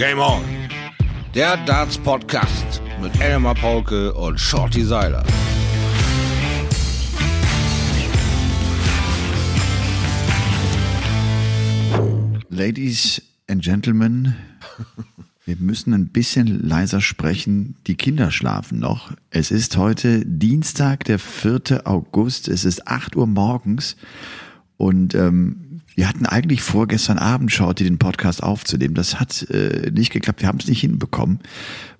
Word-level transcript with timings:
Game 0.00 0.18
On. 0.18 0.42
Der 1.34 1.58
Darts 1.66 1.98
Podcast 1.98 2.80
mit 3.02 3.20
Elmar 3.20 3.54
Paulke 3.54 4.14
und 4.14 4.40
Shorty 4.40 4.82
Seiler. 4.82 5.22
Ladies 12.48 13.20
and 13.46 13.62
Gentlemen, 13.62 14.36
wir 15.44 15.56
müssen 15.56 15.92
ein 15.92 16.08
bisschen 16.08 16.66
leiser 16.66 17.02
sprechen. 17.02 17.76
Die 17.86 17.96
Kinder 17.96 18.30
schlafen 18.30 18.78
noch. 18.78 19.12
Es 19.28 19.50
ist 19.50 19.76
heute 19.76 20.24
Dienstag, 20.24 21.04
der 21.04 21.18
4. 21.18 21.82
August. 21.84 22.48
Es 22.48 22.64
ist 22.64 22.88
8 22.88 23.16
Uhr 23.16 23.26
morgens. 23.26 23.98
Und 24.78 25.14
ähm, 25.14 25.69
wir 26.00 26.08
hatten 26.08 26.24
eigentlich 26.24 26.62
vor, 26.62 26.88
gestern 26.88 27.18
Abend 27.18 27.52
Shorty 27.52 27.84
den 27.84 27.98
Podcast 27.98 28.42
aufzunehmen. 28.42 28.94
Das 28.94 29.20
hat 29.20 29.42
äh, 29.50 29.90
nicht 29.90 30.10
geklappt. 30.10 30.40
Wir 30.40 30.48
haben 30.48 30.56
es 30.58 30.66
nicht 30.66 30.80
hinbekommen 30.80 31.40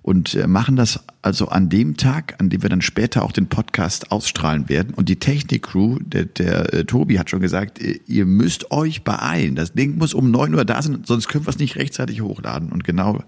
und 0.00 0.34
äh, 0.34 0.46
machen 0.46 0.74
das 0.74 1.00
also 1.20 1.48
an 1.48 1.68
dem 1.68 1.98
Tag, 1.98 2.36
an 2.38 2.48
dem 2.48 2.62
wir 2.62 2.70
dann 2.70 2.80
später 2.80 3.22
auch 3.22 3.32
den 3.32 3.48
Podcast 3.48 4.10
ausstrahlen 4.10 4.70
werden. 4.70 4.94
Und 4.94 5.10
die 5.10 5.16
Technik-Crew, 5.16 5.98
der, 6.00 6.24
der 6.24 6.72
äh, 6.72 6.84
Tobi 6.86 7.18
hat 7.18 7.28
schon 7.28 7.40
gesagt, 7.40 7.78
äh, 7.78 8.00
ihr 8.06 8.24
müsst 8.24 8.70
euch 8.70 9.04
beeilen. 9.04 9.54
Das 9.54 9.74
Ding 9.74 9.98
muss 9.98 10.14
um 10.14 10.30
neun 10.30 10.54
Uhr 10.54 10.64
da 10.64 10.80
sein, 10.80 11.02
sonst 11.04 11.28
können 11.28 11.44
wir 11.44 11.50
es 11.50 11.58
nicht 11.58 11.76
rechtzeitig 11.76 12.22
hochladen. 12.22 12.72
Und 12.72 12.84
genau 12.84 13.22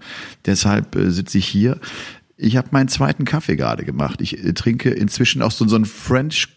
deshalb 0.47 0.95
äh, 0.95 1.11
sitze 1.11 1.37
ich 1.37 1.45
hier. 1.45 1.79
Ich 2.35 2.57
habe 2.57 2.69
meinen 2.71 2.87
zweiten 2.87 3.25
Kaffee 3.25 3.57
gerade 3.57 3.85
gemacht. 3.85 4.21
Ich 4.21 4.43
äh, 4.43 4.53
trinke 4.53 4.89
inzwischen 4.89 5.43
auch 5.43 5.51
so, 5.51 5.67
so 5.67 5.75
einen 5.75 5.85
French 5.85 6.47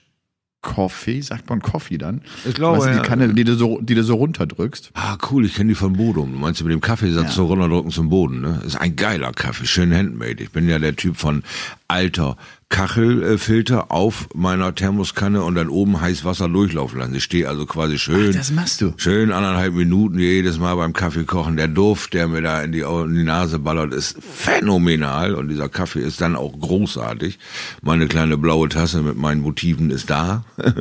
Coffee, 0.67 1.21
sagt 1.23 1.49
man 1.49 1.63
Coffee 1.63 1.97
dann? 1.97 2.23
Ich 2.45 2.55
glaube, 2.55 2.79
weißt 2.79 2.87
du, 2.89 2.91
die 2.91 2.97
ja. 2.97 3.03
Kanne, 3.05 3.33
die 3.33 3.45
du 3.45 3.55
so, 3.55 3.79
die 3.81 3.95
du 3.95 4.03
so 4.03 4.17
runterdrückst. 4.17 4.91
Ah, 4.95 5.17
cool, 5.31 5.47
ich 5.47 5.55
kenne 5.55 5.69
die 5.69 5.75
von 5.77 5.93
Bodum. 5.93 6.33
Du 6.33 6.39
meinst 6.39 6.61
du 6.61 6.65
mit 6.65 6.73
dem 6.73 6.81
Kaffeesatz 6.81 7.29
Ja. 7.29 7.31
so 7.33 7.47
runterdrücken 7.47 7.93
zum 7.93 8.09
Boden, 8.09 8.41
ne? 8.41 8.61
Ist 8.67 8.75
ein 8.77 8.97
geiler 8.97 9.33
Kaffee, 9.33 9.65
schön 9.67 9.95
handmade. 9.95 10.43
Ich 10.43 10.51
bin 10.51 10.69
ja 10.69 10.79
der 10.81 10.97
Typ 10.97 11.17
von 11.17 11.45
alter 11.87 12.37
Kachelfilter 12.69 13.93
auf 13.93 14.29
meiner 14.35 14.75
Thermoskanne 14.75 15.43
und 15.45 15.55
dann 15.55 15.69
oben 15.69 16.01
heiß 16.01 16.25
Wasser 16.25 16.49
durchlaufen 16.49 16.99
lassen. 16.99 17.15
Ich 17.15 17.23
stehe 17.23 17.49
also 17.49 17.65
quasi 17.65 17.97
schön. 17.97 18.31
Ach, 18.31 18.37
das 18.37 18.51
machst 18.51 18.81
du? 18.81 18.93
Schön 18.97 19.31
anderthalb 19.31 19.75
Minuten 19.75 20.19
jedes 20.19 20.59
Mal 20.59 20.75
beim 20.75 20.93
Kaffee 20.93 21.25
kochen. 21.25 21.57
Der 21.57 21.69
Duft, 21.69 22.13
der 22.13 22.27
mir 22.27 22.43
da 22.43 22.61
in 22.63 22.73
die, 22.73 22.81
in 22.81 23.15
die 23.15 23.23
Nase 23.23 23.61
ballert, 23.61 23.95
ist 23.95 24.17
phänomenal. 24.21 25.35
Und 25.37 25.49
dieser 25.49 25.69
Kaffee 25.69 26.01
ist 26.01 26.21
dann 26.21 26.35
auch 26.35 26.59
großartig. 26.59 27.39
Meine 27.83 28.09
kleine 28.09 28.37
blaue 28.37 28.69
Tasse 28.69 29.01
mit 29.03 29.17
meinen 29.17 29.43
Motiven 29.43 29.91
ist 29.91 30.11
da. 30.11 30.45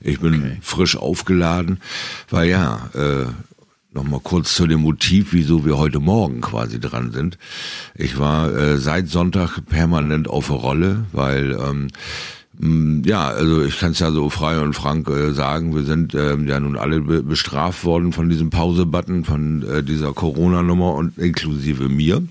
ich 0.00 0.20
bin 0.20 0.58
frisch 0.62 0.96
aufgeladen. 0.96 1.80
Weil 2.30 2.48
ja, 2.48 2.90
äh, 2.94 3.26
Nochmal 3.90 4.20
kurz 4.22 4.54
zu 4.54 4.66
dem 4.66 4.80
Motiv, 4.80 5.32
wieso 5.32 5.64
wir 5.64 5.78
heute 5.78 5.98
Morgen 5.98 6.42
quasi 6.42 6.78
dran 6.78 7.10
sind. 7.10 7.38
Ich 7.94 8.18
war 8.18 8.54
äh, 8.54 8.76
seit 8.76 9.08
Sonntag 9.08 9.60
permanent 9.64 10.28
auf 10.28 10.48
der 10.48 10.56
Rolle, 10.56 11.06
weil 11.12 11.52
ähm, 11.52 11.88
ja, 12.60 13.28
also 13.28 13.62
ich 13.62 13.78
kann 13.78 13.92
es 13.92 14.00
ja 14.00 14.10
so 14.10 14.30
frei 14.30 14.58
und 14.60 14.72
frank 14.72 15.08
äh, 15.08 15.32
sagen, 15.32 15.76
wir 15.76 15.84
sind 15.84 16.14
ähm, 16.14 16.48
ja 16.48 16.58
nun 16.58 16.76
alle 16.76 17.00
be 17.00 17.22
bestraft 17.22 17.84
worden 17.84 18.12
von 18.12 18.28
diesem 18.28 18.50
Pause-Button, 18.50 19.24
von 19.24 19.62
äh, 19.62 19.82
dieser 19.84 20.12
Corona-Nummer 20.12 20.94
und 20.94 21.18
inklusive 21.18 21.88
mir. 21.88 22.22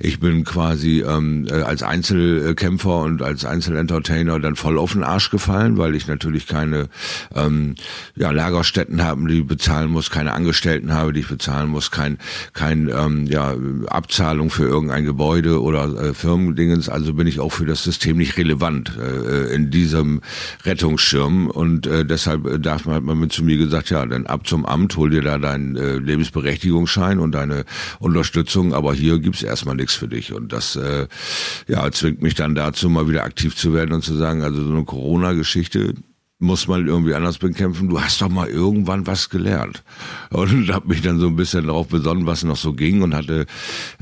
Ich 0.00 0.18
bin 0.18 0.42
quasi 0.44 1.04
ähm, 1.06 1.46
äh, 1.48 1.62
als 1.62 1.84
Einzelkämpfer 1.84 2.98
und 2.98 3.22
als 3.22 3.44
Einzelentertainer 3.44 4.40
dann 4.40 4.56
voll 4.56 4.76
auf 4.76 4.92
den 4.94 5.04
Arsch 5.04 5.30
gefallen, 5.30 5.78
weil 5.78 5.94
ich 5.94 6.08
natürlich 6.08 6.48
keine 6.48 6.88
ähm, 7.36 7.76
ja, 8.16 8.32
Lagerstätten 8.32 9.04
habe, 9.04 9.28
die 9.28 9.40
ich 9.40 9.46
bezahlen 9.46 9.90
muss, 9.90 10.10
keine 10.10 10.32
Angestellten 10.32 10.92
habe, 10.92 11.12
die 11.12 11.20
ich 11.20 11.28
bezahlen 11.28 11.70
muss, 11.70 11.92
kein, 11.92 12.18
kein 12.54 12.88
ähm, 12.88 13.26
ja, 13.26 13.54
Abzahlung 13.86 14.50
für 14.50 14.64
irgendein 14.64 15.04
Gebäude 15.04 15.62
oder 15.62 15.84
äh, 15.96 16.14
Firmendingens. 16.14 16.88
Also 16.88 17.14
bin 17.14 17.28
ich 17.28 17.38
auch 17.38 17.52
für 17.52 17.66
das 17.66 17.84
System 17.84 18.16
nicht 18.16 18.36
relevant 18.36 18.98
äh, 18.98 19.59
in 19.60 19.70
diesem 19.70 20.20
Rettungsschirm 20.64 21.48
und 21.48 21.86
äh, 21.86 22.04
deshalb 22.04 22.46
äh, 22.46 22.58
darf 22.58 22.86
man, 22.86 22.96
hat 22.96 23.02
man 23.02 23.30
zu 23.30 23.44
mir 23.44 23.58
gesagt, 23.58 23.90
ja, 23.90 24.04
dann 24.06 24.26
ab 24.26 24.46
zum 24.46 24.64
Amt, 24.64 24.96
hol 24.96 25.10
dir 25.10 25.22
da 25.22 25.38
deinen 25.38 25.76
äh, 25.76 25.96
Lebensberechtigungsschein 25.96 27.18
und 27.18 27.32
deine 27.32 27.64
Unterstützung, 27.98 28.74
aber 28.74 28.94
hier 28.94 29.18
gibt's 29.18 29.42
erstmal 29.42 29.76
nichts 29.76 29.94
für 29.94 30.08
dich. 30.08 30.32
Und 30.32 30.52
das 30.52 30.76
äh, 30.76 31.06
ja 31.68 31.90
zwingt 31.92 32.22
mich 32.22 32.34
dann 32.34 32.54
dazu, 32.54 32.88
mal 32.88 33.08
wieder 33.08 33.24
aktiv 33.24 33.54
zu 33.56 33.74
werden 33.74 33.92
und 33.92 34.02
zu 34.02 34.14
sagen, 34.14 34.42
also 34.42 34.62
so 34.62 34.72
eine 34.72 34.84
Corona-Geschichte 34.84 35.94
muss 36.40 36.66
man 36.66 36.86
irgendwie 36.86 37.14
anders 37.14 37.36
bekämpfen. 37.36 37.90
Du 37.90 38.00
hast 38.00 38.22
doch 38.22 38.30
mal 38.30 38.48
irgendwann 38.48 39.06
was 39.06 39.28
gelernt. 39.28 39.82
Und 40.30 40.72
habe 40.72 40.88
mich 40.88 41.02
dann 41.02 41.20
so 41.20 41.26
ein 41.26 41.36
bisschen 41.36 41.66
darauf 41.66 41.88
besonnen, 41.88 42.26
was 42.26 42.44
noch 42.44 42.56
so 42.56 42.72
ging 42.72 43.02
und 43.02 43.14
hatte 43.14 43.46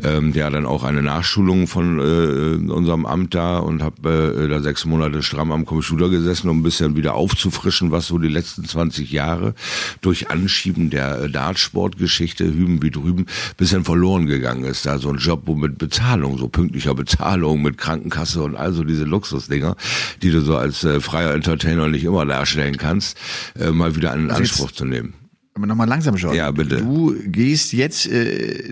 ähm, 0.02 0.32
ja 0.32 0.48
dann 0.48 0.64
auch 0.64 0.84
eine 0.84 1.02
Nachschulung 1.02 1.66
von 1.66 1.98
äh, 1.98 2.72
unserem 2.72 3.06
Amt 3.06 3.34
da 3.34 3.58
und 3.58 3.82
habe 3.82 4.36
äh, 4.38 4.48
da 4.48 4.60
sechs 4.60 4.84
Monate 4.84 5.22
stramm 5.22 5.50
am 5.50 5.66
Computer 5.66 6.08
gesessen, 6.08 6.48
um 6.48 6.60
ein 6.60 6.62
bisschen 6.62 6.94
wieder 6.94 7.14
aufzufrischen, 7.14 7.90
was 7.90 8.06
so 8.06 8.18
die 8.18 8.28
letzten 8.28 8.64
20 8.64 9.10
Jahre 9.10 9.54
durch 10.00 10.30
Anschieben 10.30 10.90
der 10.90 11.22
äh, 11.22 11.30
Dartsportgeschichte 11.30 12.44
hüben 12.44 12.80
wie 12.82 12.90
drüben 12.90 13.26
bisschen 13.56 13.82
verloren 13.82 14.26
gegangen 14.26 14.64
ist. 14.64 14.86
Da 14.86 14.98
so 14.98 15.08
ein 15.08 15.18
Job, 15.18 15.42
wo 15.46 15.56
mit 15.56 15.76
Bezahlung, 15.76 16.38
so 16.38 16.46
pünktlicher 16.46 16.94
Bezahlung, 16.94 17.62
mit 17.62 17.78
Krankenkasse 17.78 18.44
und 18.44 18.54
also 18.54 18.84
diese 18.84 19.04
Luxusdinger, 19.04 19.74
die 20.22 20.30
du 20.30 20.40
so 20.40 20.56
als 20.56 20.84
äh, 20.84 21.00
freier 21.00 21.34
Entertainer 21.34 21.88
nicht 21.88 22.04
immer 22.04 22.27
darstellen 22.28 22.76
kannst, 22.76 23.16
äh, 23.58 23.70
mal 23.70 23.96
wieder 23.96 24.14
in 24.14 24.30
Also 24.30 24.42
Anspruch 24.42 24.70
zu 24.70 24.84
nehmen. 24.84 25.14
Aber 25.58 25.66
nochmal 25.66 25.88
langsam 25.88 26.16
schauen. 26.16 26.36
Ja, 26.36 26.52
bitte. 26.52 26.76
Du 26.76 27.16
gehst 27.26 27.72
jetzt 27.72 28.06
äh, 28.06 28.70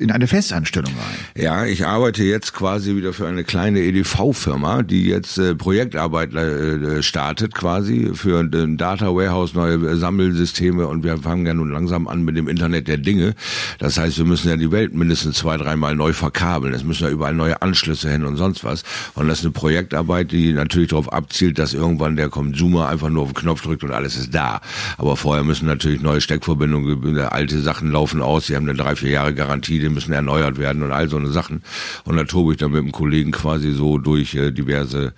in 0.00 0.10
eine 0.10 0.26
Festanstellung 0.26 0.90
rein. 0.90 1.16
Ja, 1.40 1.64
ich 1.64 1.86
arbeite 1.86 2.24
jetzt 2.24 2.52
quasi 2.52 2.96
wieder 2.96 3.12
für 3.12 3.28
eine 3.28 3.44
kleine 3.44 3.78
EDV-Firma, 3.78 4.82
die 4.82 5.04
jetzt 5.04 5.38
äh, 5.38 5.54
Projektarbeit 5.54 6.34
äh, 6.34 7.04
startet 7.04 7.54
quasi 7.54 8.10
für 8.14 8.40
ein 8.40 8.76
Data 8.76 9.14
Warehouse, 9.14 9.54
neue 9.54 9.94
Sammelsysteme 9.94 10.88
und 10.88 11.04
wir 11.04 11.18
fangen 11.18 11.46
ja 11.46 11.54
nun 11.54 11.70
langsam 11.70 12.08
an 12.08 12.24
mit 12.24 12.36
dem 12.36 12.48
Internet 12.48 12.88
der 12.88 12.98
Dinge. 12.98 13.36
Das 13.78 13.96
heißt, 13.96 14.18
wir 14.18 14.24
müssen 14.24 14.48
ja 14.48 14.56
die 14.56 14.72
Welt 14.72 14.92
mindestens 14.92 15.36
zwei, 15.36 15.56
dreimal 15.56 15.94
neu 15.94 16.12
verkabeln. 16.12 16.74
Es 16.74 16.82
müssen 16.82 17.04
ja 17.04 17.10
überall 17.10 17.34
neue 17.34 17.62
Anschlüsse 17.62 18.10
hin 18.10 18.24
und 18.24 18.36
sonst 18.38 18.64
was. 18.64 18.82
Und 19.14 19.28
das 19.28 19.38
ist 19.38 19.44
eine 19.44 19.52
Projektarbeit, 19.52 20.32
die 20.32 20.52
natürlich 20.52 20.88
darauf 20.88 21.12
abzielt, 21.12 21.60
dass 21.60 21.74
irgendwann 21.74 22.16
der 22.16 22.28
Consumer 22.28 22.88
einfach 22.88 23.08
nur 23.08 23.22
auf 23.22 23.32
den 23.34 23.36
Knopf 23.36 23.62
drückt 23.62 23.84
und 23.84 23.92
alles 23.92 24.16
ist 24.16 24.34
da. 24.34 24.60
Aber 24.98 25.16
vorher 25.16 25.44
müssen 25.44 25.66
natürlich 25.66 26.02
neue 26.02 26.20
Steckverbindungen, 26.24 27.18
alte 27.18 27.60
Sachen 27.60 27.90
laufen 27.90 28.20
aus, 28.20 28.46
die 28.46 28.56
haben 28.56 28.68
eine 28.68 28.76
drei, 28.76 28.96
vier 28.96 29.10
Jahre 29.10 29.34
Garantie, 29.34 29.78
die 29.78 29.88
müssen 29.88 30.12
erneuert 30.12 30.58
werden 30.58 30.82
und 30.82 30.92
all 30.92 31.08
so 31.08 31.16
eine 31.16 31.28
Sachen. 31.28 31.62
Und 32.04 32.16
da 32.16 32.24
tobe 32.24 32.52
ich 32.52 32.58
dann 32.58 32.72
mit 32.72 32.82
dem 32.82 32.92
Kollegen 32.92 33.30
quasi 33.30 33.72
so 33.72 33.98
durch 33.98 34.34
äh, 34.34 34.50
diverse 34.50 35.12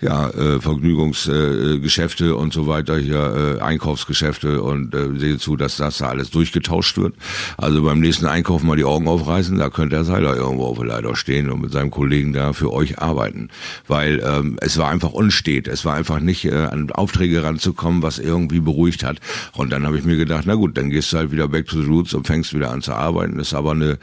ja, 0.00 0.28
äh, 0.30 0.60
Vergnügungsgeschäfte 0.60 2.26
äh, 2.26 2.32
und 2.32 2.52
so 2.52 2.66
weiter, 2.66 2.98
hier 2.98 3.58
äh, 3.58 3.62
Einkaufsgeschäfte 3.62 4.62
und 4.62 4.94
äh, 4.94 5.18
sehe 5.18 5.38
zu, 5.38 5.56
dass 5.56 5.76
das 5.76 5.98
da 5.98 6.08
alles 6.08 6.30
durchgetauscht 6.30 6.96
wird. 6.98 7.14
Also 7.56 7.82
beim 7.82 8.00
nächsten 8.00 8.26
Einkauf 8.26 8.62
mal 8.62 8.76
die 8.76 8.84
Augen 8.84 9.08
aufreißen, 9.08 9.58
da 9.58 9.70
könnte 9.70 9.96
der 9.96 10.04
Seiler 10.04 10.36
irgendwo 10.36 10.66
auf 10.66 10.78
der 10.78 10.86
Leiter 10.86 11.16
stehen 11.16 11.50
und 11.50 11.60
mit 11.62 11.72
seinem 11.72 11.90
Kollegen 11.90 12.32
da 12.32 12.52
für 12.52 12.72
euch 12.72 12.98
arbeiten. 12.98 13.48
Weil 13.88 14.22
ähm, 14.24 14.56
es 14.60 14.78
war 14.78 14.88
einfach 14.88 15.12
unstet, 15.12 15.68
es 15.68 15.84
war 15.84 15.94
einfach 15.94 16.20
nicht 16.20 16.44
äh, 16.44 16.54
an 16.54 16.90
Aufträge 16.92 17.42
ranzukommen, 17.42 18.02
was 18.02 18.18
irgendwie 18.18 18.60
beruhigt 18.60 19.04
hat. 19.04 19.18
Und 19.52 19.70
dann 19.70 19.86
habe 19.86 19.98
ich 19.98 20.04
mir 20.04 20.16
gedacht, 20.16 20.46
na 20.50 20.56
gut, 20.56 20.76
dann 20.76 20.90
gehst 20.90 21.12
du 21.12 21.16
halt 21.16 21.30
wieder 21.30 21.46
back 21.46 21.68
to 21.68 21.80
the 21.80 21.86
roots 21.86 22.12
und 22.12 22.26
fängst 22.26 22.52
wieder 22.52 22.72
an 22.72 22.82
zu 22.82 22.92
arbeiten. 22.92 23.38
Das 23.38 23.48
ist 23.48 23.54
aber 23.54 23.70
eine 23.70 23.98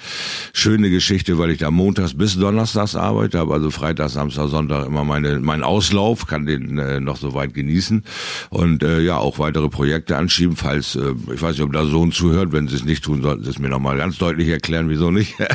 schöne 0.54 0.90
Geschichte, 0.90 1.38
weil 1.38 1.52
ich 1.52 1.58
da 1.58 1.72
montags 1.72 2.14
bis 2.14 2.40
donnerstags 2.40 2.96
arbeite, 2.96 3.38
habe 3.38 3.54
also 3.54 3.70
Freitag, 3.70 4.12
Samstag, 4.12 4.48
Sonntag 4.48 4.86
immer 4.86 5.04
meine 5.04 5.42
meinen 5.42 5.64
Auslauf, 5.64 6.26
kann 6.26 6.46
den 6.46 6.78
äh, 6.78 7.02
noch 7.02 7.18
so 7.18 7.34
weit 7.34 7.54
genießen 7.54 8.02
und 8.50 8.82
äh, 8.82 9.02
ja 9.02 9.18
auch 9.18 9.40
weitere 9.40 9.68
Projekte 9.68 10.16
anschieben, 10.16 10.56
falls 10.56 10.96
äh, 10.96 11.16
ich 11.34 11.42
weiß 11.42 11.58
nicht, 11.58 11.64
ob 11.64 11.74
da 11.74 11.86
Sohn 11.86 12.14
zuhört, 12.14 12.54
wenn 12.54 12.70
sie 12.70 12.78
es 12.78 12.86
nicht 12.86 13.04
tun, 13.04 13.22
sollten 13.22 13.44
sie 13.44 13.50
es 13.50 13.60
mir 13.60 13.68
noch 13.68 13.82
mal 13.82 13.98
ganz 13.98 14.18
deutlich 14.18 14.48
erklären, 14.48 14.90
wieso 14.90 15.12
nicht. 15.12 15.36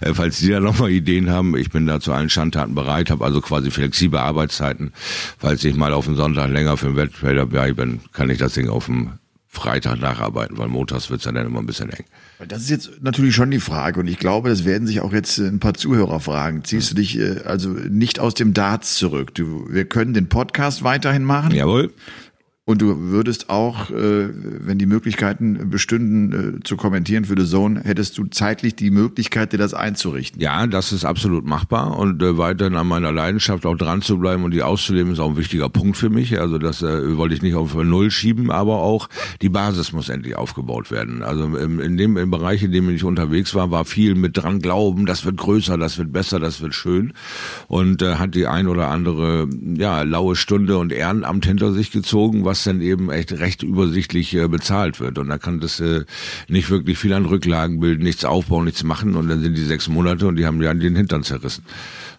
Äh, 0.00 0.14
falls 0.14 0.38
die 0.38 0.48
da 0.48 0.60
noch 0.60 0.78
mal 0.78 0.90
Ideen 0.90 1.28
haben, 1.28 1.54
ich 1.56 1.68
bin 1.68 1.86
da 1.86 2.00
zu 2.00 2.12
allen 2.12 2.30
Schandtaten 2.30 2.74
bereit, 2.74 3.10
habe 3.10 3.22
also 3.22 3.42
quasi 3.42 3.70
flexible 3.70 4.18
Arbeitszeiten. 4.18 4.92
Falls 5.38 5.62
ich 5.64 5.76
mal 5.76 5.92
auf 5.92 6.06
den 6.06 6.16
Sonntag 6.16 6.50
länger 6.50 6.78
für 6.78 6.86
den 6.86 6.96
Wettbewerb 6.96 7.76
bin, 7.76 8.00
kann 8.12 8.30
ich 8.30 8.38
das 8.38 8.54
Ding 8.54 8.70
auf 8.70 8.86
dem 8.86 9.10
Freitag 9.52 10.00
nacharbeiten, 10.00 10.58
weil 10.58 10.68
montags 10.68 11.10
wird's 11.10 11.24
ja 11.24 11.32
dann 11.32 11.44
immer 11.44 11.58
ein 11.58 11.66
bisschen 11.66 11.90
eng. 11.90 12.04
Das 12.46 12.62
ist 12.62 12.70
jetzt 12.70 13.02
natürlich 13.02 13.34
schon 13.34 13.50
die 13.50 13.58
Frage 13.58 13.98
und 13.98 14.06
ich 14.06 14.18
glaube, 14.18 14.48
das 14.48 14.64
werden 14.64 14.86
sich 14.86 15.00
auch 15.00 15.12
jetzt 15.12 15.38
äh, 15.38 15.48
ein 15.48 15.58
paar 15.58 15.74
Zuhörer 15.74 16.20
fragen. 16.20 16.62
Ziehst 16.62 16.92
du 16.92 16.94
dich 16.94 17.18
äh, 17.18 17.40
also 17.44 17.68
nicht 17.68 18.20
aus 18.20 18.34
dem 18.34 18.54
Darts 18.54 18.94
zurück? 18.94 19.34
Du, 19.34 19.66
wir 19.68 19.86
können 19.86 20.14
den 20.14 20.28
Podcast 20.28 20.84
weiterhin 20.84 21.24
machen 21.24 21.50
Jawohl. 21.50 21.92
Und 22.70 22.80
du 22.80 23.10
würdest 23.10 23.50
auch, 23.50 23.90
äh, 23.90 24.28
wenn 24.32 24.78
die 24.78 24.86
Möglichkeiten 24.86 25.70
bestünden, 25.70 26.58
äh, 26.58 26.62
zu 26.62 26.76
kommentieren 26.76 27.24
für 27.24 27.34
The 27.36 27.44
Zone, 27.44 27.80
hättest 27.82 28.16
du 28.16 28.26
zeitlich 28.26 28.76
die 28.76 28.92
Möglichkeit, 28.92 29.52
dir 29.52 29.58
das 29.58 29.74
einzurichten. 29.74 30.40
Ja, 30.40 30.68
das 30.68 30.92
ist 30.92 31.04
absolut 31.04 31.44
machbar 31.44 31.98
und 31.98 32.22
äh, 32.22 32.38
weiterhin 32.38 32.76
an 32.76 32.86
meiner 32.86 33.10
Leidenschaft 33.10 33.66
auch 33.66 33.74
dran 33.74 34.02
zu 34.02 34.18
bleiben 34.20 34.44
und 34.44 34.52
die 34.52 34.62
auszuleben 34.62 35.14
ist 35.14 35.18
auch 35.18 35.30
ein 35.30 35.36
wichtiger 35.36 35.68
Punkt 35.68 35.96
für 35.96 36.10
mich. 36.10 36.38
Also 36.38 36.58
das 36.58 36.80
äh, 36.80 37.16
wollte 37.16 37.34
ich 37.34 37.42
nicht 37.42 37.56
auf 37.56 37.74
Null 37.74 38.12
schieben, 38.12 38.52
aber 38.52 38.76
auch 38.76 39.08
die 39.42 39.48
Basis 39.48 39.92
muss 39.92 40.08
endlich 40.08 40.36
aufgebaut 40.36 40.92
werden. 40.92 41.24
Also 41.24 41.46
in 41.46 41.96
dem 41.96 42.16
im 42.16 42.30
Bereich, 42.30 42.62
in 42.62 42.70
dem 42.70 42.88
ich 42.88 43.02
unterwegs 43.02 43.52
war, 43.52 43.72
war 43.72 43.84
viel 43.84 44.14
mit 44.14 44.36
dran 44.36 44.60
glauben, 44.60 45.06
das 45.06 45.24
wird 45.24 45.38
größer, 45.38 45.76
das 45.76 45.98
wird 45.98 46.12
besser, 46.12 46.38
das 46.38 46.60
wird 46.60 46.76
schön 46.76 47.14
und 47.66 48.00
äh, 48.00 48.14
hat 48.14 48.36
die 48.36 48.46
ein 48.46 48.68
oder 48.68 48.90
andere 48.90 49.48
ja 49.76 50.02
laue 50.02 50.36
Stunde 50.36 50.78
und 50.78 50.92
Ehrenamt 50.92 51.44
hinter 51.44 51.72
sich 51.72 51.90
gezogen, 51.90 52.44
was 52.44 52.59
dann 52.64 52.80
eben 52.80 53.10
echt 53.10 53.32
recht 53.32 53.62
übersichtlich 53.62 54.34
äh, 54.34 54.48
bezahlt 54.48 55.00
wird. 55.00 55.18
Und 55.18 55.28
da 55.28 55.38
kann 55.38 55.60
das 55.60 55.80
äh, 55.80 56.04
nicht 56.48 56.70
wirklich 56.70 56.98
viel 56.98 57.12
an 57.12 57.26
Rücklagen 57.26 57.80
bilden, 57.80 58.02
nichts 58.02 58.24
aufbauen, 58.24 58.64
nichts 58.64 58.82
machen. 58.82 59.16
Und 59.16 59.28
dann 59.28 59.40
sind 59.40 59.56
die 59.56 59.64
sechs 59.64 59.88
Monate 59.88 60.26
und 60.26 60.36
die 60.36 60.46
haben 60.46 60.60
ja 60.62 60.72
den 60.74 60.96
Hintern 60.96 61.22
zerrissen. 61.22 61.64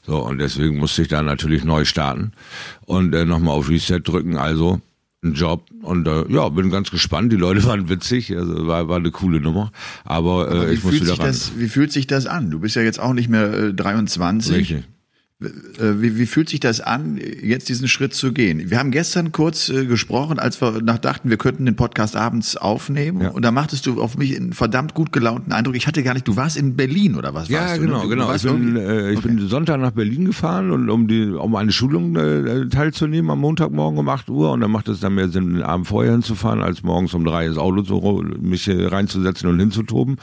So, 0.06 0.18
und 0.26 0.40
deswegen 0.40 0.78
musste 0.78 1.04
ich 1.04 1.08
da 1.08 1.22
natürlich 1.22 1.64
neu 1.64 1.86
starten 1.86 2.32
und 2.86 3.14
äh, 3.14 3.26
nochmal 3.26 3.56
auf 3.56 3.70
Reset 3.70 4.00
drücken. 4.00 4.38
Also 4.38 4.82
ein 5.24 5.34
Job 5.34 5.66
und 5.84 6.08
äh, 6.08 6.26
ja, 6.30 6.50
bin 6.50 6.72
ganz 6.72 6.90
gespannt. 6.90 7.32
Die 7.32 7.38
Leute 7.38 7.64
waren 7.66 7.90
witzig, 7.90 8.36
also 8.36 8.68
war, 8.68 8.88
war 8.88 8.98
eine 8.98 9.12
coole 9.12 9.40
Nummer. 9.40 9.72
Aber, 10.04 10.52
äh, 10.52 10.56
Aber 10.56 10.72
ich 10.72 10.84
muss 10.84 10.94
wieder 10.94 11.20
ran. 11.20 11.28
Das, 11.28 11.52
wie 11.58 11.68
fühlt 11.68 11.92
sich 11.92 12.08
das 12.08 12.26
an? 12.26 12.50
Du 12.50 12.60
bist 12.60 12.76
ja 12.76 12.82
jetzt 12.82 13.00
auch 13.00 13.14
nicht 13.14 13.30
mehr 13.30 13.54
äh, 13.54 13.74
23. 13.74 14.56
Richtig. 14.56 14.84
Äh, 15.42 16.02
wie, 16.02 16.20
wie 16.20 16.28
fühlt 16.28 16.50
sich 16.50 16.60
das 16.60 16.82
an, 16.82 17.20
jetzt 17.42 17.68
diesen 17.68 17.88
Schritt 17.88 18.14
zu 18.14 18.32
gehen? 18.32 18.70
Wir 18.70 18.78
haben 18.78 18.92
gestern 18.92 19.32
kurz 19.32 19.70
äh, 19.70 19.86
gesprochen, 19.86 20.38
als 20.38 20.62
wir 20.62 20.84
nach 20.84 21.00
dachten, 21.00 21.32
wir 21.32 21.38
könnten 21.38 21.66
den 21.66 21.76
Podcast 21.76 22.16
abends 22.16 22.58
aufnehmen. 22.58 23.22
Ja. 23.22 23.30
Und 23.30 23.44
da 23.44 23.52
machtest 23.52 23.88
du 23.88 24.00
auf 24.02 24.18
mich 24.18 24.36
einen 24.36 24.54
verdammt 24.54 24.94
gut 24.94 25.12
gelaunten 25.12 25.52
Eindruck. 25.52 25.76
Ich 25.76 25.88
hatte 25.88 26.04
gar 26.04 26.14
nicht, 26.14 26.28
du 26.28 26.36
warst 26.36 26.58
in 26.58 26.76
Berlin 26.76 27.16
oder 27.16 27.34
was? 27.34 27.50
Ja, 27.50 27.62
warst 27.62 27.82
genau, 27.82 28.04
du? 28.04 28.10
genau. 28.10 28.32
Ich, 28.36 28.44
bin, 28.44 28.76
äh, 28.76 29.12
ich 29.12 29.18
okay. 29.18 29.30
bin 29.30 29.48
Sonntag 29.48 29.80
nach 29.80 29.92
Berlin 29.92 30.26
gefahren 30.26 30.70
und 30.70 30.90
um 30.92 31.08
die, 31.08 31.26
um 31.32 31.56
eine 31.56 31.72
Schulung 31.72 32.16
äh, 32.16 32.68
teilzunehmen 32.68 33.32
am 33.32 33.40
Montagmorgen 33.40 33.98
um 33.98 34.10
8 34.10 34.30
Uhr. 34.30 34.52
Und 34.52 34.62
dann 34.62 34.70
macht 34.70 34.90
es 34.90 35.00
dann 35.00 35.16
mehr 35.16 35.30
Sinn, 35.30 35.56
den 35.56 35.64
Abend 35.64 35.88
vorher 35.88 36.12
hinzufahren, 36.12 36.62
als 36.62 36.84
morgens 36.84 37.16
um 37.16 37.26
drei 37.26 37.48
ins 37.48 37.58
Auto 37.58 37.82
zu, 37.82 38.24
mich 38.40 38.70
reinzusetzen 38.70 39.50
und 39.50 39.60
hinzutoben. 39.60 40.18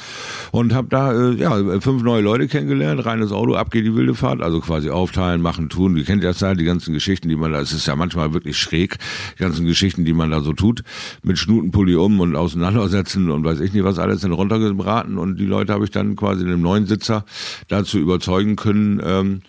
Und 0.53 0.75
habe 0.75 0.87
da 0.88 1.12
äh, 1.12 1.35
ja 1.35 1.81
fünf 1.81 2.05
neue 2.05 2.23
Leute 2.23 2.47
kennengelernt, 2.47 3.05
reines 3.05 3.32
Auto, 3.32 3.55
ab 3.55 3.73
geht 3.73 3.85
die 3.85 3.97
wilde 3.97 4.14
Fahrt, 4.14 4.43
also 4.43 4.61
quasi 4.61 4.91
aufteilen, 5.09 5.41
machen, 5.41 5.69
tun. 5.71 5.97
Ihr 5.97 6.05
kennt 6.05 6.23
das 6.23 6.41
ja, 6.41 6.55
die 6.55 6.65
ganzen 6.65 6.93
Geschichten, 6.93 7.29
die 7.29 7.37
man 7.37 7.53
da, 7.53 7.61
es 7.61 7.73
ist 7.73 7.87
ja 7.87 7.97
manchmal 7.97 8.35
wirklich 8.35 8.59
schräg, 8.59 8.99
die 9.39 9.43
ganzen 9.43 9.67
Geschichten, 9.67 10.05
die 10.05 10.13
man 10.13 10.31
da 10.31 10.41
so 10.43 10.53
tut, 10.53 10.83
mit 11.23 11.39
Schnutenpulli 11.39 11.95
um 11.97 12.21
und 12.21 12.37
auseinandersetzen 12.37 13.31
und 13.31 13.43
weiß 13.45 13.61
ich 13.61 13.73
nicht 13.73 13.85
was 13.85 13.99
alles, 13.99 14.21
dann 14.21 14.33
runtergebraten 14.33 15.17
und 15.17 15.39
die 15.39 15.47
Leute 15.47 15.73
habe 15.73 15.85
ich 15.85 15.91
dann 15.91 16.15
quasi 16.15 16.43
in 16.43 16.49
einem 16.49 16.61
neuen 16.61 16.87
Sitzer 16.87 17.25
dazu 17.69 17.99
überzeugen 17.99 18.57
können, 18.57 19.01
ähm, 19.03 19.41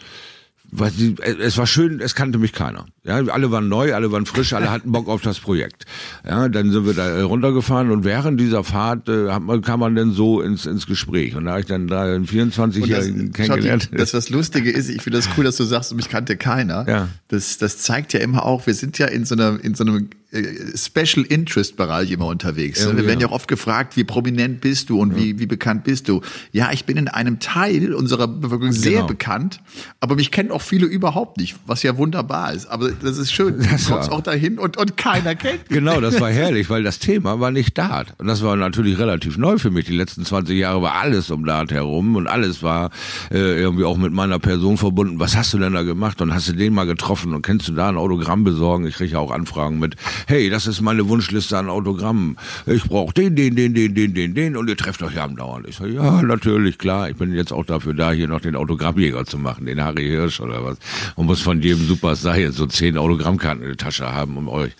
es 0.71 1.57
war 1.57 1.65
schön, 1.65 1.99
es 1.99 2.15
kannte 2.15 2.37
mich 2.37 2.53
keiner. 2.53 2.85
Ja, 3.03 3.15
alle 3.15 3.51
waren 3.51 3.69
neu, 3.69 3.95
alle 3.95 4.11
waren 4.11 4.25
frisch, 4.25 4.53
alle 4.53 4.69
hatten 4.69 4.91
Bock 4.91 5.07
auf 5.07 5.21
das 5.21 5.39
Projekt. 5.39 5.85
Ja, 6.27 6.47
dann 6.47 6.71
sind 6.71 6.85
wir 6.85 6.93
da 6.93 7.23
runtergefahren 7.23 7.89
und 7.91 8.03
während 8.03 8.39
dieser 8.39 8.63
Fahrt 8.63 9.09
äh, 9.09 9.39
man, 9.39 9.61
kam 9.61 9.79
man 9.79 9.95
dann 9.95 10.11
so 10.11 10.41
ins, 10.41 10.65
ins 10.65 10.85
Gespräch. 10.85 11.35
Und 11.35 11.45
da 11.45 11.51
habe 11.51 11.61
ich 11.61 11.65
dann 11.65 11.87
da 11.87 12.03
einen 12.03 12.25
24-Jährigen 12.27 13.31
kennengelernt. 13.31 13.83
Schotti, 13.83 13.97
das 13.97 14.13
was 14.13 14.29
Lustige 14.29 14.69
ist, 14.69 14.89
ich 14.89 15.01
finde 15.01 15.17
das 15.17 15.29
cool, 15.37 15.43
dass 15.43 15.57
du 15.57 15.63
sagst, 15.63 15.95
mich 15.95 16.09
kannte 16.09 16.37
keiner. 16.37 16.85
Ja. 16.87 17.07
Das, 17.29 17.57
das 17.57 17.79
zeigt 17.79 18.13
ja 18.13 18.19
immer 18.19 18.45
auch, 18.45 18.67
wir 18.67 18.73
sind 18.75 18.97
ja 18.99 19.07
in 19.07 19.25
so 19.25 19.35
einer, 19.35 19.57
in 19.63 19.73
so 19.73 19.83
einem 19.83 20.09
Special 20.31 21.25
Interest 21.25 21.75
Bereich 21.75 22.11
immer 22.11 22.27
unterwegs. 22.27 22.83
Ja, 22.83 22.95
wir 22.95 23.07
werden 23.07 23.19
ja 23.19 23.27
auch 23.27 23.31
oft 23.31 23.47
gefragt, 23.47 23.97
wie 23.97 24.03
prominent 24.03 24.61
bist 24.61 24.89
du 24.89 25.01
und 25.01 25.13
ja. 25.13 25.17
wie, 25.17 25.39
wie 25.39 25.47
bekannt 25.47 25.85
bist 25.85 26.07
du? 26.07 26.21
Ja, 26.51 26.71
ich 26.71 26.85
bin 26.85 26.97
in 26.97 27.07
einem 27.07 27.39
Teil 27.39 27.95
unserer 27.95 28.27
Bevölkerung 28.27 28.71
sehr 28.71 28.91
genau. 28.91 29.07
bekannt, 29.07 29.59
aber 29.99 30.15
mich 30.15 30.29
kennen 30.29 30.51
auch 30.51 30.61
viele 30.61 30.85
überhaupt 30.85 31.37
nicht, 31.37 31.55
was 31.65 31.81
ja 31.81 31.97
wunderbar 31.97 32.53
ist. 32.53 32.67
Aber 32.67 32.91
das 32.91 33.17
ist 33.17 33.33
schön. 33.33 33.57
Du 33.57 33.63
das 33.67 33.87
kommst 33.87 34.11
auch 34.11 34.21
dahin 34.21 34.59
und, 34.59 34.77
und 34.77 34.97
keiner 34.97 35.33
kennt 35.33 35.67
mich. 35.67 35.79
Genau, 35.79 35.99
das 35.99 36.21
war 36.21 36.29
herrlich, 36.29 36.69
weil 36.69 36.83
das 36.83 36.99
Thema 36.99 37.39
war 37.39 37.49
nicht 37.49 37.75
Dart. 37.77 38.13
Und 38.19 38.27
das 38.27 38.43
war 38.43 38.55
natürlich 38.55 38.99
relativ 38.99 39.37
neu 39.37 39.57
für 39.57 39.71
mich. 39.71 39.85
Die 39.85 39.95
letzten 39.95 40.25
20 40.25 40.57
Jahre 40.57 40.83
war 40.83 40.93
alles 40.93 41.31
um 41.31 41.43
Dart 41.43 41.71
herum 41.71 42.15
und 42.15 42.27
alles 42.27 42.61
war 42.61 42.91
äh, 43.31 43.59
irgendwie 43.59 43.83
auch 43.83 43.97
mit 43.97 44.13
meiner 44.13 44.37
Person 44.37 44.77
verbunden. 44.77 45.19
Was 45.19 45.35
hast 45.35 45.53
du 45.53 45.57
denn 45.57 45.73
da 45.73 45.81
gemacht? 45.81 46.21
Und 46.21 46.35
hast 46.35 46.47
du 46.49 46.53
den 46.53 46.73
mal 46.73 46.85
getroffen 46.85 47.33
und 47.33 47.41
kennst 47.41 47.67
du 47.67 47.71
da 47.71 47.89
ein 47.89 47.97
Autogramm 47.97 48.43
besorgen? 48.43 48.85
Ich 48.85 48.95
kriege 48.95 49.13
ja 49.13 49.19
auch 49.19 49.31
Anfragen 49.31 49.79
mit 49.79 49.95
hey, 50.27 50.49
das 50.49 50.67
ist 50.67 50.81
meine 50.81 51.07
Wunschliste 51.07 51.57
an 51.57 51.69
Autogrammen. 51.69 52.37
Ich 52.65 52.83
brauche 52.83 53.13
den, 53.13 53.35
den, 53.35 53.55
den, 53.55 53.73
den, 53.73 53.93
den, 53.95 54.13
den, 54.13 54.33
den 54.33 54.55
und 54.57 54.69
ihr 54.69 54.77
trefft 54.77 55.01
euch 55.03 55.15
ja 55.15 55.23
am 55.23 55.35
Dauernd. 55.35 55.67
Ich 55.67 55.77
sage, 55.77 55.93
ja, 55.93 56.21
natürlich, 56.21 56.77
klar. 56.77 57.09
Ich 57.09 57.15
bin 57.15 57.33
jetzt 57.33 57.51
auch 57.51 57.65
dafür 57.65 57.93
da, 57.93 58.11
hier 58.11 58.27
noch 58.27 58.41
den 58.41 58.55
Autogrammjäger 58.55 59.25
zu 59.25 59.37
machen, 59.37 59.65
den 59.65 59.83
Harry 59.83 60.07
Hirsch 60.07 60.39
oder 60.39 60.63
was. 60.63 60.77
Und 61.15 61.25
muss 61.25 61.41
von 61.41 61.61
jedem 61.61 61.85
Superstar 61.85 62.37
jetzt 62.37 62.57
so 62.57 62.65
zehn 62.65 62.97
Autogrammkarten 62.97 63.61
in 63.61 63.69
der 63.69 63.77
Tasche 63.77 64.11
haben, 64.11 64.37
um 64.37 64.47
euch 64.47 64.71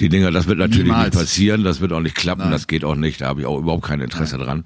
die 0.00 0.08
Dinger, 0.08 0.30
das 0.30 0.46
wird 0.46 0.58
natürlich 0.58 0.86
Niemals. 0.86 1.14
nicht 1.14 1.20
passieren, 1.20 1.64
das 1.64 1.80
wird 1.80 1.92
auch 1.92 2.00
nicht 2.00 2.16
klappen, 2.16 2.42
Nein. 2.42 2.52
das 2.52 2.66
geht 2.66 2.84
auch 2.84 2.96
nicht, 2.96 3.20
da 3.20 3.28
habe 3.28 3.40
ich 3.40 3.46
auch 3.46 3.58
überhaupt 3.58 3.84
kein 3.84 4.00
Interesse 4.00 4.36
Nein. 4.36 4.46
dran. 4.46 4.64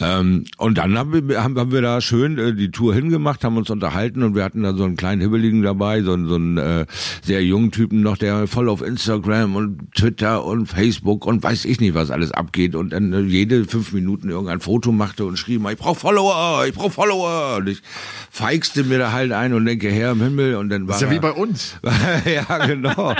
Ähm, 0.00 0.44
und 0.58 0.78
dann 0.78 0.98
haben 0.98 1.28
wir, 1.28 1.42
haben, 1.42 1.58
haben 1.58 1.72
wir 1.72 1.82
da 1.82 2.00
schön 2.00 2.38
äh, 2.38 2.54
die 2.54 2.70
Tour 2.70 2.94
hingemacht, 2.94 3.44
haben 3.44 3.56
uns 3.56 3.70
unterhalten 3.70 4.22
und 4.22 4.34
wir 4.34 4.44
hatten 4.44 4.62
da 4.62 4.74
so 4.74 4.84
einen 4.84 4.96
kleinen 4.96 5.20
Hibbeligen 5.20 5.62
dabei, 5.62 6.02
so, 6.02 6.16
so 6.26 6.34
einen 6.34 6.58
äh, 6.58 6.86
sehr 7.22 7.44
jungen 7.44 7.70
Typen 7.70 8.02
noch, 8.02 8.16
der 8.16 8.46
voll 8.46 8.68
auf 8.68 8.82
Instagram 8.82 9.53
und 9.56 9.94
Twitter 9.94 10.44
und 10.44 10.66
Facebook 10.66 11.26
und 11.26 11.42
weiß 11.42 11.64
ich 11.64 11.80
nicht, 11.80 11.94
was 11.94 12.10
alles 12.10 12.32
abgeht 12.32 12.74
und 12.74 12.90
dann 12.92 13.12
äh, 13.12 13.20
jede 13.20 13.64
fünf 13.64 13.92
Minuten 13.92 14.28
irgendein 14.28 14.60
Foto 14.60 14.92
machte 14.92 15.24
und 15.24 15.38
schrieb 15.38 15.60
mal, 15.60 15.72
ich 15.72 15.78
brauche 15.78 15.98
Follower, 15.98 16.64
ich 16.66 16.74
brauche 16.74 16.90
Follower 16.90 17.56
und 17.58 17.68
ich 17.68 17.82
feigste 18.30 18.84
mir 18.84 18.98
da 18.98 19.12
halt 19.12 19.32
ein 19.32 19.54
und 19.54 19.64
denke, 19.64 19.90
Herr 19.90 20.12
im 20.12 20.22
Himmel 20.22 20.56
und 20.56 20.68
dann 20.68 20.88
war 20.88 20.94
das 20.94 21.02
ist 21.02 21.08
ja 21.08 21.14
wie 21.14 21.20
bei 21.20 21.32
uns. 21.32 21.76
ja, 22.24 22.66
genau. 22.66 23.14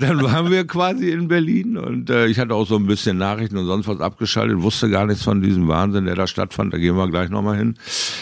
dann 0.00 0.22
waren 0.22 0.50
wir 0.50 0.66
quasi 0.66 1.10
in 1.10 1.28
Berlin 1.28 1.76
und 1.76 2.10
äh, 2.10 2.26
ich 2.26 2.38
hatte 2.38 2.54
auch 2.54 2.66
so 2.66 2.76
ein 2.76 2.86
bisschen 2.86 3.18
Nachrichten 3.18 3.56
und 3.56 3.66
sonst 3.66 3.88
was 3.88 4.00
abgeschaltet, 4.00 4.62
wusste 4.62 4.90
gar 4.90 5.06
nichts 5.06 5.22
von 5.22 5.42
diesem 5.42 5.68
Wahnsinn, 5.68 6.06
der 6.06 6.14
da 6.14 6.26
stattfand, 6.26 6.72
da 6.72 6.78
gehen 6.78 6.96
wir 6.96 7.08
gleich 7.10 7.30
nochmal 7.30 7.56
hin. 7.56 7.74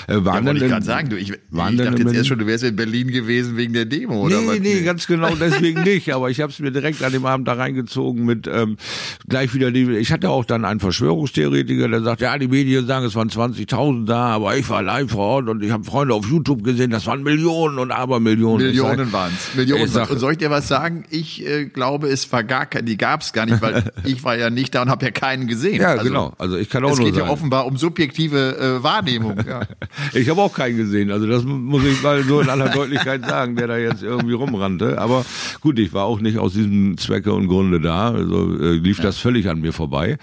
Äh, 0.07 0.25
waren 0.25 0.45
ja, 0.45 0.51
wollte 0.51 0.65
ich 0.65 0.71
gerade 0.71 0.85
sagen, 0.85 1.11
du, 1.11 1.17
ich, 1.17 1.31
ich 1.31 1.39
dachte 1.51 2.03
jetzt 2.03 2.15
erst 2.15 2.29
schon, 2.29 2.39
du 2.39 2.47
wärst 2.47 2.65
in 2.65 2.77
Berlin 2.77 3.09
gewesen 3.09 3.57
wegen 3.57 3.73
der 3.73 3.85
Demo, 3.85 4.23
oder? 4.23 4.41
Nee, 4.41 4.47
was? 4.49 4.61
nee, 4.61 4.83
ganz 4.83 5.07
genau 5.07 5.35
deswegen 5.35 5.83
nicht, 5.83 6.13
aber 6.13 6.31
ich 6.31 6.41
habe 6.41 6.53
es 6.53 6.59
mir 6.59 6.71
direkt 6.71 7.03
an 7.03 7.13
dem 7.13 7.27
Abend 7.27 7.44
da 7.45 7.55
reingezogen 7.55 8.25
mit 8.25 8.47
ähm, 8.47 8.77
gleich 9.29 9.55
wieder 9.55 9.71
die, 9.71 9.91
ich 9.97 10.13
hatte 10.13 10.31
auch 10.31 10.45
dann 10.45 10.65
einen 10.65 10.81
Verschwörungstheoretiker, 10.81 11.89
der 11.89 12.03
sagt, 12.03 12.21
ja, 12.21 12.37
die 12.39 12.49
Medien 12.49 12.87
sagen, 12.87 13.07
es 13.07 13.15
waren 13.15 13.29
20.000 13.29 14.07
da, 14.07 14.27
aber 14.27 14.57
ich 14.57 14.69
war 14.69 14.83
live 14.83 15.11
vor 15.11 15.25
Ort 15.25 15.49
und 15.49 15.63
ich 15.63 15.71
habe 15.71 15.85
Freunde 15.85 16.15
auf 16.15 16.27
YouTube 16.27 16.65
gesehen, 16.65 16.91
das 16.91 17.07
waren 17.07 17.23
Millionen 17.23 17.79
und 17.79 17.91
Abermillionen. 17.91 18.67
Millionen 18.67 19.13
waren 19.13 19.33
es. 19.35 19.55
Millionen. 19.55 19.89
Sag, 19.89 20.11
und 20.11 20.19
soll 20.19 20.33
ich 20.33 20.39
dir 20.39 20.51
was 20.51 20.69
sagen? 20.69 21.05
Ich 21.11 21.47
äh, 21.47 21.67
glaube, 21.67 22.09
es 22.09 22.31
war 22.33 22.45
gar 22.45 22.67
keine, 22.67 22.85
die 22.85 22.97
gab 22.97 23.23
es 23.23 23.33
gar 23.33 23.47
nicht, 23.47 23.61
weil 23.63 23.85
ich 24.05 24.25
war 24.25 24.37
ja 24.37 24.51
nicht 24.51 24.75
da 24.75 24.83
und 24.83 24.91
habe 24.91 25.05
ja 25.05 25.11
keinen 25.11 25.47
gesehen. 25.47 25.81
Ja, 25.81 25.89
also, 25.89 26.05
genau. 26.05 26.33
Also 26.39 26.57
ich 26.57 26.71
kann 26.71 26.85
auch 26.85 26.93
es 26.93 26.99
nur 26.99 27.09
Es 27.09 27.15
geht 27.15 27.23
ja 27.23 27.31
offenbar 27.31 27.67
um 27.67 27.77
subjektive 27.77 28.59
äh, 28.59 28.83
Wahrnehmung. 28.83 29.39
Ja. 29.47 29.63
ich 30.13 30.29
habe 30.29 30.41
auch 30.41 30.53
keinen 30.53 30.77
gesehen. 30.77 31.11
Also 31.11 31.27
das 31.27 31.45
muss 31.45 31.85
ich 31.85 32.03
mal 32.03 32.23
so 32.23 32.41
in 32.41 32.49
aller 32.49 32.69
Deutlichkeit 32.71 33.25
sagen, 33.27 33.57
der 33.57 33.67
da 33.67 33.77
jetzt 33.77 34.03
irgendwie 34.03 34.35
rumrannte. 34.35 34.99
Aber 34.99 35.25
gut, 35.61 35.79
ich 35.79 35.93
war 35.93 36.05
auch 36.05 36.21
nicht 36.21 36.39
aus 36.39 36.55
diesem 36.55 36.97
Zwecke 36.99 37.33
und 37.35 37.49
Grunde 37.49 37.81
da. 37.81 38.11
Also 38.11 38.59
äh, 38.59 38.73
lief 38.73 38.99
ja. 38.99 39.05
das 39.05 39.19
völlig 39.19 39.49
an 39.49 39.61
mir 39.61 39.73
vorbei. 39.73 40.19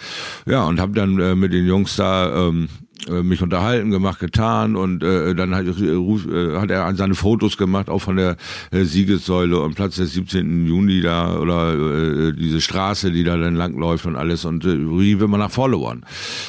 Ja, 0.46 0.65
und 0.65 0.80
habe 0.80 0.94
dann 0.94 1.20
äh, 1.20 1.36
mit 1.36 1.53
den 1.53 1.65
Jungs 1.65 1.96
da 1.96 2.48
ähm, 2.48 2.68
äh, 2.68 2.91
mich 3.10 3.41
unterhalten, 3.41 3.91
gemacht, 3.91 4.20
getan 4.20 4.75
und 4.75 5.03
äh, 5.03 5.34
dann 5.34 5.55
hat, 5.55 5.65
äh, 5.65 5.70
äh, 5.72 6.60
hat 6.60 6.70
er 6.70 6.93
seine 6.96 7.15
Fotos 7.15 7.58
gemacht, 7.58 7.89
auch 7.89 8.00
von 8.00 8.15
der 8.15 8.38
äh, 8.72 8.84
Siegessäule 8.84 9.60
und 9.60 9.75
Platz 9.75 9.96
des 9.96 10.13
17. 10.13 10.65
Juni 10.67 11.01
da 11.01 11.38
oder 11.38 11.74
äh, 11.74 12.34
diese 12.34 12.62
Straße, 12.62 13.12
die 13.12 13.24
da 13.24 13.38
dann 13.38 13.55
langläuft 13.55 14.05
und 14.05 14.15
alles 14.15 14.46
und 14.46 14.65
äh, 14.65 14.70
rief 14.70 15.22
immer 15.22 15.38
nach 15.38 15.51
Followern. 15.51 16.05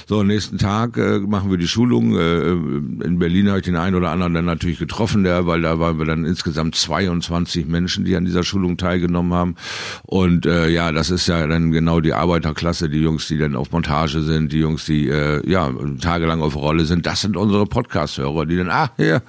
So, 0.07 0.23
nächsten 0.23 0.59
Tag 0.59 0.97
äh, 0.97 1.21
machen 1.21 1.51
wir 1.51 1.59
die 1.59 1.69
Schulung. 1.69 2.17
Äh, 2.17 2.53
in 2.53 3.19
Berlin 3.19 3.49
habe 3.49 3.59
ich 3.59 3.65
den 3.65 3.77
einen 3.77 3.97
oder 3.97 4.11
anderen 4.11 4.35
dann 4.35 4.45
natürlich 4.45 4.79
getroffen, 4.79 5.25
der, 5.25 5.47
weil 5.47 5.63
da 5.63 5.79
waren 5.79 5.99
wir 5.99 6.07
dann 6.07 6.25
insgesamt 6.25 6.75
22 6.75 7.67
Menschen, 7.67 8.05
die 8.05 8.17
an 8.17 8.25
dieser 8.25 8.43
Schulung 8.43 8.77
teilgenommen 8.77 9.33
haben. 9.33 9.55
Und 10.03 10.47
äh, 10.47 10.69
ja, 10.69 10.93
das 10.93 11.11
ist 11.11 11.27
ja 11.29 11.47
dann 11.47 11.73
genau 11.73 12.01
die 12.01 12.13
Arbeiterklasse, 12.13 12.89
die 12.89 13.01
Jungs, 13.01 13.29
die 13.29 13.39
dann 13.39 13.57
auf 13.57 13.73
Montage 13.73 14.21
sind, 14.23 14.53
die 14.53 14.59
Jungs, 14.59 14.85
die 14.85 15.09
äh, 15.09 15.49
ja 15.49 15.71
tagelang 16.01 16.42
auf 16.43 16.57
Rolle 16.57 16.85
sind, 16.85 17.07
das 17.07 17.21
sind 17.23 17.37
unsere 17.37 17.67
Podcast-Hörer, 17.67 18.47
die 18.47 18.57
dann, 18.57 18.71
ah, 18.71 18.91
hier, 18.97 19.23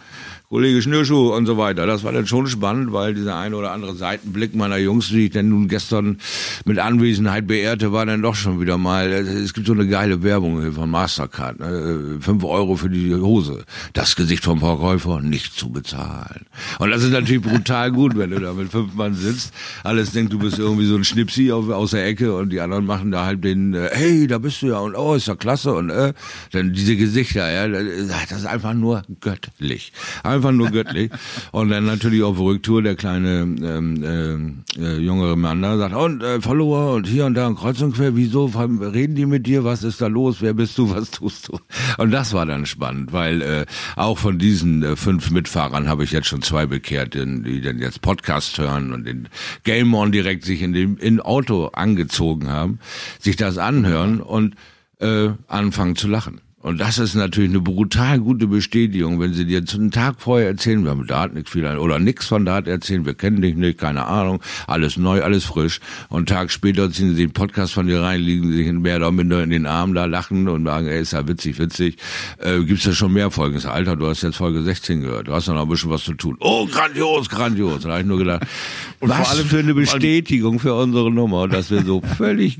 Kollege 0.53 0.83
Schnürschuh 0.83 1.33
und 1.33 1.47
so 1.47 1.57
weiter. 1.57 1.87
Das 1.87 2.03
war 2.03 2.11
dann 2.11 2.27
schon 2.27 2.45
spannend, 2.45 2.93
weil 2.93 3.15
dieser 3.15 3.37
eine 3.37 3.55
oder 3.55 3.71
andere 3.71 3.95
Seitenblick 3.95 4.53
meiner 4.53 4.77
Jungs, 4.77 5.07
die 5.07 5.25
ich 5.25 5.31
denn 5.31 5.49
nun 5.49 5.67
gestern 5.67 6.19
mit 6.63 6.77
Anwesenheit 6.77 7.47
beehrte, 7.47 7.91
war 7.91 8.05
dann 8.05 8.21
doch 8.21 8.35
schon 8.35 8.61
wieder 8.61 8.77
mal, 8.77 9.11
es 9.11 9.55
gibt 9.55 9.65
so 9.65 9.73
eine 9.73 9.87
geile 9.87 10.21
Werbung 10.21 10.71
von 10.73 10.91
Mastercard, 10.91 11.59
ne? 11.59 12.19
fünf 12.19 12.43
Euro 12.43 12.75
für 12.75 12.91
die 12.91 13.15
Hose. 13.15 13.65
Das 13.93 14.15
Gesicht 14.15 14.43
vom 14.43 14.59
Verkäufer 14.59 15.21
nicht 15.21 15.57
zu 15.57 15.71
bezahlen. 15.71 16.45
Und 16.77 16.91
das 16.91 17.01
ist 17.01 17.13
natürlich 17.13 17.41
brutal 17.41 17.91
gut, 17.91 18.15
wenn 18.15 18.29
du 18.29 18.39
da 18.39 18.53
mit 18.53 18.69
fünf 18.69 18.93
Mann 18.93 19.15
sitzt, 19.15 19.55
alles 19.83 20.11
denkt, 20.11 20.33
du 20.33 20.37
bist 20.37 20.59
irgendwie 20.59 20.85
so 20.85 20.95
ein 20.95 21.03
Schnipsi 21.03 21.51
aus 21.51 21.89
der 21.89 22.05
Ecke 22.05 22.35
und 22.35 22.51
die 22.51 22.61
anderen 22.61 22.85
machen 22.85 23.09
da 23.09 23.25
halt 23.25 23.43
den, 23.43 23.73
äh, 23.73 23.89
hey, 23.91 24.27
da 24.27 24.37
bist 24.37 24.61
du 24.61 24.67
ja 24.67 24.77
und 24.77 24.93
oh, 24.95 25.15
ist 25.15 25.25
ja 25.25 25.35
klasse 25.35 25.73
und 25.73 25.89
äh, 25.89 26.13
dann 26.51 26.73
diese 26.73 26.95
Gesichter, 26.95 27.51
ja, 27.51 27.67
das 27.67 28.37
ist 28.37 28.45
einfach 28.45 28.75
nur 28.75 29.01
göttlich. 29.19 29.93
Einfach 30.21 30.42
einfach 30.43 30.51
nur 30.51 30.69
göttlich. 30.71 31.11
Und 31.51 31.69
dann 31.69 31.85
natürlich 31.85 32.23
auf 32.23 32.39
Rücktour 32.39 32.81
der 32.81 32.95
kleine 32.95 33.41
ähm, 33.41 34.65
äh, 34.77 34.81
äh, 34.81 34.97
jüngere 34.99 35.35
Mann 35.35 35.61
da 35.61 35.77
sagt, 35.77 35.95
und 35.95 36.21
äh, 36.21 36.41
Follower 36.41 36.93
und 36.93 37.07
hier 37.07 37.25
und 37.25 37.35
da 37.35 37.47
und 37.47 37.55
kreuz 37.55 37.81
und 37.81 37.95
quer, 37.95 38.15
wieso 38.15 38.45
reden 38.45 39.15
die 39.15 39.25
mit 39.25 39.47
dir, 39.47 39.63
was 39.63 39.83
ist 39.83 40.01
da 40.01 40.07
los, 40.07 40.37
wer 40.41 40.53
bist 40.53 40.77
du, 40.77 40.89
was 40.89 41.11
tust 41.11 41.49
du? 41.49 41.59
Und 41.97 42.11
das 42.11 42.33
war 42.33 42.45
dann 42.45 42.65
spannend, 42.65 43.13
weil 43.13 43.41
äh, 43.41 43.65
auch 43.95 44.17
von 44.17 44.37
diesen 44.37 44.83
äh, 44.83 44.95
fünf 44.95 45.31
Mitfahrern 45.31 45.87
habe 45.87 46.03
ich 46.03 46.11
jetzt 46.11 46.27
schon 46.27 46.41
zwei 46.41 46.65
bekehrt, 46.65 47.13
die 47.13 47.61
dann 47.61 47.79
jetzt 47.79 48.01
Podcast 48.01 48.57
hören 48.57 48.93
und 48.93 49.05
den 49.05 49.29
Game 49.63 49.93
On 49.93 50.11
direkt 50.11 50.43
sich 50.43 50.61
in 50.61 50.73
dem 50.73 50.97
in 50.97 51.19
Auto 51.19 51.67
angezogen 51.67 52.49
haben, 52.49 52.79
sich 53.19 53.35
das 53.35 53.57
anhören 53.57 54.19
und 54.19 54.55
äh, 54.99 55.29
anfangen 55.47 55.95
zu 55.95 56.07
lachen. 56.07 56.41
Und 56.63 56.79
das 56.79 56.97
ist 56.97 57.13
natürlich 57.13 57.49
eine 57.49 57.59
brutal 57.59 58.21
gute 58.21 58.47
Bestätigung, 58.47 59.19
wenn 59.19 59.33
sie 59.33 59.43
dir 59.43 59.61
einen 59.73 59.91
Tag 59.91 60.15
vorher 60.19 60.47
erzählen, 60.47 60.81
wir 60.85 60.91
haben 60.91 61.05
Dart 61.05 61.33
nichts 61.33 61.51
viel 61.51 61.65
oder 61.65 61.99
nichts 61.99 62.27
von 62.27 62.45
Dart 62.45 62.69
erzählen, 62.69 63.05
wir 63.05 63.15
kennen 63.15 63.41
dich 63.41 63.55
nicht, 63.55 63.77
keine 63.77 64.05
Ahnung, 64.07 64.41
alles 64.65 64.95
neu, 64.95 65.21
alles 65.23 65.43
frisch. 65.43 65.81
Und 66.07 66.19
einen 66.19 66.25
Tag 66.25 66.51
später 66.51 66.89
ziehen 66.89 67.09
sie 67.09 67.23
den 67.23 67.33
Podcast 67.33 67.73
von 67.73 67.87
dir 67.87 68.01
rein, 68.01 68.21
liegen 68.21 68.53
sich 68.53 68.65
in 68.65 68.81
mehr 68.81 68.95
oder 68.95 69.11
minder 69.11 69.43
in 69.43 69.49
den 69.49 69.65
Armen 69.65 69.93
da, 69.93 70.05
lachen 70.05 70.47
und 70.47 70.63
sagen, 70.63 70.87
ey, 70.87 71.01
ist 71.01 71.11
ja 71.11 71.27
witzig, 71.27 71.59
witzig. 71.59 71.97
Äh, 72.37 72.63
gibt's 72.63 72.85
ja 72.85 72.93
schon 72.93 73.11
mehr 73.11 73.29
Folgen? 73.29 73.61
Alter, 73.65 73.97
du 73.97 74.07
hast 74.07 74.21
jetzt 74.21 74.37
Folge 74.37 74.63
16 74.63 75.01
gehört, 75.01 75.27
du 75.27 75.33
hast 75.33 75.49
noch 75.49 75.61
ein 75.61 75.67
bisschen 75.67 75.89
was 75.89 76.05
zu 76.05 76.13
tun. 76.13 76.37
Oh, 76.39 76.65
grandios, 76.65 77.27
grandios. 77.27 77.81
Da 77.83 77.89
habe 77.89 78.01
ich 78.01 78.07
nur 78.07 78.19
gedacht, 78.19 78.47
und 79.01 79.09
was 79.09 79.17
vor 79.17 79.29
allem, 79.31 79.47
für 79.47 79.59
eine 79.59 79.73
Bestätigung 79.73 80.59
für 80.59 80.75
unsere 80.75 81.11
Nummer, 81.11 81.49
dass 81.49 81.71
wir 81.71 81.83
so 81.83 81.99
völlig 82.17 82.57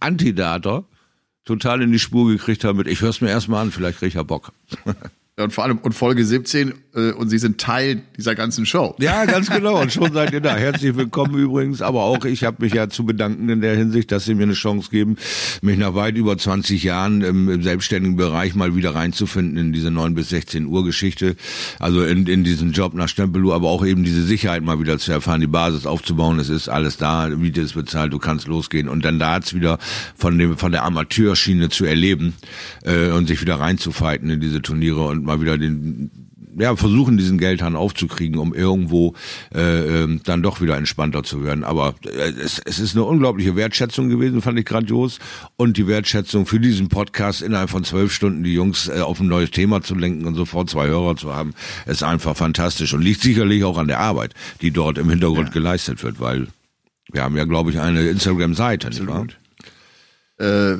Antidator 0.00 0.84
total 1.46 1.80
in 1.80 1.92
die 1.92 1.98
Spur 1.98 2.28
gekriegt 2.28 2.64
haben 2.64 2.76
mit, 2.76 2.86
ich 2.86 3.00
hör's 3.00 3.22
mir 3.22 3.30
erstmal 3.30 3.62
an, 3.62 3.72
vielleicht 3.72 3.98
krieg 3.98 4.08
ich 4.08 4.14
ja 4.14 4.22
Bock. 4.22 4.52
Und 5.38 5.52
vor 5.52 5.64
allem 5.64 5.76
und 5.76 5.92
Folge 5.92 6.24
17 6.24 6.72
äh, 6.94 7.10
und 7.10 7.28
Sie 7.28 7.36
sind 7.36 7.60
Teil 7.60 8.00
dieser 8.16 8.34
ganzen 8.34 8.64
Show. 8.64 8.96
Ja, 8.98 9.26
ganz 9.26 9.50
genau. 9.50 9.82
Und 9.82 9.92
schon 9.92 10.10
seid 10.10 10.32
ihr 10.32 10.40
da. 10.40 10.56
Herzlich 10.56 10.96
willkommen 10.96 11.34
übrigens. 11.34 11.82
Aber 11.82 12.04
auch 12.04 12.24
ich 12.24 12.42
habe 12.42 12.64
mich 12.64 12.72
ja 12.72 12.88
zu 12.88 13.04
bedanken 13.04 13.50
in 13.50 13.60
der 13.60 13.76
Hinsicht, 13.76 14.10
dass 14.12 14.24
Sie 14.24 14.34
mir 14.34 14.44
eine 14.44 14.54
Chance 14.54 14.88
geben, 14.90 15.18
mich 15.60 15.76
nach 15.76 15.94
weit 15.94 16.16
über 16.16 16.38
20 16.38 16.82
Jahren 16.82 17.20
im, 17.20 17.50
im 17.50 17.62
selbstständigen 17.62 18.16
Bereich 18.16 18.54
mal 18.54 18.76
wieder 18.76 18.94
reinzufinden 18.94 19.58
in 19.58 19.72
diese 19.74 19.90
9 19.90 20.14
bis 20.14 20.30
16 20.30 20.64
Uhr 20.64 20.86
Geschichte. 20.86 21.36
Also 21.78 22.02
in, 22.02 22.26
in 22.26 22.42
diesen 22.42 22.72
Job 22.72 22.94
nach 22.94 23.08
Stempeluhr, 23.08 23.54
aber 23.54 23.68
auch 23.68 23.84
eben 23.84 24.04
diese 24.04 24.22
Sicherheit 24.22 24.62
mal 24.62 24.80
wieder 24.80 24.96
zu 24.96 25.12
erfahren, 25.12 25.42
die 25.42 25.46
Basis 25.46 25.84
aufzubauen. 25.84 26.38
Es 26.38 26.48
ist 26.48 26.70
alles 26.70 26.96
da, 26.96 27.28
Miete 27.28 27.60
ist 27.60 27.74
bezahlt, 27.74 28.10
du 28.10 28.18
kannst 28.18 28.48
losgehen. 28.48 28.88
Und 28.88 29.04
dann 29.04 29.18
da 29.18 29.38
wieder 29.52 29.78
von 30.16 30.38
dem 30.38 30.56
von 30.56 30.72
der 30.72 30.82
Amateurschiene 30.84 31.68
zu 31.68 31.84
erleben 31.84 32.32
äh, 32.84 33.10
und 33.10 33.26
sich 33.26 33.42
wieder 33.42 33.60
reinzufighten 33.60 34.30
in 34.30 34.40
diese 34.40 34.62
Turniere 34.62 35.04
und 35.04 35.25
mal 35.26 35.40
wieder 35.40 35.58
den 35.58 36.10
ja, 36.58 36.74
versuchen, 36.74 37.16
diesen 37.16 37.38
Geldhahn 37.38 37.76
aufzukriegen, 37.76 38.38
um 38.38 38.54
irgendwo 38.54 39.14
äh, 39.54 40.02
ähm, 40.02 40.20
dann 40.24 40.42
doch 40.42 40.60
wieder 40.60 40.76
entspannter 40.76 41.22
zu 41.22 41.44
werden. 41.44 41.64
Aber 41.64 41.94
äh, 42.04 42.30
es, 42.30 42.58
es 42.64 42.78
ist 42.78 42.94
eine 42.94 43.04
unglaubliche 43.04 43.56
Wertschätzung 43.56 44.08
gewesen, 44.08 44.40
fand 44.40 44.58
ich 44.58 44.64
grandios. 44.64 45.18
Und 45.56 45.76
die 45.76 45.86
Wertschätzung 45.86 46.46
für 46.46 46.58
diesen 46.58 46.88
Podcast 46.88 47.42
innerhalb 47.42 47.70
von 47.70 47.84
zwölf 47.84 48.12
Stunden 48.12 48.42
die 48.42 48.54
Jungs 48.54 48.88
äh, 48.88 49.00
auf 49.00 49.20
ein 49.20 49.28
neues 49.28 49.50
Thema 49.50 49.82
zu 49.82 49.94
lenken 49.94 50.26
und 50.26 50.34
sofort 50.34 50.70
zwei 50.70 50.86
Hörer 50.86 51.16
zu 51.16 51.34
haben, 51.34 51.52
ist 51.86 52.02
einfach 52.02 52.36
fantastisch 52.36 52.94
und 52.94 53.02
liegt 53.02 53.20
sicherlich 53.20 53.64
auch 53.64 53.76
an 53.76 53.88
der 53.88 54.00
Arbeit, 54.00 54.32
die 54.62 54.70
dort 54.70 54.98
im 54.98 55.10
Hintergrund 55.10 55.48
ja. 55.48 55.52
geleistet 55.52 56.02
wird, 56.02 56.20
weil 56.20 56.48
wir 57.12 57.22
haben 57.22 57.36
ja, 57.36 57.44
glaube 57.44 57.70
ich, 57.70 57.78
eine 57.78 58.08
Instagram-Seite, 58.08 58.88
nicht 58.88 59.06
wahr? 59.06 59.26
Äh 60.38 60.78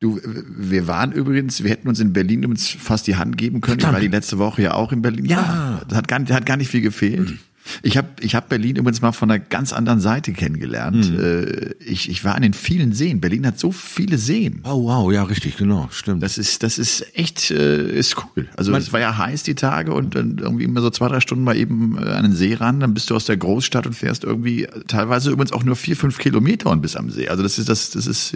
Du, 0.00 0.20
wir 0.22 0.86
waren 0.86 1.10
übrigens, 1.10 1.64
wir 1.64 1.70
hätten 1.70 1.88
uns 1.88 1.98
in 1.98 2.12
Berlin 2.12 2.46
uns 2.46 2.68
fast 2.68 3.08
die 3.08 3.16
Hand 3.16 3.36
geben 3.36 3.60
können. 3.60 3.80
Verdammt. 3.80 3.94
Ich 3.94 3.94
war 3.94 4.00
die 4.00 4.16
letzte 4.16 4.38
Woche 4.38 4.62
ja 4.62 4.74
auch 4.74 4.92
in 4.92 5.02
Berlin. 5.02 5.24
Ja, 5.24 5.80
das 5.88 5.98
hat 5.98 6.06
gar, 6.06 6.20
hat 6.20 6.46
gar 6.46 6.56
nicht 6.56 6.70
viel 6.70 6.82
gefehlt. 6.82 7.30
Mhm. 7.30 7.38
Ich 7.82 7.96
habe 7.96 8.08
ich 8.20 8.34
hab 8.34 8.48
Berlin 8.48 8.76
übrigens 8.76 9.02
mal 9.02 9.12
von 9.12 9.30
einer 9.30 9.40
ganz 9.40 9.72
anderen 9.72 10.00
Seite 10.00 10.32
kennengelernt. 10.32 11.10
Mhm. 11.10 11.74
Ich, 11.80 12.08
ich 12.08 12.24
war 12.24 12.34
an 12.34 12.42
den 12.42 12.54
vielen 12.54 12.92
Seen. 12.92 13.20
Berlin 13.20 13.46
hat 13.46 13.58
so 13.58 13.72
viele 13.72 14.18
Seen. 14.18 14.60
Oh 14.64 14.84
wow, 14.84 15.12
ja 15.12 15.24
richtig, 15.24 15.56
genau, 15.56 15.88
stimmt. 15.90 16.22
Das 16.22 16.38
ist 16.38 16.62
das 16.62 16.78
ist 16.78 17.04
echt 17.14 17.50
äh, 17.50 17.90
ist 17.90 18.16
cool. 18.16 18.48
Also 18.56 18.74
es 18.74 18.92
war 18.92 19.00
ja 19.00 19.18
heiß 19.18 19.42
die 19.42 19.54
Tage 19.54 19.92
und 19.92 20.14
dann 20.14 20.38
irgendwie 20.38 20.64
immer 20.64 20.80
so 20.80 20.90
zwei 20.90 21.08
drei 21.08 21.20
Stunden 21.20 21.44
mal 21.44 21.56
eben 21.56 21.98
äh, 21.98 22.08
an 22.10 22.22
den 22.22 22.32
See 22.32 22.54
ran. 22.54 22.80
Dann 22.80 22.94
bist 22.94 23.10
du 23.10 23.16
aus 23.16 23.26
der 23.26 23.36
Großstadt 23.36 23.86
und 23.86 23.94
fährst 23.94 24.24
irgendwie 24.24 24.66
teilweise 24.86 25.30
übrigens 25.30 25.52
auch 25.52 25.64
nur 25.64 25.76
vier 25.76 25.96
fünf 25.96 26.18
Kilometer 26.18 26.70
und 26.70 26.80
bist 26.80 26.96
am 26.96 27.10
See. 27.10 27.28
Also 27.28 27.42
das 27.42 27.58
ist 27.58 27.68
das 27.68 27.90
das 27.90 28.06
ist 28.06 28.34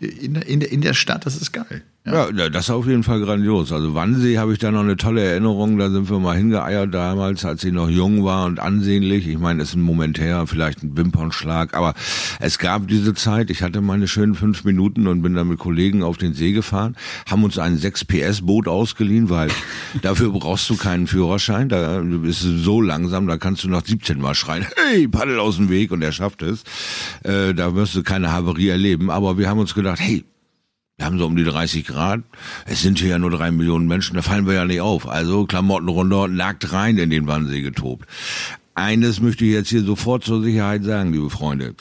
in, 0.00 0.36
in, 0.36 0.60
in 0.60 0.80
der 0.80 0.94
Stadt, 0.94 1.26
das 1.26 1.36
ist 1.36 1.52
geil. 1.52 1.82
Ja. 2.06 2.30
ja, 2.30 2.48
das 2.48 2.64
ist 2.64 2.70
auf 2.70 2.86
jeden 2.86 3.02
Fall 3.02 3.20
grandios. 3.20 3.72
Also 3.72 3.94
Wannsee 3.94 4.38
habe 4.38 4.54
ich 4.54 4.58
da 4.58 4.70
noch 4.70 4.80
eine 4.80 4.96
tolle 4.96 5.22
Erinnerung. 5.22 5.76
Da 5.76 5.90
sind 5.90 6.08
wir 6.08 6.18
mal 6.18 6.34
hingeeiert 6.34 6.94
damals, 6.94 7.44
als 7.44 7.60
sie 7.60 7.72
noch 7.72 7.90
jung 7.90 8.24
war 8.24 8.46
und 8.46 8.58
ansehnlich. 8.58 9.28
Ich 9.28 9.38
meine, 9.38 9.62
es 9.62 9.70
ist 9.70 9.74
ein 9.74 9.82
Moment 9.82 10.18
her, 10.18 10.46
vielleicht 10.46 10.82
ein 10.82 10.96
Wimpernschlag. 10.96 11.74
Aber 11.74 11.92
es 12.40 12.58
gab 12.58 12.88
diese 12.88 13.12
Zeit. 13.12 13.50
Ich 13.50 13.62
hatte 13.62 13.82
meine 13.82 14.08
schönen 14.08 14.34
fünf 14.34 14.64
Minuten 14.64 15.06
und 15.08 15.20
bin 15.20 15.34
dann 15.34 15.48
mit 15.48 15.58
Kollegen 15.58 16.02
auf 16.02 16.16
den 16.16 16.32
See 16.32 16.52
gefahren, 16.52 16.96
haben 17.30 17.44
uns 17.44 17.58
ein 17.58 17.76
6 17.76 18.06
PS 18.06 18.40
Boot 18.46 18.66
ausgeliehen, 18.66 19.28
weil 19.28 19.50
dafür 20.02 20.30
brauchst 20.30 20.70
du 20.70 20.76
keinen 20.76 21.06
Führerschein. 21.06 21.68
Da 21.68 22.00
bist 22.00 22.42
du 22.44 22.56
so 22.56 22.80
langsam, 22.80 23.26
da 23.26 23.36
kannst 23.36 23.64
du 23.64 23.68
nach 23.68 23.84
17 23.84 24.18
mal 24.18 24.34
schreien, 24.34 24.64
hey, 24.88 25.06
paddel 25.06 25.38
aus 25.38 25.58
dem 25.58 25.68
Weg 25.68 25.90
und 25.90 26.00
er 26.00 26.12
schafft 26.12 26.40
es. 26.40 26.62
Äh, 27.24 27.52
da 27.52 27.74
wirst 27.74 27.94
du 27.94 28.02
keine 28.02 28.32
Havarie 28.32 28.68
erleben. 28.68 29.10
Aber 29.10 29.36
wir 29.36 29.49
haben 29.50 29.60
uns 29.60 29.74
gedacht, 29.74 30.00
hey, 30.00 30.24
wir 30.96 31.06
haben 31.06 31.18
so 31.18 31.26
um 31.26 31.36
die 31.36 31.44
30 31.44 31.86
Grad. 31.86 32.20
Es 32.66 32.82
sind 32.82 32.98
hier 32.98 33.08
ja 33.08 33.18
nur 33.18 33.30
drei 33.30 33.50
Millionen 33.50 33.86
Menschen, 33.86 34.16
da 34.16 34.22
fallen 34.22 34.46
wir 34.46 34.54
ja 34.54 34.64
nicht 34.64 34.80
auf. 34.80 35.08
Also 35.08 35.46
Klamotten 35.46 35.88
runter, 35.88 36.28
nackt 36.28 36.72
rein 36.72 36.98
in 36.98 37.10
den 37.10 37.26
Wannsee 37.26 37.62
getobt. 37.62 38.06
Eines 38.74 39.20
möchte 39.20 39.44
ich 39.44 39.52
jetzt 39.52 39.70
hier 39.70 39.82
sofort 39.82 40.24
zur 40.24 40.42
Sicherheit 40.42 40.84
sagen, 40.84 41.12
liebe 41.12 41.30
Freunde. 41.30 41.74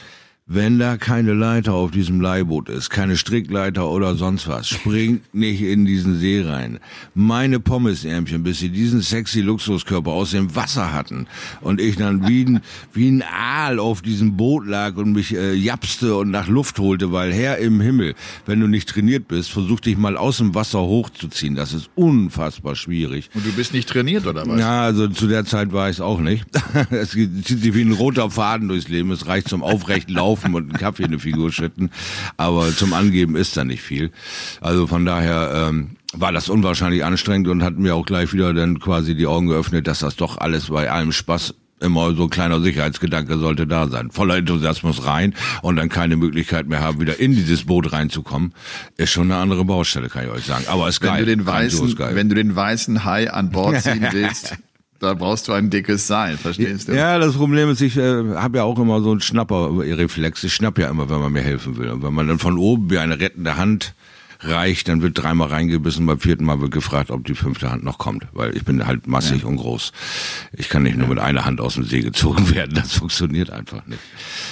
Wenn 0.52 0.80
da 0.80 0.98
keine 0.98 1.34
Leiter 1.34 1.76
auf 1.76 1.92
diesem 1.92 2.22
Leihboot 2.22 2.70
ist, 2.70 2.90
keine 2.90 3.18
Strickleiter 3.18 3.88
oder 3.88 4.16
sonst 4.16 4.48
was, 4.48 4.68
springt 4.68 5.32
nicht 5.32 5.62
in 5.62 5.86
diesen 5.86 6.18
See 6.18 6.42
rein. 6.42 6.80
Meine 7.14 7.60
Pommesärmchen, 7.60 8.42
bis 8.42 8.58
sie 8.58 8.70
diesen 8.70 9.04
sexy 9.04 9.42
Luxuskörper 9.42 10.10
aus 10.10 10.32
dem 10.32 10.56
Wasser 10.56 10.92
hatten 10.92 11.28
und 11.62 11.80
ich 11.80 11.98
dann 11.98 12.28
wie 12.28 12.46
ein, 12.46 12.62
wie 12.94 13.10
ein 13.10 13.22
Aal 13.22 13.78
auf 13.78 14.02
diesem 14.02 14.38
Boot 14.38 14.66
lag 14.66 14.96
und 14.96 15.12
mich 15.12 15.36
äh, 15.36 15.54
japste 15.54 16.16
und 16.16 16.32
nach 16.32 16.48
Luft 16.48 16.80
holte, 16.80 17.12
weil 17.12 17.32
Herr 17.32 17.60
im 17.60 17.80
Himmel, 17.80 18.16
wenn 18.48 18.60
du 18.60 18.66
nicht 18.66 18.90
trainiert 18.90 19.28
bist, 19.28 19.52
versuch 19.52 19.82
dich 19.82 19.98
mal 19.98 20.18
aus 20.18 20.38
dem 20.38 20.56
Wasser 20.56 20.80
hochzuziehen. 20.80 21.54
Das 21.54 21.74
ist 21.74 21.92
unfassbar 21.94 22.76
schwierig. 22.76 23.30
Und 23.36 23.46
du 23.46 23.52
bist 23.52 23.72
nicht 23.72 23.88
trainiert 23.88 24.26
oder 24.26 24.48
was? 24.48 24.60
Ja, 24.60 24.82
also 24.82 25.10
zu 25.10 25.28
der 25.28 25.46
Zeit 25.46 25.74
war 25.74 25.92
ich 25.92 25.98
es 25.98 26.02
auch 26.02 26.20
nicht. 26.20 26.44
es 26.90 27.12
zieht 27.12 27.46
sich 27.46 27.76
wie 27.76 27.84
ein 27.84 27.92
roter 27.92 28.32
Faden 28.32 28.68
durchs 28.68 28.88
Leben. 28.88 29.12
Es 29.12 29.28
reicht 29.28 29.48
zum 29.48 29.62
aufrechten 29.62 30.16
Laufen 30.16 30.39
saufen 30.40 30.56
und 30.56 30.70
einen 30.70 30.78
Kaffee 30.78 31.04
in 31.04 31.10
eine 31.10 31.20
Figur 31.20 31.52
schütten. 31.52 31.92
Aber 32.38 32.74
zum 32.76 32.94
Angeben 32.94 33.36
ist 33.36 33.58
da 33.58 33.64
nicht 33.64 33.82
viel. 33.82 34.12
Also 34.62 34.88
von 34.88 35.06
daher 35.06 35.70
ähm, 35.70 35.92
war 36.14 36.32
das 36.32 36.50
unwahrscheinlich 36.50 37.04
anstrengend 37.04 37.48
und 37.48 37.64
hat 37.64 37.78
mir 37.78 37.96
auch 37.96 38.06
gleich 38.06 38.34
wieder 38.34 38.54
dann 38.54 38.80
quasi 38.80 39.16
die 39.16 39.28
Augen 39.28 39.48
geöffnet, 39.48 39.88
dass 39.88 40.00
das 40.00 40.16
doch 40.16 40.38
alles 40.38 40.68
bei 40.68 40.90
allem 40.90 41.12
Spaß 41.12 41.54
immer 41.82 42.14
so 42.14 42.24
ein 42.24 42.30
kleiner 42.30 42.60
Sicherheitsgedanke 42.60 43.38
sollte 43.38 43.66
da 43.66 43.88
sein. 43.88 44.12
Voller 44.12 44.36
Enthusiasmus 44.36 45.06
rein 45.06 45.34
und 45.62 45.78
dann 45.78 45.88
keine 45.88 46.18
Möglichkeit 46.18 46.68
mehr 46.68 46.82
haben, 46.82 47.00
wieder 47.00 47.22
in 47.22 47.36
dieses 47.36 47.64
Boot 47.64 47.94
reinzukommen, 47.94 48.54
ist 48.98 49.12
schon 49.12 49.32
eine 49.32 49.40
andere 49.40 49.64
Baustelle, 49.64 50.10
kann 50.10 50.26
ich 50.26 50.30
euch 50.30 50.44
sagen. 50.44 50.66
Aber 50.68 50.90
es 50.90 50.96
ist 50.96 51.04
wenn 51.04 51.10
geil. 51.10 51.20
Du 51.20 51.26
den 51.38 51.46
weißen, 51.46 51.98
wenn 51.98 52.28
du 52.28 52.36
den 52.36 52.54
weißen 52.54 53.06
Hai 53.06 53.32
an 53.32 53.52
Bord 53.52 53.82
ziehen 53.82 54.06
willst, 54.12 54.58
da 55.00 55.14
brauchst 55.14 55.48
du 55.48 55.54
ein 55.54 55.70
dickes 55.70 56.08
Seil, 56.08 56.38
verstehst 56.38 56.88
du? 56.88 56.96
Ja, 56.96 57.18
das 57.18 57.36
Problem 57.36 57.70
ist, 57.70 57.82
ich 57.82 57.98
äh, 57.98 58.36
habe 58.36 58.58
ja 58.58 58.64
auch 58.64 58.78
immer 58.78 59.02
so 59.02 59.12
einen 59.12 59.22
Schnapper-Reflex. 59.22 60.44
Ich 60.44 60.54
schnapp 60.54 60.78
ja 60.78 60.90
immer, 60.90 61.10
wenn 61.10 61.20
man 61.20 61.32
mir 61.32 61.42
helfen 61.42 61.78
will. 61.78 61.90
Und 61.90 62.04
wenn 62.04 62.14
man 62.14 62.28
dann 62.28 62.40
von 62.40 62.58
oben 62.58 62.90
wie 62.90 62.98
eine 62.98 63.20
rettende 63.20 63.58
Hand 63.58 63.94
reicht, 64.42 64.88
dann 64.88 65.02
wird 65.02 65.18
dreimal 65.18 65.50
reingebissen, 65.50 66.06
beim 66.06 66.20
vierten 66.20 66.46
Mal 66.46 66.62
wird 66.62 66.72
gefragt, 66.72 67.12
ob 67.12 67.26
die 67.26 67.36
fünfte 67.36 67.72
Hand 67.72 67.84
noch 67.84 67.98
kommt, 67.98 68.26
weil 68.32 68.56
ich 68.56 68.64
bin 68.64 68.86
halt 68.86 69.08
massig 69.08 69.42
ja. 69.42 69.48
und 69.48 69.58
groß. 69.58 69.92
Ich 70.54 70.70
kann 70.70 70.84
nicht 70.84 70.98
nur 70.98 71.08
mit 71.08 71.20
einer 71.20 71.46
Hand 71.46 71.60
aus 71.60 71.76
dem 71.76 71.84
See 71.84 72.00
gezogen 72.00 72.50
werden, 72.56 72.74
das 72.76 72.94
funktioniert 72.94 73.50
einfach 73.50 73.86
nicht. 73.86 74.00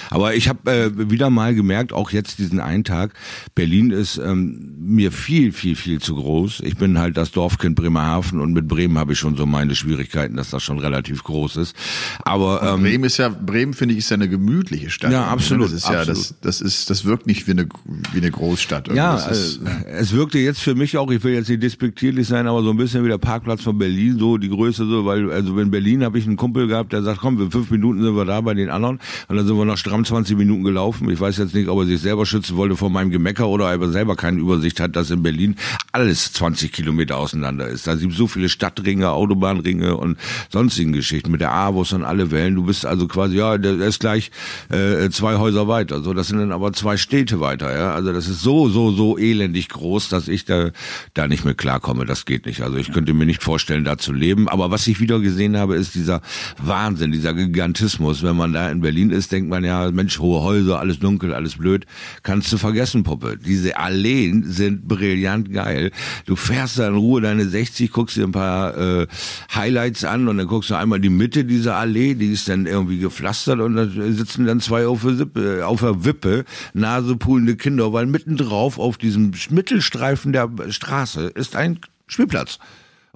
Aber 0.10 0.36
ich 0.36 0.50
habe 0.50 0.72
äh, 0.72 1.10
wieder 1.10 1.30
mal 1.30 1.56
gemerkt, 1.56 1.94
auch 1.94 2.12
jetzt 2.12 2.40
diesen 2.40 2.60
einen 2.60 2.84
Tag, 2.84 3.14
Berlin 3.56 3.92
ist 3.92 4.18
ähm, 4.18 4.76
mir 4.80 5.12
viel, 5.12 5.54
viel, 5.54 5.76
viel 5.76 6.02
zu 6.02 6.16
groß. 6.16 6.62
Ich 6.62 6.76
bin 6.76 7.00
halt 7.00 7.16
das 7.16 7.32
Dorfkind 7.32 7.76
Bremerhaven 7.76 8.42
und 8.42 8.54
mit 8.54 8.68
Bremen 8.68 8.98
habe 8.98 9.14
ich 9.14 9.20
schon 9.20 9.38
so 9.38 9.46
meine 9.46 9.76
Schwierigkeiten, 9.76 10.36
dass 10.36 10.50
das 10.50 10.64
schon 10.64 10.80
relativ 10.80 11.24
groß 11.24 11.58
ist. 11.58 11.76
Aber 12.24 12.62
ähm, 12.62 12.82
Bremen 12.82 13.04
ist 13.06 13.18
ja, 13.18 13.30
Bremen 13.30 13.74
finde 13.74 13.94
ich, 13.94 14.00
ist 14.00 14.10
ja 14.10 14.16
eine 14.16 14.28
gemütliche 14.28 14.90
Stadt. 14.90 15.12
Ja, 15.12 15.28
absolut. 15.28 15.68
Das 15.68 15.74
ist 15.74 15.86
absolut. 15.86 16.08
ja, 16.08 16.14
das, 16.14 16.36
das 16.42 16.62
ist, 16.62 16.90
das 16.90 17.06
wirkt 17.06 17.26
nicht 17.26 17.48
wie 17.48 17.52
eine, 17.52 17.70
wie 18.12 18.18
eine 18.18 18.32
Großstadt. 18.32 18.94
Ja, 18.94 19.16
ist, 19.16 19.58
äh, 19.58 19.77
es 19.86 20.14
wirkte 20.14 20.40
jetzt 20.40 20.62
für 20.62 20.76
mich 20.76 20.98
auch, 20.98 21.10
ich 21.12 21.24
will 21.24 21.34
jetzt 21.34 21.50
nicht 21.50 21.64
despektierlich 21.64 22.28
sein, 22.28 22.48
aber 22.48 22.64
so 22.64 22.72
ein 22.72 22.78
bisschen 22.78 23.04
wie 23.04 23.10
der 23.10 23.18
Parkplatz 23.18 23.62
von 23.64 23.78
Berlin, 23.78 24.18
so 24.18 24.38
die 24.38 24.50
Größe 24.50 24.86
so, 24.86 25.06
weil, 25.06 25.32
also 25.32 25.58
in 25.60 25.72
Berlin 25.72 26.04
habe 26.04 26.18
ich 26.18 26.26
einen 26.26 26.38
Kumpel 26.38 26.68
gehabt, 26.68 26.94
der 26.94 27.04
sagt, 27.04 27.20
komm, 27.20 27.42
in 27.42 27.52
fünf 27.52 27.70
Minuten 27.72 28.02
sind 28.02 28.16
wir 28.16 28.26
da 28.26 28.42
bei 28.42 28.54
den 28.54 28.70
anderen. 28.70 29.00
Und 29.28 29.36
dann 29.36 29.46
sind 29.46 29.58
wir 29.58 29.66
noch 29.66 29.78
stramm 29.78 30.06
20 30.06 30.38
Minuten 30.38 30.64
gelaufen. 30.64 31.10
Ich 31.10 31.20
weiß 31.20 31.38
jetzt 31.38 31.54
nicht, 31.54 31.70
ob 31.70 31.80
er 31.80 31.86
sich 31.86 32.02
selber 32.02 32.26
schützen 32.26 32.58
wollte 32.58 32.76
vor 32.76 32.90
meinem 32.90 33.12
Gemecker 33.12 33.48
oder 33.48 33.74
ob 33.74 33.82
er 33.82 33.90
selber 33.90 34.16
keine 34.16 34.40
Übersicht 34.40 34.80
hat, 34.80 34.96
dass 34.96 35.12
in 35.12 35.24
Berlin 35.24 35.56
alles 35.92 36.34
20 36.34 36.72
Kilometer 36.72 37.18
auseinander 37.18 37.68
ist. 37.68 37.88
Da 37.88 37.98
sind 37.98 38.14
so 38.14 38.28
viele 38.28 38.50
Stadtringe, 38.50 39.12
Autobahnringe 39.12 39.98
und 39.98 40.18
sonstigen 40.50 40.94
Geschichten 40.94 41.32
mit 41.32 41.42
der 41.42 41.54
Avus 41.54 41.94
und 41.94 42.04
alle 42.04 42.32
Wellen. 42.32 42.56
Du 42.56 42.64
bist 42.64 42.86
also 42.86 43.08
quasi, 43.08 43.38
ja, 43.38 43.58
der 43.58 43.74
ist 43.80 44.00
gleich 44.00 44.32
äh, 44.70 45.10
zwei 45.10 45.38
Häuser 45.38 45.68
weiter. 45.68 46.02
So, 46.02 46.14
das 46.14 46.28
sind 46.28 46.40
dann 46.40 46.52
aber 46.52 46.74
zwei 46.74 46.98
Städte 46.98 47.40
weiter. 47.40 47.76
Ja, 47.78 47.92
also 47.92 48.14
das 48.14 48.28
ist 48.28 48.42
so, 48.42 48.70
so, 48.70 48.92
so 48.92 49.18
elendig 49.18 49.67
groß, 49.70 50.10
dass 50.10 50.28
ich 50.28 50.46
da 50.46 50.72
da 51.14 51.28
nicht 51.28 51.46
mehr 51.46 51.54
klarkomme. 51.54 52.06
Das 52.06 52.26
geht 52.26 52.46
nicht. 52.46 52.62
Also 52.62 52.78
ich 52.78 52.92
könnte 52.92 53.14
mir 53.14 53.26
nicht 53.26 53.44
vorstellen, 53.44 53.84
da 53.84 53.98
zu 53.98 54.14
leben. 54.14 54.48
Aber 54.48 54.72
was 54.72 54.88
ich 54.88 55.00
wieder 55.00 55.20
gesehen 55.20 55.58
habe, 55.58 55.76
ist 55.76 55.96
dieser 55.96 56.22
Wahnsinn, 56.58 57.12
dieser 57.12 57.34
Gigantismus. 57.34 58.24
Wenn 58.24 58.36
man 58.36 58.54
da 58.54 58.70
in 58.70 58.82
Berlin 58.82 59.10
ist, 59.10 59.32
denkt 59.32 59.50
man 59.50 59.64
ja, 59.64 59.92
Mensch, 59.92 60.20
hohe 60.20 60.42
Häuser, 60.42 60.80
alles 60.80 61.00
dunkel, 61.00 61.34
alles 61.34 61.58
blöd. 61.58 61.86
Kannst 62.24 62.52
du 62.52 62.58
vergessen, 62.58 63.04
Puppe. 63.04 63.38
Diese 63.38 63.78
Alleen 63.78 64.44
sind 64.44 64.88
brillant 64.88 65.52
geil. 65.52 65.92
Du 66.26 66.36
fährst 66.36 66.80
da 66.80 66.88
in 66.88 66.96
Ruhe 66.96 67.22
deine 67.22 67.46
60, 67.46 67.92
guckst 67.92 68.18
dir 68.18 68.24
ein 68.24 68.32
paar 68.32 68.78
äh, 68.78 69.08
Highlights 69.54 70.04
an 70.04 70.28
und 70.28 70.38
dann 70.38 70.48
guckst 70.48 70.70
du 70.70 70.76
einmal 70.76 71.00
die 71.00 71.10
Mitte 71.10 71.46
dieser 71.46 71.76
Allee, 71.76 72.16
die 72.16 72.32
ist 72.32 72.50
dann 72.50 72.66
irgendwie 72.66 73.00
gepflastert 73.00 73.60
und 73.60 73.76
da 73.76 73.88
sitzen 73.88 74.46
dann 74.46 74.60
zwei 74.60 74.88
auf 74.88 75.02
der, 75.02 75.16
Sippe, 75.16 75.66
auf 75.66 75.82
der 75.82 76.06
Wippe, 76.06 76.46
nasepulende 76.74 77.56
Kinder, 77.56 77.94
weil 77.94 78.06
mittendrauf 78.06 78.80
auf 78.80 78.98
diesem 78.98 79.34
Mittelstreifen 79.58 80.34
der 80.34 80.52
Straße 80.70 81.30
ist 81.30 81.56
ein 81.56 81.80
Spielplatz 82.06 82.60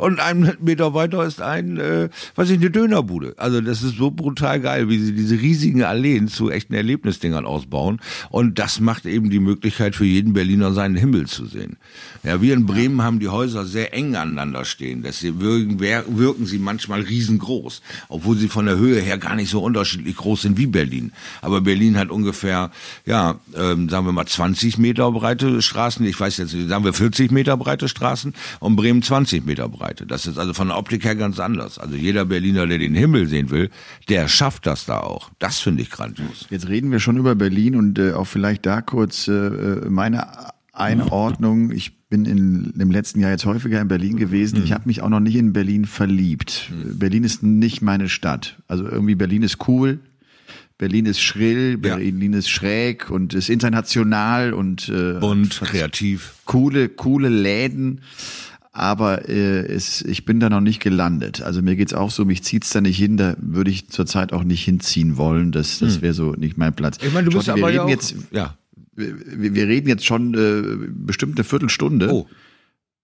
und 0.02 0.20
einen 0.20 0.58
Meter 0.62 0.96
weiter 0.96 1.24
ist 1.24 1.44
ein, 1.44 1.78
äh, 1.78 2.10
was 2.34 2.50
ich, 2.50 2.58
eine 2.58 2.72
Dönerbude. 2.72 3.36
Also 3.38 3.62
das 3.62 3.84
ist 3.84 3.98
so 3.98 4.10
brutal 4.10 4.60
geil, 4.60 4.90
wie 4.90 4.98
sie 4.98 5.14
diese 5.14 5.40
riesigen 5.40 5.84
Alleen 5.84 6.28
zu 6.28 6.50
echten 6.50 6.74
Erlebnisdingern 6.74 7.46
ausbauen. 7.46 8.00
Und 8.32 8.58
das 8.58 8.80
macht 8.80 9.06
eben 9.06 9.30
die 9.30 9.40
Möglichkeit 9.40 9.96
für 9.96 10.06
jeden 10.06 10.34
Berliner 10.34 10.74
seinen 10.74 10.96
Himmel 10.96 11.28
zu 11.28 11.46
sehen. 11.46 11.78
Ja, 12.24 12.42
wir 12.42 12.56
in 12.56 12.66
Bremen 12.66 13.04
haben 13.04 13.20
die 13.20 13.30
Häuser 13.30 13.66
sehr 13.66 13.94
eng 13.94 14.16
aneinander 14.16 14.66
stehen. 14.66 15.04
Deswegen 15.04 15.40
wirken, 15.40 15.80
wirken 16.18 16.48
sie 16.48 16.58
manchmal 16.58 17.02
riesengroß, 17.02 17.84
obwohl 18.10 18.38
sie 18.38 18.48
von 18.48 18.66
der 18.66 18.78
Höhe 18.78 19.00
her 19.02 19.20
gar 19.20 19.36
nicht 19.36 19.52
so 19.52 19.62
unterschiedlich 19.62 20.16
groß 20.16 20.42
sind 20.42 20.58
wie 20.58 20.66
Berlin. 20.66 21.12
Aber 21.44 21.62
Berlin 21.62 21.98
hat 22.00 22.10
ungefähr, 22.10 22.72
ja, 23.06 23.40
ähm, 23.56 23.88
sagen 23.88 24.08
wir 24.08 24.14
mal 24.14 24.26
20 24.26 24.80
Meter 24.80 25.12
breite 25.12 25.62
Straßen. 25.62 26.04
Ich 26.08 26.20
weiß 26.20 26.38
jetzt, 26.38 26.52
sagen 26.52 26.84
wir 26.84 26.94
40 26.94 27.32
Meter 27.32 27.56
breite 27.56 27.88
Straßen 27.88 28.34
und 28.60 28.76
Bremen 28.76 29.04
20 29.04 29.46
Meter 29.46 29.70
breit. 29.70 29.91
Seite. 29.92 30.06
Das 30.06 30.26
ist 30.26 30.38
also 30.38 30.54
von 30.54 30.68
der 30.70 30.78
Optik 30.78 31.04
her 31.04 31.16
ganz 31.16 31.40
anders. 31.40 31.78
Also 31.78 31.96
jeder 31.96 32.26
Berliner, 32.26 32.68
der 32.68 32.78
den 32.78 32.96
Himmel 32.96 33.28
sehen 33.28 33.50
will, 33.50 33.70
der 34.10 34.28
schafft 34.28 34.66
das 34.66 34.86
da 34.86 35.00
auch. 35.00 35.32
Das 35.40 35.60
finde 35.60 35.84
ich 35.84 35.90
grandios. 35.90 36.48
Jetzt 36.50 36.68
reden 36.68 36.92
wir 36.92 37.00
schon 37.00 37.18
über 37.18 37.36
Berlin 37.36 37.76
und 37.76 38.00
äh, 38.00 38.14
auch 38.14 38.28
vielleicht 38.28 38.66
da 38.66 38.82
kurz 38.82 39.28
äh, 39.28 39.34
äh 39.34 39.90
meine 39.90 40.28
Einordnung. 40.74 41.72
Ich 41.72 42.08
bin 42.08 42.26
in, 42.26 42.74
im 42.80 42.92
letzten 42.92 43.20
Jahr 43.20 43.32
jetzt 43.32 43.46
häufiger 43.46 43.82
in 43.82 43.88
Berlin 43.88 44.18
gewesen. 44.18 44.60
Mhm. 44.60 44.66
Ich 44.66 44.72
habe 44.72 44.84
mich 44.86 45.02
auch 45.02 45.10
noch 45.10 45.20
nicht 45.20 45.36
in 45.36 45.54
Berlin 45.54 45.86
verliebt. 45.86 46.72
Mhm. 46.72 46.98
Berlin 46.98 47.24
ist 47.24 47.44
nicht 47.44 47.82
meine 47.82 48.10
Stadt. 48.10 48.58
Also 48.68 48.86
irgendwie 48.88 49.16
Berlin 49.16 49.44
ist 49.44 49.68
cool. 49.68 50.00
Berlin 50.78 51.06
ist 51.06 51.22
schrill, 51.22 51.78
Berlin 51.78 52.34
ja. 52.34 52.40
ist 52.40 52.50
schräg 52.50 53.12
und 53.12 53.36
ist 53.36 53.50
international 53.50 54.52
und 54.52 54.90
äh, 54.90 55.20
bunt, 55.20 55.62
kreativ. 55.64 56.34
Coole, 56.46 56.90
coole 56.90 57.30
Läden 57.30 58.02
aber 58.74 59.28
äh, 59.28 59.66
es, 59.66 60.02
ich 60.02 60.24
bin 60.24 60.40
da 60.40 60.50
noch 60.50 60.62
nicht 60.62 60.82
gelandet. 60.82 61.42
Also 61.42 61.62
mir 61.62 61.76
geht's 61.76 61.94
auch 61.94 62.10
so, 62.10 62.24
mich 62.24 62.44
zieht's 62.44 62.70
da 62.70 62.80
nicht 62.80 62.98
hin, 62.98 63.18
da 63.18 63.36
würde 63.38 63.70
ich 63.70 63.90
zurzeit 63.90 64.32
auch 64.32 64.44
nicht 64.44 64.64
hinziehen 64.64 65.18
wollen. 65.18 65.52
Das, 65.52 65.80
das 65.80 65.96
hm. 65.96 66.02
wäre 66.02 66.14
so 66.14 66.34
nicht 66.34 66.58
mein 66.58 66.74
Platz. 66.74 66.98
Ich 67.02 67.14
meine, 67.14 67.30
du 67.30 67.38
bist 67.38 67.50
aber 67.50 67.70
ja 67.72 67.84
auch, 67.84 67.90
jetzt, 67.90 68.16
ja. 68.32 68.56
Wir, 68.94 69.56
wir, 69.56 69.68
reden 69.68 69.88
jetzt 69.88 70.06
schon 70.06 70.34
äh, 70.34 70.88
bestimmt 70.90 71.38
eine 71.38 71.44
Viertelstunde. 71.44 72.12
Oh. 72.12 72.28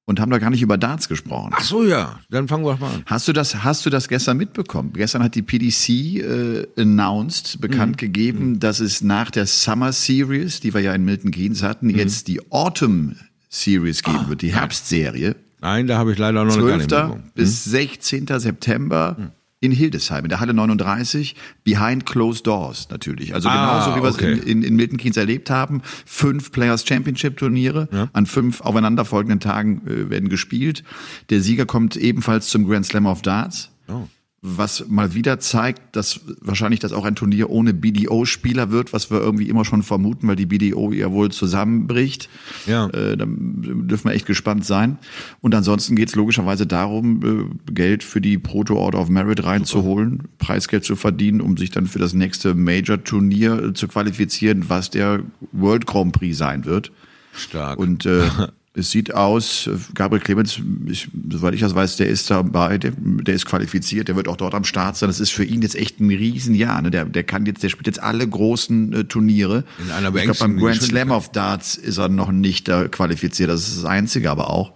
Und 0.06 0.22
haben 0.22 0.32
da 0.32 0.38
gar 0.38 0.52
nicht 0.52 0.62
über 0.62 0.78
Darts 0.78 1.10
gesprochen. 1.10 1.52
Ach 1.54 1.62
so, 1.62 1.84
ja. 1.84 2.22
Dann 2.30 2.48
fangen 2.48 2.64
wir 2.64 2.78
mal 2.78 2.94
an. 2.94 3.04
Hast 3.08 3.28
du 3.28 3.34
das, 3.34 3.66
hast 3.66 3.86
du 3.86 3.90
das 3.90 4.08
gestern 4.08 4.38
mitbekommen? 4.38 4.94
Gestern 4.94 5.22
hat 5.22 5.36
die 5.36 5.42
PDC 5.42 5.90
äh, 5.90 6.68
announced, 6.78 7.60
bekannt 7.60 7.98
mhm. 7.98 7.98
gegeben, 7.98 8.50
mhm. 8.52 8.60
dass 8.60 8.80
es 8.80 9.02
nach 9.02 9.32
der 9.32 9.46
Summer 9.48 9.92
Series, 9.92 10.62
die 10.62 10.74
wir 10.74 10.80
ja 10.80 10.94
in 10.94 11.04
Milton 11.04 11.32
Keynes 11.32 11.62
hatten, 11.62 11.88
mhm. 11.88 11.98
jetzt 11.98 12.30
die 12.30 12.40
Autumn 12.54 13.18
Series 13.50 14.02
geben 14.02 14.20
ah, 14.20 14.30
wird, 14.30 14.44
die 14.44 14.54
Herbstserie. 14.54 15.36
Nein, 15.60 15.88
da 15.88 15.98
habe 15.98 16.12
ich 16.12 16.18
leider 16.18 16.44
noch 16.44 16.54
12. 16.54 16.88
gar 16.88 17.16
nicht 17.16 17.34
bis 17.34 17.66
16. 17.66 18.28
Hm? 18.28 18.40
September 18.40 19.16
hm. 19.18 19.32
in 19.60 19.72
Hildesheim, 19.72 20.26
in 20.26 20.30
der 20.30 20.40
Halle 20.40 20.54
39, 20.54 21.36
behind 21.64 22.06
closed 22.06 22.46
doors 22.46 22.90
natürlich. 22.90 23.34
Also 23.34 23.50
ah, 23.50 23.54
genauso 23.54 24.00
wie 24.00 24.04
wir 24.04 24.10
okay. 24.10 24.34
es 24.34 24.44
in, 24.44 24.62
in, 24.62 24.64
in 24.64 24.76
Milton 24.76 24.98
Keynes 24.98 25.18
erlebt 25.18 25.50
haben. 25.50 25.82
Fünf 26.06 26.52
Players 26.52 26.86
Championship 26.88 27.38
Turniere 27.38 27.90
ja. 27.92 28.10
an 28.14 28.26
fünf 28.26 28.62
aufeinanderfolgenden 28.62 29.40
Tagen 29.40 29.82
äh, 29.88 30.10
werden 30.10 30.30
gespielt. 30.30 30.84
Der 31.30 31.42
Sieger 31.42 31.66
kommt 31.66 31.96
ebenfalls 31.96 32.50
zum 32.50 32.68
Grand 32.68 32.86
Slam 32.86 33.06
of 33.06 33.22
Darts. 33.22 33.72
Oh 33.88 34.08
was 34.42 34.88
mal 34.88 35.16
wieder 35.16 35.40
zeigt, 35.40 35.96
dass 35.96 36.22
wahrscheinlich 36.42 36.80
das 36.80 36.94
auch 36.94 37.06
ein 37.06 37.16
Turnier 37.16 37.50
ohne 37.50 37.74
BDO-Spieler 37.74 38.70
wird, 38.70 38.94
was 38.94 39.10
wir 39.10 39.20
irgendwie 39.20 39.50
immer 39.50 39.66
schon 39.66 39.82
vermuten, 39.82 40.28
weil 40.28 40.36
die 40.36 40.46
BDO 40.46 40.92
ja 40.92 41.12
wohl 41.12 41.32
zusammenbricht. 41.32 42.30
Ja. 42.68 42.88
Äh, 42.90 43.18
da 43.18 43.26
dürfen 43.28 44.10
wir 44.10 44.14
echt 44.14 44.28
gespannt 44.28 44.64
sein. 44.64 45.00
Und 45.42 45.56
ansonsten 45.56 45.96
geht 45.96 46.10
es 46.10 46.16
logischerweise 46.16 46.68
darum, 46.68 47.50
äh, 47.68 47.72
Geld 47.74 48.04
für 48.04 48.22
die 48.22 48.38
Proto 48.38 48.76
Order 48.76 49.00
of 49.00 49.10
Merit 49.10 49.44
reinzuholen, 49.44 50.12
Super. 50.12 50.30
Preisgeld 50.38 50.84
zu 50.84 50.96
verdienen, 50.96 51.42
um 51.42 51.58
sich 51.58 51.72
dann 51.72 51.88
für 51.88 52.00
das 52.00 52.14
nächste 52.14 52.54
Major-Turnier 52.54 53.74
zu 53.74 53.88
qualifizieren, 53.88 54.70
was 54.70 54.92
der 54.92 55.24
World 55.52 55.88
Grand 55.88 56.14
Prix 56.14 56.38
sein 56.38 56.66
wird. 56.66 56.92
Stark. 57.34 57.80
Und 57.80 58.06
äh, 58.06 58.24
Es 58.78 58.92
sieht 58.92 59.14
aus, 59.14 59.68
Gabriel 59.96 60.22
Clemens, 60.22 60.62
ich, 60.86 61.08
soweit 61.32 61.56
ich 61.56 61.62
das 61.62 61.74
weiß, 61.74 61.98
der 61.98 62.08
ist 62.08 62.30
dabei, 62.30 62.78
der, 62.78 62.92
der 62.96 63.34
ist 63.34 63.48
qualifiziert, 63.48 64.08
der 64.08 64.16
wird 64.16 64.28
auch 64.28 64.38
dort 64.38 64.54
am 64.54 64.66
Start 64.66 64.98
sein. 64.98 65.10
Das 65.10 65.20
ist 65.20 65.32
für 65.32 65.44
ihn 65.44 65.64
jetzt 65.64 65.76
echt 65.76 66.00
ein 66.00 66.10
Riesenjahr. 66.10 66.82
Ne? 66.84 66.92
Der, 66.92 67.06
der 67.06 67.24
kann 67.24 67.48
jetzt, 67.48 67.64
der 67.64 67.70
spielt 67.70 67.88
jetzt 67.88 68.02
alle 68.02 68.28
großen 68.28 68.94
äh, 68.94 69.04
Turniere. 69.06 69.64
In 69.80 69.92
einer 69.92 70.16
ich 70.16 70.24
glaube, 70.24 70.40
beim 70.40 70.58
Grand 70.58 70.82
Slam 70.82 71.10
of 71.10 71.32
Darts 71.32 71.76
ist 71.76 71.98
er 71.98 72.08
noch 72.08 72.32
nicht 72.32 72.70
äh, 72.70 72.88
qualifiziert. 72.90 73.50
Das 73.50 73.68
ist 73.68 73.78
das 73.78 73.86
Einzige, 73.86 74.30
aber 74.30 74.52
auch. 74.52 74.74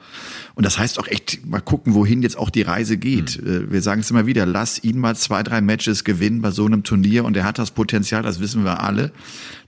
Und 0.56 0.66
das 0.66 0.78
heißt 0.78 1.00
auch 1.00 1.08
echt, 1.08 1.46
mal 1.46 1.62
gucken, 1.62 1.94
wohin 1.94 2.24
jetzt 2.24 2.38
auch 2.38 2.50
die 2.50 2.64
Reise 2.64 2.98
geht. 2.98 3.42
Mhm. 3.42 3.72
Wir 3.72 3.82
sagen 3.82 4.02
es 4.02 4.10
immer 4.10 4.26
wieder, 4.26 4.46
lass 4.46 4.84
ihn 4.84 5.00
mal 5.00 5.16
zwei, 5.16 5.44
drei 5.44 5.62
Matches 5.62 6.04
gewinnen 6.04 6.42
bei 6.42 6.52
so 6.52 6.66
einem 6.66 6.84
Turnier 6.84 7.24
und 7.24 7.38
er 7.38 7.44
hat 7.44 7.60
das 7.60 7.72
Potenzial, 7.72 8.24
das 8.24 8.40
wissen 8.40 8.64
wir 8.64 8.82
alle 8.82 9.12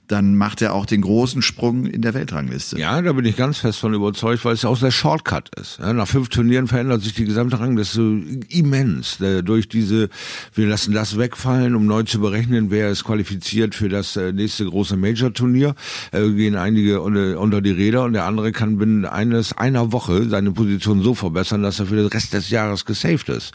dann 0.07 0.35
macht 0.35 0.61
er 0.61 0.73
auch 0.73 0.85
den 0.85 1.01
großen 1.01 1.41
Sprung 1.41 1.85
in 1.85 2.01
der 2.01 2.13
Weltrangliste. 2.13 2.77
Ja, 2.77 3.01
da 3.01 3.13
bin 3.13 3.25
ich 3.25 3.37
ganz 3.37 3.59
fest 3.59 3.79
von 3.79 3.93
überzeugt, 3.93 4.43
weil 4.43 4.53
es 4.53 4.63
ja 4.63 4.69
auch 4.69 4.77
der 4.77 4.91
Shortcut 4.91 5.49
ist. 5.57 5.79
Nach 5.79 6.07
fünf 6.07 6.29
Turnieren 6.29 6.67
verändert 6.67 7.01
sich 7.01 7.13
die 7.13 7.25
gesamte 7.25 7.59
Rangliste 7.59 8.01
immens. 8.49 9.21
Äh, 9.21 9.43
durch 9.43 9.69
diese, 9.69 10.09
wir 10.53 10.67
lassen 10.67 10.93
das 10.93 11.17
wegfallen, 11.17 11.75
um 11.75 11.85
neu 11.85 12.03
zu 12.03 12.19
berechnen, 12.19 12.69
wer 12.69 12.89
ist 12.89 13.05
qualifiziert 13.05 13.75
für 13.75 13.87
das 13.87 14.17
äh, 14.17 14.33
nächste 14.33 14.65
große 14.65 14.97
Major-Turnier, 14.97 15.73
äh, 16.11 16.29
gehen 16.31 16.55
einige 16.55 17.01
unter, 17.01 17.61
die 17.61 17.71
Räder 17.71 18.03
und 18.03 18.13
der 18.13 18.25
andere 18.25 18.51
kann 18.51 18.77
binnen 18.77 19.05
eines 19.05 19.53
einer 19.53 19.93
Woche 19.93 20.27
seine 20.27 20.51
Position 20.51 21.01
so 21.01 21.13
verbessern, 21.13 21.63
dass 21.63 21.79
er 21.79 21.85
für 21.85 21.95
den 21.95 22.07
Rest 22.07 22.33
des 22.33 22.49
Jahres 22.49 22.83
gesaved 22.83 23.29
ist. 23.29 23.51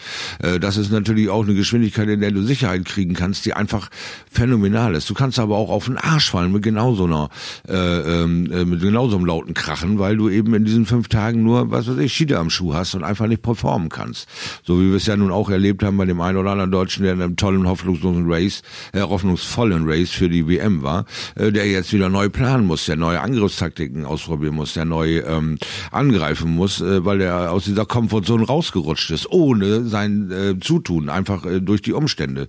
Das 0.61 0.77
ist 0.77 0.91
natürlich 0.91 1.29
auch 1.29 1.45
eine 1.45 1.55
Geschwindigkeit, 1.55 2.09
in 2.09 2.21
der 2.21 2.31
du 2.31 2.43
Sicherheit 2.43 2.85
kriegen 2.85 3.15
kannst, 3.15 3.45
die 3.45 3.53
einfach 3.53 3.91
phänomenal 4.31 4.95
ist. 4.95 5.11
Du 5.11 5.15
kannst 5.15 5.39
aber 5.39 5.57
auch 5.57 5.69
auf 5.69 5.87
den 5.87 5.99
Arsch 5.99 6.31
fallen 6.31 6.38
ausfallen 6.39 6.53
mit 6.53 6.63
genau 6.63 6.95
so 6.95 7.05
einer, 7.05 7.29
äh, 7.69 7.75
ähm, 7.75 8.51
äh, 8.53 8.65
mit 8.65 8.81
genau 8.81 9.09
so 9.09 9.17
einem 9.17 9.27
lauten 9.27 9.55
Krachen, 9.55 9.99
weil 9.99 10.17
du 10.17 10.29
eben 10.29 10.55
in 10.55 10.65
diesen 10.65 10.87
fünf 10.87 11.09
Tagen 11.09 11.43
nur, 11.43 11.71
was 11.71 11.89
weiß 11.89 11.99
ich, 11.99 12.13
Schiede 12.13 12.39
am 12.39 12.51
Schuh 12.51 12.75
hast 12.75 12.95
und 12.95 13.05
einfach 13.05 13.27
nicht 13.27 13.43
performen 13.43 13.89
kannst. 13.89 14.29
So 14.65 14.81
wie 14.81 14.89
wir 14.89 14.97
es 14.97 15.07
ja 15.07 15.17
nun 15.17 15.33
auch 15.33 15.51
erlebt 15.51 15.83
haben 15.83 15.97
bei 15.97 16.05
dem 16.05 16.21
einen 16.21 16.39
oder 16.39 16.51
anderen 16.51 16.71
Deutschen, 16.71 17.03
der 17.03 17.15
in 17.15 17.23
einem 17.23 17.37
tollen, 17.37 17.67
hoffnungslosen 17.67 18.31
Race, 18.31 18.63
äh, 18.93 19.01
hoffnungsvollen 19.01 19.85
Race 19.87 20.11
für 20.11 20.29
die 20.29 20.47
WM 20.49 20.83
war, 20.83 21.05
äh, 21.35 21.51
der 21.51 21.67
jetzt 21.67 21.93
wieder 21.93 22.09
neu 22.09 22.29
planen 22.29 22.67
muss, 22.67 22.87
der 22.87 22.97
neue 22.97 23.21
Angriffstaktiken 23.21 24.05
ausprobieren 24.05 24.55
muss, 24.55 24.75
der 24.75 24.85
neu 24.85 25.19
ähm, 25.21 25.59
angreifen 25.91 26.55
muss, 26.55 26.81
äh, 26.81 27.05
weil 27.05 27.21
er 27.21 27.53
aus 27.53 27.65
dieser 27.65 27.87
Komfortzone 27.87 28.47
rausgerutscht 28.47 29.11
ist, 29.11 29.31
ohne 29.31 29.85
sein 29.87 30.31
äh, 30.31 30.61
Zutun, 30.61 31.09
einfach 31.09 31.45
äh, 31.45 31.61
durch 31.61 31.83
die 31.83 31.93
Umstände. 31.93 32.49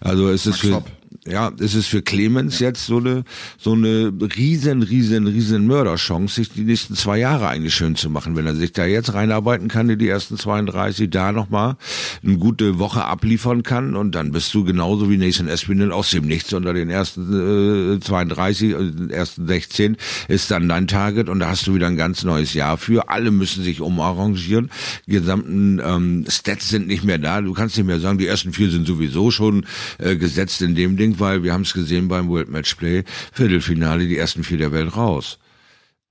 Also 0.00 0.28
es 0.28 0.46
ist 0.46 0.60
für, 0.60 0.82
ja, 1.26 1.52
es 1.60 1.74
ist 1.74 1.88
für 1.88 2.00
Clemens 2.00 2.60
ja. 2.60 2.68
jetzt 2.68 2.86
so 2.86 2.96
eine, 2.96 3.24
so 3.58 3.72
eine 3.72 4.10
riesen, 4.36 4.82
riesen, 4.82 5.26
riesen 5.26 5.66
Mörderchance, 5.66 6.36
sich 6.36 6.50
die 6.50 6.62
nächsten 6.62 6.94
zwei 6.94 7.18
Jahre 7.18 7.48
eigentlich 7.48 7.74
schön 7.74 7.94
zu 7.94 8.08
machen. 8.08 8.36
Wenn 8.36 8.46
er 8.46 8.54
sich 8.54 8.72
da 8.72 8.86
jetzt 8.86 9.12
reinarbeiten 9.12 9.68
kann 9.68 9.90
in 9.90 9.98
die 9.98 10.08
ersten 10.08 10.38
32, 10.38 11.10
da 11.10 11.32
nochmal 11.32 11.76
eine 12.24 12.38
gute 12.38 12.78
Woche 12.78 13.04
abliefern 13.04 13.62
kann 13.62 13.96
und 13.96 14.14
dann 14.14 14.32
bist 14.32 14.54
du 14.54 14.64
genauso 14.64 15.10
wie 15.10 15.18
Nathan 15.18 15.46
Espinel 15.46 15.92
aus 15.92 16.10
dem 16.10 16.26
Nichts 16.26 16.54
unter 16.54 16.72
den 16.72 16.88
ersten 16.88 17.96
äh, 17.96 18.00
32, 18.00 18.70
äh, 18.70 19.12
ersten 19.12 19.46
16 19.46 19.96
ist 20.28 20.50
dann 20.50 20.70
dein 20.70 20.86
Target 20.86 21.28
und 21.28 21.40
da 21.40 21.50
hast 21.50 21.66
du 21.66 21.74
wieder 21.74 21.86
ein 21.86 21.96
ganz 21.96 22.24
neues 22.24 22.54
Jahr 22.54 22.78
für. 22.78 23.10
Alle 23.10 23.30
müssen 23.30 23.62
sich 23.62 23.82
umarrangieren. 23.82 24.70
Die 25.06 25.12
gesamten 25.12 25.82
ähm, 25.84 26.24
Stats 26.28 26.70
sind 26.70 26.86
nicht 26.86 27.04
mehr 27.04 27.18
da. 27.18 27.42
Du 27.42 27.52
kannst 27.52 27.76
nicht 27.76 27.86
mehr 27.86 28.00
sagen, 28.00 28.16
die 28.16 28.26
ersten 28.26 28.54
vier 28.54 28.70
sind 28.70 28.86
sowieso 28.86 29.30
schon 29.30 29.66
äh, 29.98 30.16
gesetzt 30.16 30.62
in 30.62 30.74
dem 30.74 30.96
Ding 30.96 31.09
unbedingt, 31.10 31.20
weil 31.20 31.42
wir 31.42 31.52
haben 31.52 31.62
es 31.62 31.72
gesehen 31.72 32.08
beim 32.08 32.28
World 32.28 32.48
Matchplay, 32.48 33.04
Viertelfinale, 33.32 34.06
die 34.06 34.18
ersten 34.18 34.44
vier 34.44 34.58
der 34.58 34.72
Welt 34.72 34.96
raus. 34.96 35.38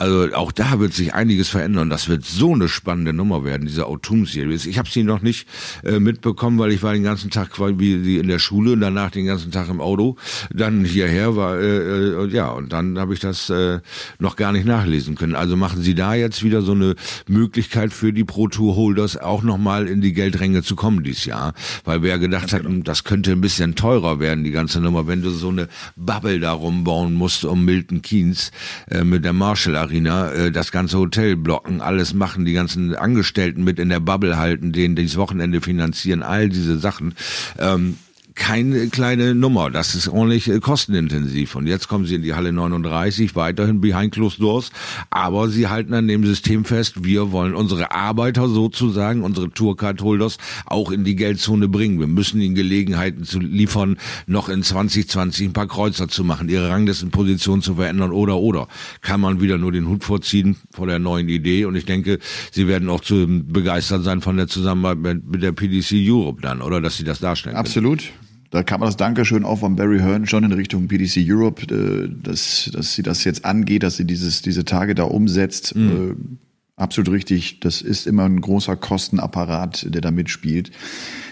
Also 0.01 0.33
auch 0.33 0.53
da 0.53 0.79
wird 0.79 0.93
sich 0.93 1.13
einiges 1.13 1.49
verändern. 1.49 1.89
Das 1.89 2.07
wird 2.07 2.23
so 2.23 2.53
eine 2.53 2.69
spannende 2.69 3.11
Nummer 3.11 3.43
werden, 3.43 3.67
diese 3.67 3.85
Autumn 3.85 4.25
Series. 4.25 4.65
Ich 4.65 4.77
habe 4.77 4.87
sie 4.89 5.03
noch 5.03 5.21
nicht 5.21 5.45
äh, 5.83 5.99
mitbekommen, 5.99 6.57
weil 6.57 6.71
ich 6.71 6.81
war 6.81 6.93
den 6.93 7.03
ganzen 7.03 7.29
Tag 7.29 7.49
quasi 7.49 8.15
in 8.17 8.29
der 8.29 8.39
Schule 8.39 8.71
und 8.71 8.79
danach 8.79 9.11
den 9.11 9.25
ganzen 9.25 9.51
Tag 9.51 9.67
im 9.67 9.81
Auto. 9.81 10.15
Dann 10.53 10.85
hierher 10.85 11.35
war 11.35 11.59
äh, 11.59 12.23
äh, 12.23 12.27
ja 12.29 12.47
und 12.47 12.71
dann 12.71 12.97
habe 12.97 13.13
ich 13.13 13.19
das 13.19 13.49
äh, 13.49 13.81
noch 14.19 14.37
gar 14.37 14.53
nicht 14.53 14.65
nachlesen 14.65 15.15
können. 15.15 15.35
Also 15.35 15.57
machen 15.57 15.81
Sie 15.81 15.95
da 15.95 16.13
jetzt 16.13 16.43
wieder 16.43 16.61
so 16.61 16.71
eine 16.71 16.95
Möglichkeit 17.27 17.91
für 17.91 18.13
die 18.13 18.23
Pro 18.23 18.47
Tour 18.47 18.77
Holders 18.77 19.17
auch 19.17 19.43
noch 19.43 19.57
mal 19.57 19.85
in 19.85 19.99
die 19.99 20.13
Geldränge 20.13 20.63
zu 20.63 20.77
kommen 20.77 21.03
dieses 21.03 21.25
Jahr, 21.25 21.53
weil 21.83 22.03
wer 22.03 22.19
gedacht 22.19 22.53
hat, 22.53 22.63
genau. 22.63 22.83
das 22.85 23.03
könnte 23.03 23.33
ein 23.33 23.41
bisschen 23.41 23.75
teurer 23.75 24.21
werden 24.21 24.45
die 24.45 24.51
ganze 24.51 24.79
Nummer, 24.79 25.07
wenn 25.07 25.21
du 25.21 25.29
so 25.29 25.49
eine 25.49 25.67
Bubble 25.97 26.39
darum 26.39 26.85
bauen 26.85 27.15
musst 27.15 27.43
um 27.43 27.65
Milton 27.65 28.01
Keynes 28.01 28.53
äh, 28.89 29.03
mit 29.03 29.25
der 29.25 29.33
Marshall 29.33 29.75
Arena 29.89 30.31
äh, 30.31 30.51
das 30.51 30.71
ganze 30.71 30.97
Hotel 30.99 31.35
blocken, 31.35 31.81
alles 31.81 32.13
machen, 32.13 32.45
die 32.45 32.53
ganzen 32.53 32.95
Angestellten 32.95 33.63
mit 33.63 33.79
in 33.79 33.89
der 33.89 33.99
Bubble 33.99 34.37
halten, 34.37 34.71
denen 34.71 34.95
dieses 34.95 35.17
Wochenende 35.17 35.61
finanzieren, 35.61 36.21
all 36.21 36.49
diese 36.49 36.77
Sachen. 36.77 37.15
Ähm, 37.57 37.97
keine 38.39 38.87
kleine 38.87 39.35
Nummer. 39.35 39.69
Das 39.69 39.93
ist 39.93 40.07
ordentlich 40.07 40.49
äh, 40.49 40.59
kostenintensiv. 40.59 41.55
Und 41.55 41.67
jetzt 41.67 41.87
kommen 41.87 42.05
sie 42.05 42.15
in 42.15 42.23
die 42.23 42.33
Halle 42.33 42.51
39, 42.51 43.35
weiterhin 43.35 43.81
behind 43.81 44.13
closed 44.13 44.41
doors. 44.41 44.71
Aber 45.11 45.49
sie 45.49 45.67
halten 45.67 45.93
an 45.93 46.07
dem 46.07 46.25
System 46.25 46.65
fest, 46.65 47.03
wir 47.03 47.31
wollen 47.31 47.53
unsere 47.53 47.91
Arbeiter 47.91 48.47
sozusagen, 48.47 49.23
unsere 49.23 49.51
Tourcard-Holders 49.51 50.37
auch 50.65 50.89
in 50.89 51.03
die 51.03 51.15
Geldzone 51.15 51.67
bringen. 51.67 51.99
Wir 51.99 52.07
müssen 52.07 52.41
ihnen 52.41 52.55
Gelegenheiten 52.55 53.25
zu 53.25 53.39
liefern, 53.39 53.97
noch 54.25 54.49
in 54.49 54.63
2020 54.63 55.49
ein 55.49 55.53
paar 55.53 55.67
Kreuzer 55.67 56.07
zu 56.07 56.23
machen, 56.23 56.49
ihre 56.49 56.69
Ranglistenposition 56.69 57.61
zu 57.61 57.75
verändern 57.75 58.11
oder 58.11 58.37
oder. 58.37 58.67
Kann 59.01 59.21
man 59.21 59.41
wieder 59.41 59.57
nur 59.57 59.73
den 59.73 59.87
Hut 59.87 60.03
vorziehen 60.03 60.55
vor 60.71 60.87
der 60.87 60.97
neuen 60.97 61.27
Idee. 61.27 61.65
Und 61.65 61.75
ich 61.75 61.85
denke, 61.85 62.19
sie 62.51 62.67
werden 62.67 62.89
auch 62.89 63.01
zu 63.01 63.27
begeistert 63.27 64.03
sein 64.05 64.21
von 64.21 64.37
der 64.37 64.47
Zusammenarbeit 64.47 65.23
mit 65.27 65.43
der 65.43 65.51
PDC 65.51 65.95
Europe 66.09 66.41
dann, 66.41 66.61
oder 66.61 66.79
dass 66.79 66.95
sie 66.97 67.03
das 67.03 67.19
darstellen. 67.19 67.57
Absolut. 67.57 67.99
Können. 67.99 68.28
Da 68.51 68.63
kam 68.63 68.81
das 68.81 68.97
Dankeschön 68.97 69.45
auch 69.45 69.59
von 69.59 69.75
Barry 69.75 69.99
Hearn 69.99 70.25
schon 70.25 70.43
in 70.43 70.51
Richtung 70.51 70.87
PDC 70.87 71.17
Europe, 71.27 71.63
äh, 71.73 72.09
dass, 72.23 72.69
dass 72.73 72.93
sie 72.93 73.03
das 73.03 73.23
jetzt 73.23 73.45
angeht, 73.45 73.83
dass 73.83 73.97
sie 73.97 74.05
dieses, 74.05 74.41
diese 74.41 74.65
Tage 74.65 74.95
da 74.95 75.03
umsetzt. 75.03 75.75
Mhm. 75.75 75.89
Äh, 75.91 76.81
absolut 76.81 77.11
richtig. 77.11 77.59
Das 77.59 77.81
ist 77.81 78.07
immer 78.07 78.25
ein 78.25 78.41
großer 78.41 78.75
Kostenapparat, 78.75 79.93
der 79.93 80.01
da 80.01 80.11
mitspielt. 80.11 80.71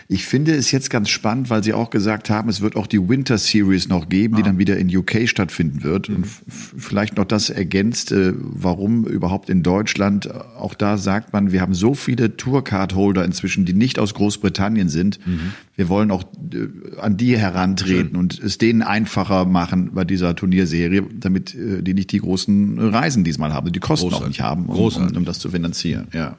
Ich 0.09 0.25
finde 0.25 0.55
es 0.55 0.71
jetzt 0.71 0.89
ganz 0.89 1.09
spannend, 1.09 1.49
weil 1.49 1.65
Sie 1.65 1.73
auch 1.73 1.89
gesagt 1.89 2.29
haben, 2.29 2.47
es 2.47 2.61
wird 2.61 2.77
auch 2.77 2.87
die 2.87 3.09
Winter 3.09 3.37
Series 3.37 3.89
noch 3.89 4.07
geben, 4.07 4.35
ah. 4.35 4.37
die 4.37 4.43
dann 4.43 4.57
wieder 4.57 4.77
in 4.77 4.95
UK 4.95 5.27
stattfinden 5.27 5.83
wird. 5.83 6.07
Mhm. 6.07 6.15
Und 6.15 6.27
vielleicht 6.47 7.17
noch 7.17 7.25
das 7.25 7.49
ergänzt, 7.49 8.13
äh, 8.13 8.31
warum 8.37 9.05
überhaupt 9.05 9.49
in 9.49 9.63
Deutschland. 9.63 10.33
Auch 10.57 10.75
da 10.75 10.97
sagt 10.97 11.33
man, 11.33 11.51
wir 11.51 11.59
haben 11.59 11.73
so 11.73 11.93
viele 11.93 12.37
Tourcard-Holder 12.37 13.25
inzwischen, 13.25 13.65
die 13.65 13.73
nicht 13.73 13.99
aus 13.99 14.13
Großbritannien 14.13 14.87
sind. 14.87 15.19
Mhm. 15.27 15.53
Wir 15.75 15.89
wollen 15.89 16.09
auch 16.11 16.23
äh, 16.23 16.99
an 17.01 17.17
die 17.17 17.37
herantreten 17.37 18.11
Schön. 18.11 18.15
und 18.15 18.39
es 18.39 18.57
denen 18.57 18.83
einfacher 18.83 19.43
machen 19.43 19.91
bei 19.93 20.05
dieser 20.05 20.37
Turnierserie, 20.37 21.03
damit 21.19 21.53
äh, 21.53 21.81
die 21.83 21.93
nicht 21.93 22.13
die 22.13 22.19
großen 22.19 22.79
Reisen 22.79 23.25
diesmal 23.25 23.53
haben, 23.53 23.73
die 23.73 23.79
Kosten 23.79 24.07
Großartig. 24.07 24.23
auch 24.23 24.29
nicht 24.29 24.41
haben, 24.41 24.65
um, 24.67 24.77
um, 24.77 25.17
um 25.17 25.25
das 25.25 25.39
zu 25.39 25.49
finanzieren. 25.49 26.07
Ja. 26.13 26.37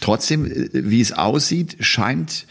Trotzdem, 0.00 0.48
wie 0.72 1.00
es 1.00 1.10
aussieht, 1.12 1.76
scheint 1.80 2.46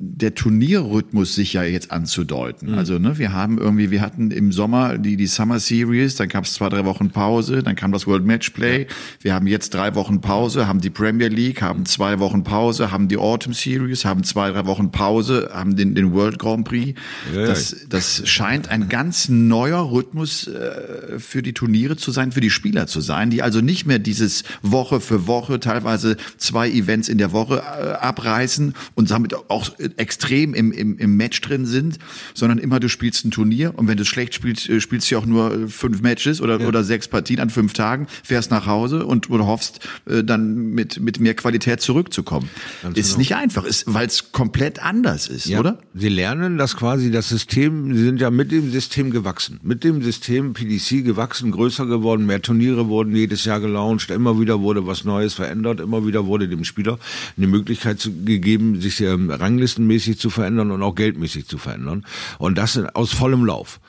der 0.00 0.34
Turnierrhythmus 0.34 1.34
sich 1.34 1.54
ja 1.54 1.64
jetzt 1.64 1.90
anzudeuten. 1.90 2.70
Mhm. 2.70 2.78
Also 2.78 2.98
ne, 3.00 3.18
wir 3.18 3.32
haben 3.32 3.58
irgendwie, 3.58 3.90
wir 3.90 4.00
hatten 4.00 4.30
im 4.30 4.52
Sommer 4.52 4.96
die 4.96 5.16
die 5.16 5.26
Summer 5.26 5.58
Series, 5.58 6.14
dann 6.14 6.28
gab 6.28 6.44
es 6.44 6.54
zwei 6.54 6.68
drei 6.68 6.84
Wochen 6.84 7.10
Pause, 7.10 7.64
dann 7.64 7.74
kam 7.74 7.90
das 7.90 8.06
World 8.06 8.24
Matchplay. 8.24 8.82
Ja. 8.82 8.86
Wir 9.20 9.34
haben 9.34 9.48
jetzt 9.48 9.74
drei 9.74 9.96
Wochen 9.96 10.20
Pause, 10.20 10.68
haben 10.68 10.80
die 10.80 10.90
Premier 10.90 11.26
League, 11.26 11.62
haben 11.62 11.84
zwei 11.84 12.20
Wochen 12.20 12.44
Pause, 12.44 12.92
haben 12.92 13.08
die 13.08 13.16
Autumn 13.16 13.54
Series, 13.54 14.04
haben 14.04 14.22
zwei 14.22 14.52
drei 14.52 14.66
Wochen 14.66 14.92
Pause, 14.92 15.50
haben 15.52 15.74
den 15.74 15.96
den 15.96 16.12
World 16.12 16.38
Grand 16.38 16.64
Prix. 16.64 16.98
Ja, 17.34 17.46
das 17.46 17.74
das 17.88 18.28
scheint 18.28 18.68
ein 18.68 18.88
ganz 18.88 19.28
neuer 19.28 19.90
Rhythmus 19.90 20.46
äh, 20.46 21.18
für 21.18 21.42
die 21.42 21.54
Turniere 21.54 21.96
zu 21.96 22.12
sein, 22.12 22.30
für 22.30 22.40
die 22.40 22.50
Spieler 22.50 22.86
zu 22.86 23.00
sein, 23.00 23.30
die 23.30 23.42
also 23.42 23.60
nicht 23.60 23.84
mehr 23.84 23.98
dieses 23.98 24.44
Woche 24.62 25.00
für 25.00 25.26
Woche 25.26 25.58
teilweise 25.58 26.16
zwei 26.36 26.70
Events 26.70 27.08
in 27.08 27.18
der 27.18 27.32
Woche 27.32 27.56
äh, 27.56 27.94
abreißen 27.94 28.74
und 28.94 29.10
damit 29.10 29.34
auch 29.34 29.70
extrem 29.96 30.54
im, 30.54 30.72
im, 30.72 30.98
im 30.98 31.16
Match 31.16 31.40
drin 31.40 31.66
sind, 31.66 31.98
sondern 32.34 32.58
immer 32.58 32.80
du 32.80 32.88
spielst 32.88 33.24
ein 33.24 33.30
Turnier 33.30 33.72
und 33.76 33.88
wenn 33.88 33.96
du 33.96 34.04
schlecht 34.04 34.34
spielst, 34.34 34.68
äh, 34.68 34.80
spielst 34.80 35.10
du 35.10 35.14
ja 35.14 35.20
auch 35.20 35.26
nur 35.26 35.52
äh, 35.52 35.68
fünf 35.68 36.02
Matches 36.02 36.40
oder, 36.40 36.60
ja. 36.60 36.66
oder 36.66 36.84
sechs 36.84 37.08
Partien 37.08 37.40
an 37.40 37.50
fünf 37.50 37.72
Tagen, 37.72 38.06
fährst 38.22 38.50
nach 38.50 38.66
Hause 38.66 39.06
und 39.06 39.30
oder 39.30 39.46
hoffst 39.46 39.86
äh, 40.06 40.24
dann 40.24 40.70
mit, 40.70 41.00
mit 41.00 41.20
mehr 41.20 41.34
Qualität 41.34 41.80
zurückzukommen. 41.80 42.48
Ganz 42.82 42.98
ist 42.98 43.08
genau. 43.08 43.18
nicht 43.18 43.36
einfach, 43.36 43.64
ist, 43.64 43.84
weil 43.86 44.06
es 44.06 44.32
komplett 44.32 44.82
anders 44.82 45.28
ist, 45.28 45.46
ja. 45.46 45.60
oder? 45.60 45.78
Sie 45.94 46.08
lernen 46.08 46.58
das 46.58 46.76
quasi, 46.76 47.10
das 47.10 47.28
System, 47.28 47.94
sie 47.94 48.04
sind 48.04 48.20
ja 48.20 48.30
mit 48.30 48.52
dem 48.52 48.70
System 48.70 49.10
gewachsen, 49.10 49.60
mit 49.62 49.84
dem 49.84 50.02
System 50.02 50.52
PDC 50.52 51.04
gewachsen, 51.04 51.50
größer 51.50 51.86
geworden, 51.86 52.26
mehr 52.26 52.42
Turniere 52.42 52.88
wurden 52.88 53.14
jedes 53.14 53.44
Jahr 53.44 53.60
gelauncht, 53.60 54.10
immer 54.10 54.40
wieder 54.40 54.60
wurde 54.60 54.86
was 54.86 55.04
Neues 55.04 55.34
verändert, 55.34 55.80
immer 55.80 56.06
wieder 56.06 56.26
wurde 56.26 56.48
dem 56.48 56.64
Spieler 56.64 56.98
eine 57.36 57.46
Möglichkeit 57.46 58.08
gegeben, 58.24 58.80
sich 58.80 59.00
ähm, 59.00 59.30
Ranglisten 59.30 59.77
kostenmäßig 59.78 60.18
zu 60.18 60.30
verändern 60.30 60.70
und 60.70 60.82
auch 60.82 60.94
geldmäßig 60.94 61.46
zu 61.46 61.58
verändern. 61.58 62.04
Und 62.38 62.58
das 62.58 62.78
aus 62.94 63.12
vollem 63.12 63.44
Lauf. 63.44 63.80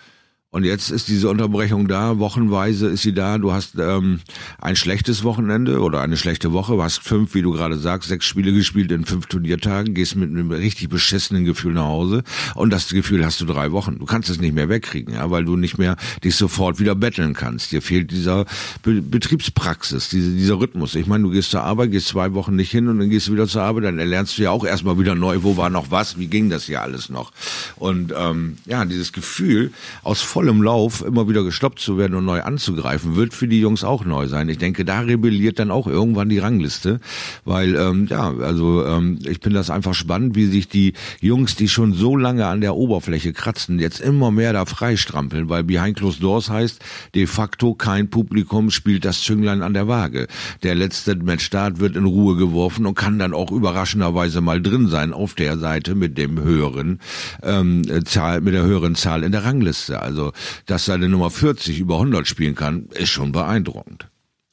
Und 0.51 0.63
jetzt 0.63 0.89
ist 0.89 1.09
diese 1.09 1.29
Unterbrechung 1.29 1.87
da, 1.87 2.17
wochenweise 2.17 2.87
ist 2.87 3.03
sie 3.03 3.13
da. 3.13 3.37
Du 3.37 3.51
hast 3.51 3.75
ähm, 3.77 4.19
ein 4.59 4.75
schlechtes 4.75 5.23
Wochenende 5.23 5.79
oder 5.79 6.01
eine 6.01 6.17
schlechte 6.17 6.53
Woche. 6.53 6.73
Du 6.73 6.81
hast 6.81 7.03
fünf, 7.03 7.35
wie 7.35 7.43
du 7.43 7.51
gerade 7.51 7.77
sagst, 7.77 8.09
sechs 8.09 8.25
Spiele 8.25 8.51
gespielt 8.51 8.91
in 8.91 9.05
fünf 9.05 9.27
Turniertagen, 9.27 9.93
gehst 9.93 10.15
mit 10.15 10.31
einem 10.31 10.49
richtig 10.49 10.89
beschissenen 10.89 11.45
Gefühl 11.45 11.73
nach 11.73 11.85
Hause 11.85 12.23
und 12.55 12.73
das 12.73 12.89
Gefühl 12.89 13.23
hast 13.23 13.39
du 13.41 13.45
drei 13.45 13.71
Wochen. 13.71 13.99
Du 13.99 14.05
kannst 14.05 14.27
es 14.31 14.41
nicht 14.41 14.55
mehr 14.55 14.69
wegkriegen, 14.69 15.13
ja, 15.13 15.29
weil 15.29 15.45
du 15.45 15.55
nicht 15.55 15.77
mehr 15.77 15.97
dich 16.23 16.35
sofort 16.35 16.79
wieder 16.79 16.95
betteln 16.95 17.35
kannst. 17.35 17.71
Dir 17.71 17.83
fehlt 17.83 18.09
dieser 18.09 18.45
Be 18.81 19.03
Betriebspraxis, 19.03 20.09
diese, 20.09 20.31
dieser 20.31 20.59
Rhythmus. 20.59 20.95
Ich 20.95 21.05
meine, 21.05 21.25
du 21.25 21.29
gehst 21.29 21.51
zur 21.51 21.61
Arbeit, 21.61 21.91
gehst 21.91 22.07
zwei 22.07 22.33
Wochen 22.33 22.55
nicht 22.55 22.71
hin 22.71 22.87
und 22.87 22.97
dann 22.97 23.11
gehst 23.11 23.27
du 23.27 23.33
wieder 23.33 23.47
zur 23.47 23.61
Arbeit, 23.61 23.83
dann 23.83 23.99
erlernst 23.99 24.39
du 24.39 24.41
ja 24.41 24.49
auch 24.49 24.65
erstmal 24.65 24.97
wieder 24.97 25.13
neu, 25.13 25.43
wo 25.43 25.57
war 25.57 25.69
noch 25.69 25.91
was, 25.91 26.17
wie 26.17 26.25
ging 26.25 26.49
das 26.49 26.63
hier 26.63 26.81
alles 26.81 27.09
noch. 27.09 27.33
Und 27.75 28.15
ähm, 28.17 28.57
ja, 28.65 28.83
dieses 28.85 29.13
Gefühl 29.13 29.71
aus 30.01 30.23
vollem 30.39 30.61
Lauf 30.61 31.03
immer 31.05 31.27
wieder 31.27 31.43
gestoppt 31.43 31.79
zu 31.79 31.97
werden 31.97 32.15
und 32.15 32.23
neu 32.23 32.41
anzugreifen, 32.41 33.17
wird 33.17 33.33
für 33.33 33.49
die 33.49 33.59
Jungs 33.59 33.83
auch 33.83 34.05
neu 34.05 34.27
sein. 34.27 34.47
Ich 34.47 34.57
denke, 34.57 34.85
da 34.85 35.01
rebelliert 35.01 35.59
dann 35.59 35.69
auch 35.69 35.85
irgendwann 35.85 36.29
die 36.29 36.37
Rangliste, 36.39 37.01
weil 37.43 37.75
ähm, 37.75 38.07
ja, 38.09 38.33
also 38.37 38.85
ähm, 38.85 39.19
ich 39.23 39.39
finde 39.41 39.59
das 39.59 39.69
einfach 39.69 39.93
spannend, 39.93 40.35
wie 40.35 40.45
sich 40.45 40.69
die 40.69 40.93
Jungs, 41.19 41.57
die 41.57 41.67
schon 41.67 41.91
so 41.91 42.15
lange 42.15 42.47
an 42.47 42.61
der 42.61 42.77
Oberfläche 42.77 43.33
kratzen, 43.33 43.79
jetzt 43.79 43.99
immer 43.99 44.31
mehr 44.31 44.53
da 44.53 44.63
freistrampeln, 44.63 45.49
weil 45.49 45.65
Behind 45.65 45.97
Closed 45.97 46.23
Doors 46.23 46.49
heißt, 46.49 46.79
de 47.15 47.27
facto 47.27 47.73
kein 47.73 48.09
Publikum 48.09 48.71
spielt 48.71 49.03
das 49.03 49.21
Zünglein 49.21 49.61
an 49.61 49.73
der 49.73 49.89
Waage. 49.89 50.27
Der 50.63 50.73
letzte 50.73 51.17
Matchstart 51.17 51.81
wird 51.81 51.97
in 51.97 52.05
Ruhe 52.05 52.37
geworfen 52.37 52.85
und 52.85 52.95
kann 52.95 53.19
dann 53.19 53.33
auch 53.33 53.51
überraschenderweise 53.51 54.39
mal 54.39 54.61
drin 54.61 54.87
sein 54.87 55.11
auf 55.11 55.33
der 55.33 55.57
Seite 55.57 55.95
mit 55.95 56.17
dem 56.17 56.41
höheren 56.41 57.01
ähm, 57.43 57.83
Zahl, 58.05 58.39
mit 58.39 58.53
der 58.53 58.63
höheren 58.63 58.95
Zahl 58.95 59.23
in 59.23 59.33
der 59.33 59.43
Rangliste. 59.43 60.01
Also 60.01 60.28
Also, 60.29 60.63
dass 60.65 60.85
seine 60.85 61.09
Nummer 61.09 61.29
40 61.29 61.79
über 61.79 61.95
100 61.95 62.27
spielen 62.27 62.55
kann, 62.55 62.87
ist 62.93 63.09
schon 63.09 63.31
beeindruckend. 63.31 64.07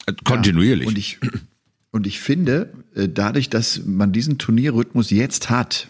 Äh, 0.05 0.13
kontinuierlich. 0.23 0.85
Ja, 0.85 0.89
und 0.89 0.97
ich, 0.97 1.19
und 1.91 2.07
ich 2.07 2.19
finde, 2.19 2.73
äh, 2.95 3.07
dadurch, 3.09 3.49
dass 3.49 3.81
man 3.85 4.11
diesen 4.11 4.37
Turnierrhythmus 4.37 5.09
jetzt 5.09 5.49
hat, 5.49 5.89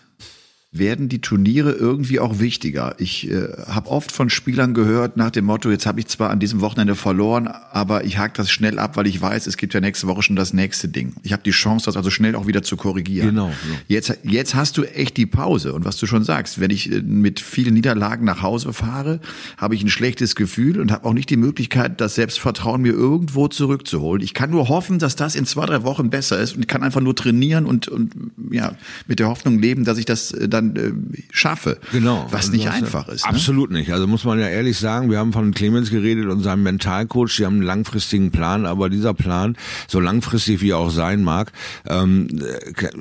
werden 0.79 1.09
die 1.09 1.21
Turniere 1.21 1.71
irgendwie 1.71 2.19
auch 2.19 2.39
wichtiger. 2.39 2.95
Ich 2.97 3.29
äh, 3.29 3.47
habe 3.67 3.89
oft 3.89 4.11
von 4.11 4.29
Spielern 4.29 4.73
gehört 4.73 5.17
nach 5.17 5.31
dem 5.31 5.45
Motto, 5.45 5.69
jetzt 5.69 5.85
habe 5.85 5.99
ich 5.99 6.07
zwar 6.07 6.29
an 6.29 6.39
diesem 6.39 6.61
Wochenende 6.61 6.95
verloren, 6.95 7.47
aber 7.47 8.03
ich 8.05 8.17
hake 8.17 8.33
das 8.35 8.51
schnell 8.51 8.79
ab, 8.79 8.97
weil 8.97 9.07
ich 9.07 9.21
weiß, 9.21 9.47
es 9.47 9.57
gibt 9.57 9.73
ja 9.73 9.81
nächste 9.81 10.07
Woche 10.07 10.23
schon 10.23 10.35
das 10.35 10.53
nächste 10.53 10.87
Ding. 10.87 11.13
Ich 11.23 11.33
habe 11.33 11.43
die 11.43 11.51
Chance, 11.51 11.85
das 11.85 11.97
also 11.97 12.09
schnell 12.09 12.35
auch 12.35 12.47
wieder 12.47 12.63
zu 12.63 12.77
korrigieren. 12.77 13.29
Genau, 13.29 13.51
genau. 13.63 13.79
Jetzt, 13.87 14.19
jetzt 14.23 14.55
hast 14.55 14.77
du 14.77 14.83
echt 14.83 15.17
die 15.17 15.25
Pause. 15.25 15.73
Und 15.73 15.85
was 15.85 15.97
du 15.97 16.05
schon 16.07 16.23
sagst, 16.23 16.59
wenn 16.59 16.71
ich 16.71 16.91
äh, 16.91 17.01
mit 17.01 17.39
vielen 17.39 17.73
Niederlagen 17.73 18.25
nach 18.25 18.41
Hause 18.41 18.73
fahre, 18.73 19.19
habe 19.57 19.75
ich 19.75 19.83
ein 19.83 19.89
schlechtes 19.89 20.35
Gefühl 20.35 20.79
und 20.79 20.91
habe 20.91 21.05
auch 21.05 21.13
nicht 21.13 21.29
die 21.29 21.37
Möglichkeit, 21.37 21.99
das 22.01 22.15
Selbstvertrauen 22.15 22.81
mir 22.81 22.93
irgendwo 22.93 23.47
zurückzuholen. 23.47 24.23
Ich 24.23 24.33
kann 24.33 24.51
nur 24.51 24.69
hoffen, 24.69 24.99
dass 24.99 25.15
das 25.15 25.35
in 25.35 25.45
zwei, 25.45 25.65
drei 25.65 25.83
Wochen 25.83 26.09
besser 26.09 26.39
ist 26.39 26.55
und 26.55 26.67
kann 26.67 26.83
einfach 26.83 27.01
nur 27.01 27.15
trainieren 27.15 27.65
und, 27.65 27.87
und 27.87 28.13
ja, 28.51 28.73
mit 29.07 29.19
der 29.19 29.27
Hoffnung 29.27 29.59
leben, 29.59 29.83
dass 29.83 29.97
ich 29.97 30.05
das 30.05 30.31
äh, 30.31 30.47
dann 30.73 31.11
äh, 31.13 31.21
schaffe. 31.31 31.79
Genau. 31.91 32.27
Was 32.31 32.45
Also 32.45 32.51
nicht 32.53 32.69
einfach 32.69 33.07
ist. 33.07 33.25
Ne? 33.25 33.29
Absolut 33.29 33.71
nicht. 33.71 33.91
Also 33.91 34.07
muss 34.07 34.23
man 34.23 34.39
ja 34.39 34.47
ehrlich 34.47 34.77
sagen, 34.77 35.09
wir 35.09 35.19
haben 35.19 35.33
von 35.33 35.53
Clemens 35.53 35.89
geredet 35.89 36.27
und 36.27 36.41
seinem 36.41 36.63
Mentalcoach, 36.63 37.35
die 37.37 37.45
haben 37.45 37.55
einen 37.55 37.63
langfristigen 37.63 38.31
Plan, 38.31 38.65
aber 38.65 38.89
dieser 38.89 39.13
Plan, 39.13 39.57
so 39.87 39.99
langfristig 39.99 40.61
wie 40.61 40.71
er 40.71 40.77
auch 40.77 40.91
sein 40.91 41.23
mag, 41.23 41.51
ähm, 41.87 42.27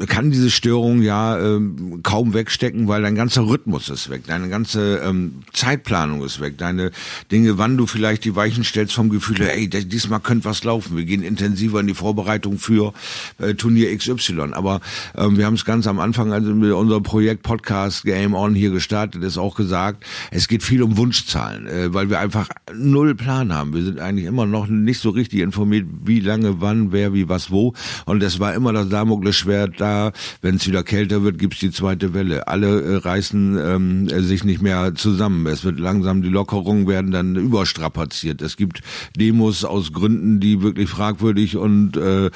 kann 0.07 0.31
diese 0.31 0.51
Störung 0.51 1.03
ja 1.03 1.39
ähm, 1.39 2.01
kaum 2.03 2.35
wegstecken, 2.35 2.89
weil 2.89 3.03
dein 3.03 3.15
ganzer 3.15 3.47
Rhythmus 3.47 3.89
ist 3.89 4.11
weg, 4.11 4.23
deine 4.27 4.49
ganze 4.49 4.99
ähm, 5.05 5.43
Zeitplanung 5.53 6.25
ist 6.25 6.41
weg, 6.41 6.59
deine 6.59 6.91
Dinge, 7.31 7.59
wann 7.59 7.77
du 7.77 7.87
vielleicht 7.87 8.25
die 8.25 8.37
Weichen 8.37 8.65
stellst 8.65 8.95
vom 8.95 9.11
Gefühl, 9.11 9.41
ey, 9.43 9.69
diesmal 9.69 10.21
könnte 10.21 10.45
was 10.45 10.65
laufen, 10.65 10.97
wir 10.97 11.05
gehen 11.05 11.23
intensiver 11.23 11.81
in 11.81 11.87
die 11.87 11.95
Vorbereitung 11.95 12.59
für 12.59 12.93
äh, 13.39 13.55
Turnier 13.55 13.97
XY. 13.97 14.53
Aber 14.53 14.81
ähm, 15.17 15.37
wir 15.37 15.47
haben 15.47 15.55
es 15.55 15.65
ganz 15.65 15.87
am 15.87 15.99
Anfang, 15.99 16.33
also 16.33 16.55
mit 16.55 16.73
unserem 16.73 17.03
Projekt 17.03 17.43
Podcast 17.57 18.05
Game 18.05 18.35
On 18.35 18.55
hier 18.55 18.71
gestartet, 18.71 19.23
ist 19.23 19.39
auch 19.39 19.57
gesagt, 19.57 20.05
es 20.31 20.47
geht 20.47 20.63
viel 20.63 20.83
um 20.83 20.99
Wunschzahlen, 20.99 21.67
äh, 21.67 21.95
weil 21.95 22.11
wir 22.11 22.21
einfach 22.21 22.49
null 22.75 23.15
Plan 23.15 23.55
haben. 23.55 23.73
Wir 23.73 23.83
sind 23.83 23.99
eigentlich 23.99 24.27
immer 24.27 24.45
noch 24.45 24.67
nicht 24.67 25.01
so 25.01 25.09
richtig 25.11 25.41
informiert, 25.41 25.87
wie 26.05 26.21
lange, 26.21 26.61
wann, 26.61 26.93
wer, 26.93 27.15
wie, 27.15 27.31
was, 27.31 27.51
wo. 27.51 27.73
Und 28.05 28.23
es 28.23 28.41
war 28.41 28.55
immer 28.55 28.75
das 28.75 28.91
Damoklesschwert 28.91 29.81
da, 29.81 30.13
wenn 30.43 30.57
es 30.57 30.67
wieder 30.67 30.83
kälter 30.83 31.23
wird, 31.23 31.39
gibt's 31.39 31.61
die 31.61 31.71
zweite 31.71 32.13
Welle. 32.13 32.47
Alle 32.47 32.83
äh, 32.83 32.97
reißen 32.97 33.59
ähm, 33.59 34.09
sich 34.23 34.45
nicht 34.45 34.61
mehr 34.61 34.95
zusammen. 34.95 35.47
Es 35.47 35.65
wird 35.65 35.81
langsam, 35.81 36.23
die 36.23 36.29
Lockerungen 36.29 36.87
werden 36.87 37.11
dann 37.11 37.37
überstrapaziert. 37.37 38.43
Es 38.43 38.59
gibt 38.59 38.83
Demos 39.17 39.65
aus 39.65 39.93
Gründen, 39.93 40.41
die 40.41 40.61
wirklich 40.61 40.91
fragwürdig 40.91 41.57
und 41.57 41.97
äh, 41.97 42.31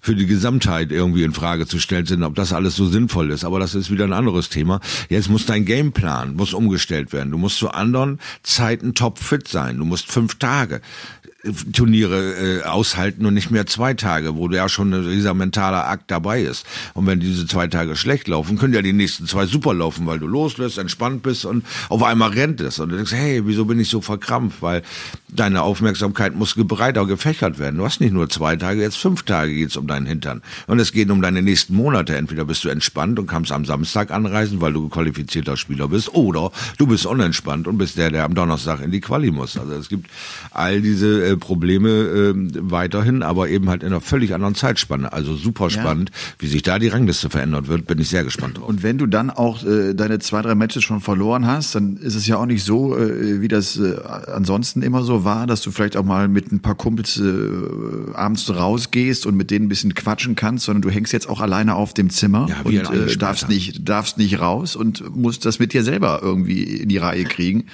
für 0.00 0.14
die 0.14 0.26
Gesamtheit 0.26 0.92
irgendwie 0.92 1.22
in 1.22 1.32
Frage 1.32 1.66
zu 1.66 1.78
stellen 1.78 2.04
sind, 2.04 2.22
ob 2.22 2.34
das 2.34 2.52
alles 2.52 2.76
so 2.76 2.86
sinnvoll 2.86 3.30
ist. 3.30 3.44
Aber 3.44 3.58
das 3.58 3.74
ist 3.74 3.90
wieder 3.90 4.04
ein 4.04 4.12
anderes 4.12 4.50
Thema. 4.50 4.55
Jetzt 5.08 5.28
muss 5.28 5.46
dein 5.46 5.64
Gameplan 5.64 6.34
muss 6.36 6.54
umgestellt 6.54 7.12
werden. 7.12 7.30
Du 7.30 7.38
musst 7.38 7.58
zu 7.58 7.70
anderen 7.70 8.18
Zeiten 8.42 8.94
topfit 8.94 9.48
sein. 9.48 9.78
Du 9.78 9.84
musst 9.84 10.10
fünf 10.10 10.38
Tage 10.38 10.80
Turniere 11.72 12.60
äh, 12.60 12.62
aushalten 12.62 13.26
und 13.26 13.34
nicht 13.34 13.50
mehr 13.50 13.66
zwei 13.66 13.94
Tage, 13.94 14.36
wo 14.36 14.48
ja 14.50 14.68
schon 14.68 14.90
dieser 15.10 15.34
mentale 15.34 15.84
Akt 15.84 16.10
dabei 16.10 16.42
ist. 16.42 16.66
Und 16.94 17.06
wenn 17.06 17.20
diese 17.20 17.46
zwei 17.46 17.66
Tage 17.66 17.96
schlecht 17.96 18.28
laufen, 18.28 18.58
können 18.58 18.74
ja 18.74 18.82
die 18.82 18.92
nächsten 18.92 19.26
zwei 19.26 19.46
super 19.46 19.74
laufen, 19.74 20.06
weil 20.06 20.18
du 20.18 20.26
loslässt, 20.26 20.78
entspannt 20.78 21.22
bist 21.22 21.44
und 21.44 21.64
auf 21.88 22.02
einmal 22.02 22.30
rennt 22.30 22.60
es. 22.60 22.78
Und 22.78 22.90
du 22.90 22.96
denkst, 22.96 23.12
hey, 23.12 23.46
wieso 23.46 23.64
bin 23.64 23.80
ich 23.80 23.88
so 23.88 24.00
verkrampft? 24.00 24.62
Weil 24.62 24.82
deine 25.28 25.62
Aufmerksamkeit 25.62 26.34
muss 26.34 26.54
breiter 26.54 27.06
gefächert 27.06 27.58
werden. 27.58 27.76
Du 27.76 27.84
hast 27.84 28.00
nicht 28.00 28.12
nur 28.12 28.28
zwei 28.28 28.56
Tage, 28.56 28.80
jetzt 28.80 28.96
fünf 28.96 29.22
Tage 29.22 29.54
geht's 29.54 29.76
um 29.76 29.86
deinen 29.86 30.06
Hintern. 30.06 30.42
Und 30.66 30.78
es 30.78 30.92
geht 30.92 31.10
um 31.10 31.22
deine 31.22 31.42
nächsten 31.42 31.74
Monate. 31.74 32.16
Entweder 32.16 32.44
bist 32.44 32.64
du 32.64 32.68
entspannt 32.68 33.18
und 33.18 33.26
kannst 33.26 33.52
am 33.52 33.64
Samstag 33.64 34.10
anreisen, 34.10 34.60
weil 34.60 34.72
du 34.72 34.88
qualifizierter 34.88 35.56
Spieler 35.56 35.88
bist, 35.88 36.14
oder 36.14 36.50
du 36.78 36.86
bist 36.86 37.06
unentspannt 37.06 37.66
und 37.66 37.78
bist 37.78 37.96
der, 37.96 38.10
der 38.10 38.24
am 38.24 38.34
Donnerstag 38.34 38.80
in 38.80 38.90
die 38.90 39.00
Quali 39.00 39.30
muss. 39.30 39.56
Also 39.56 39.74
es 39.74 39.88
gibt 39.88 40.10
all 40.50 40.80
diese 40.80 41.26
äh, 41.26 41.35
Probleme 41.36 41.88
äh, 41.88 42.34
weiterhin, 42.60 43.22
aber 43.22 43.48
eben 43.48 43.68
halt 43.68 43.82
in 43.82 43.88
einer 43.88 44.00
völlig 44.00 44.34
anderen 44.34 44.54
Zeitspanne. 44.54 45.12
Also 45.12 45.36
super 45.36 45.70
spannend, 45.70 46.10
ja. 46.10 46.16
wie 46.38 46.46
sich 46.46 46.62
da 46.62 46.78
die 46.78 46.88
Rangliste 46.88 47.30
verändert 47.30 47.68
wird, 47.68 47.86
bin 47.86 47.98
ich 47.98 48.08
sehr 48.08 48.24
gespannt 48.24 48.58
drauf. 48.58 48.68
Und 48.68 48.82
wenn 48.82 48.98
du 48.98 49.06
dann 49.06 49.30
auch 49.30 49.64
äh, 49.64 49.94
deine 49.94 50.18
zwei, 50.18 50.42
drei 50.42 50.54
Matches 50.54 50.84
schon 50.84 51.00
verloren 51.00 51.46
hast, 51.46 51.74
dann 51.74 51.96
ist 51.96 52.14
es 52.14 52.26
ja 52.26 52.36
auch 52.36 52.46
nicht 52.46 52.64
so, 52.64 52.96
äh, 52.96 53.40
wie 53.40 53.48
das 53.48 53.76
äh, 53.78 53.96
ansonsten 54.32 54.82
immer 54.82 55.02
so 55.02 55.24
war, 55.24 55.46
dass 55.46 55.62
du 55.62 55.70
vielleicht 55.70 55.96
auch 55.96 56.04
mal 56.04 56.28
mit 56.28 56.52
ein 56.52 56.60
paar 56.60 56.74
Kumpels 56.74 57.20
abends 58.14 58.50
rausgehst 58.50 59.26
und 59.26 59.36
mit 59.36 59.50
denen 59.50 59.66
ein 59.66 59.68
bisschen 59.68 59.94
quatschen 59.94 60.36
kannst, 60.36 60.64
sondern 60.64 60.82
du 60.82 60.90
hängst 60.90 61.12
jetzt 61.12 61.28
auch 61.28 61.40
alleine 61.40 61.74
auf 61.74 61.94
dem 61.94 62.10
Zimmer 62.10 62.46
ja, 62.48 62.60
und 62.62 62.74
äh, 62.74 63.16
darfst 63.16 63.48
nicht, 63.48 63.88
darfst 63.88 64.18
nicht 64.18 64.40
raus 64.40 64.76
und 64.76 65.16
musst 65.16 65.44
das 65.44 65.58
mit 65.58 65.72
dir 65.72 65.82
selber 65.82 66.20
irgendwie 66.22 66.62
in 66.62 66.88
die 66.88 66.98
Reihe 66.98 67.24
kriegen, 67.24 67.66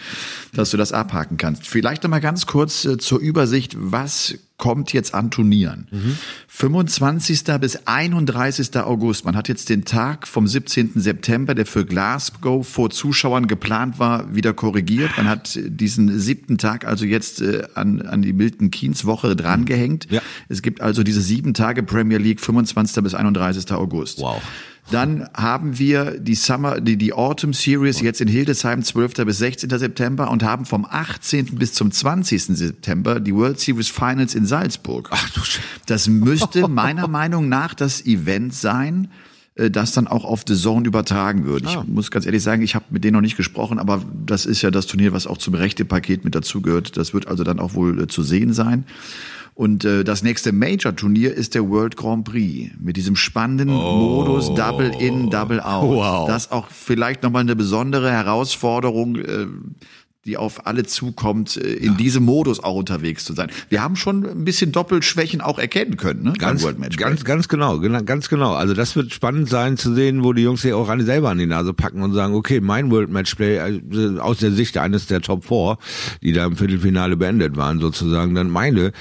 dass 0.53 0.71
du 0.71 0.77
das 0.77 0.93
abhaken 0.93 1.37
kannst. 1.37 1.67
Vielleicht 1.67 2.03
noch 2.03 2.11
mal 2.11 2.21
ganz 2.21 2.47
kurz 2.47 2.85
äh, 2.85 2.99
zur 2.99 3.21
Übersicht, 3.21 3.52
was 3.77 4.39
kommt 4.63 4.93
jetzt 4.93 5.13
an 5.13 5.33
Turnieren. 5.33 5.89
Mhm. 5.91 6.17
25. 6.47 7.59
bis 7.61 7.87
31. 7.87 8.77
August. 8.77 9.25
Man 9.25 9.35
hat 9.35 9.49
jetzt 9.49 9.69
den 9.69 9.85
Tag 9.85 10.29
vom 10.29 10.47
17. 10.47 10.93
September, 11.01 11.57
der 11.57 11.67
für 11.67 11.85
Glasgow 11.85 12.65
vor 12.65 12.91
Zuschauern 12.91 13.49
geplant 13.49 13.99
war, 13.99 14.33
wieder 14.37 14.53
korrigiert. 14.53 15.11
Man 15.17 15.29
hat 15.29 15.59
diesen 15.61 16.17
siebten 16.21 16.59
Tag 16.59 16.87
also 16.87 17.05
jetzt 17.05 17.41
äh, 17.41 17.65
an, 17.75 18.03
an 18.03 18.23
die 18.23 18.33
Milton 18.33 18.71
Keynes 18.71 19.05
Woche 19.05 19.35
drangehängt. 19.35 20.07
Ja. 20.11 20.23
Es 20.49 20.63
gibt 20.63 20.81
also 20.81 21.03
diese 21.03 21.23
sieben 21.23 21.55
Tage 21.55 21.83
Premier 21.83 22.19
League, 22.19 22.41
25. 22.41 23.03
bis 23.03 23.15
31. 23.15 23.73
August. 23.73 24.21
Wow. 24.21 24.41
Dann 24.91 25.29
haben 25.33 25.79
wir 25.79 26.19
die 26.19 26.35
Summer, 26.35 26.81
die, 26.81 26.97
die 26.97 27.13
Autumn 27.13 27.53
Series 27.53 28.01
jetzt 28.01 28.21
in 28.21 28.29
Hildesheim 28.29 28.83
12. 28.83 29.15
bis 29.25 29.39
16. 29.39 29.71
September 29.71 30.31
und 30.31 30.43
haben 30.43 30.67
vom 30.67 30.85
18. 30.85 31.55
bis 31.55 31.73
zum 31.73 31.91
20. 31.91 32.45
September 32.57 33.21
die 33.21 33.35
World 33.35 33.59
Series 33.61 33.89
Finals 33.89 34.35
in 34.35 34.45
Salzburg. 34.45 35.09
Ach 35.13 35.31
du 35.31 35.41
Sch 35.41 35.61
Das 35.87 36.09
müsste 36.09 36.69
meiner 36.69 37.09
Meinung 37.09 37.49
nach 37.49 37.75
das 37.75 38.05
Event 38.05 38.55
sein, 38.55 39.09
äh, 39.55 39.71
das 39.71 39.93
dann 39.93 40.09
auch 40.09 40.25
auf 40.25 40.43
The 40.47 40.57
Zone 40.57 40.87
übertragen 40.87 41.47
wird. 41.47 41.63
Ich 41.65 41.77
Ah. 41.77 41.85
muss 41.87 42.11
ganz 42.11 42.27
ehrlich 42.27 42.43
sagen, 42.43 42.61
ich 42.63 42.75
habe 42.75 42.87
mit 42.91 43.05
denen 43.05 43.15
noch 43.15 43.21
nicht 43.23 43.37
gesprochen, 43.37 43.79
aber 43.79 44.03
das 44.27 44.47
ist 44.47 44.63
ja 44.63 44.71
das 44.71 44.87
Turnier, 44.87 45.13
was 45.13 45.27
auch 45.27 45.39
zum 45.39 45.55
Rechte-Paket 45.55 46.25
mit 46.25 46.35
dazugehört. 46.35 46.97
Das 46.97 47.15
wird 47.15 47.29
also 47.29 47.45
dann 47.45 47.61
auch 47.61 47.75
wohl 47.75 48.03
äh, 48.03 48.07
zu 48.09 48.23
sehen 48.25 48.53
sein. 48.53 48.85
Und 49.55 49.85
äh, 49.85 50.03
das 50.03 50.23
nächste 50.23 50.51
Major-Turnier 50.53 51.35
ist 51.35 51.55
der 51.55 51.69
World 51.69 51.97
Grand 51.97 52.25
Prix 52.25 52.71
mit 52.79 52.97
diesem 52.97 53.17
spannenden 53.17 53.69
Modus 53.69 54.55
Double 54.55 54.91
In, 54.99 55.29
Double 55.29 55.61
Out. 55.61 55.85
Oh. 55.85 55.97
Wow. 55.97 56.27
Das 56.27 56.51
auch 56.51 56.69
vielleicht 56.69 57.23
nochmal 57.23 57.43
eine 57.43 57.55
besondere 57.55 58.11
Herausforderung, 58.11 59.17
äh, 59.17 59.47
die 60.25 60.37
auf 60.37 60.67
alle 60.67 60.85
zukommt, 60.85 61.57
äh, 61.57 61.73
in 61.75 61.97
diesem 61.97 62.23
Modus 62.25 62.63
auch 62.63 62.77
unterwegs 62.77 63.25
zu 63.25 63.33
sein. 63.33 63.51
Wir 63.69 63.83
haben 63.83 63.97
schon 63.97 64.25
ein 64.25 64.45
bisschen 64.45 64.71
Doppelschwächen 64.71 65.41
auch 65.41 65.59
erkennen 65.59 65.97
können, 65.97 66.23
ne? 66.23 66.33
Ganz, 66.39 66.63
World 66.63 66.79
Match. 66.79 66.97
ganz, 66.97 67.25
ganz 67.25 67.49
genau, 67.49 67.77
gena- 67.79 68.03
ganz 68.05 68.29
genau. 68.29 68.53
Also 68.55 68.73
das 68.75 68.95
wird 68.95 69.13
spannend 69.13 69.49
sein 69.49 69.77
zu 69.77 69.93
sehen, 69.95 70.23
wo 70.23 70.33
die 70.33 70.43
Jungs 70.43 70.63
sich 70.63 70.73
auch 70.75 70.89
alle 70.89 71.03
selber 71.05 71.31
an 71.31 71.39
die 71.39 71.47
Nase 71.47 71.75
packen 71.75 72.03
und 72.03 72.13
sagen, 72.13 72.35
okay, 72.35 72.61
mein 72.61 72.91
World 72.93 73.11
Matchplay 73.11 73.57
äh, 73.57 74.19
aus 74.21 74.39
der 74.39 74.53
Sicht 74.53 74.79
eines 74.79 75.07
der 75.07 75.23
Top 75.23 75.45
Four, 75.45 75.79
die 76.23 76.33
da 76.33 76.47
im 76.47 76.55
Viertelfinale 76.57 77.17
beendet 77.17 77.57
waren, 77.57 77.81
sozusagen, 77.81 78.35
dann 78.37 78.49
meine 78.49 78.93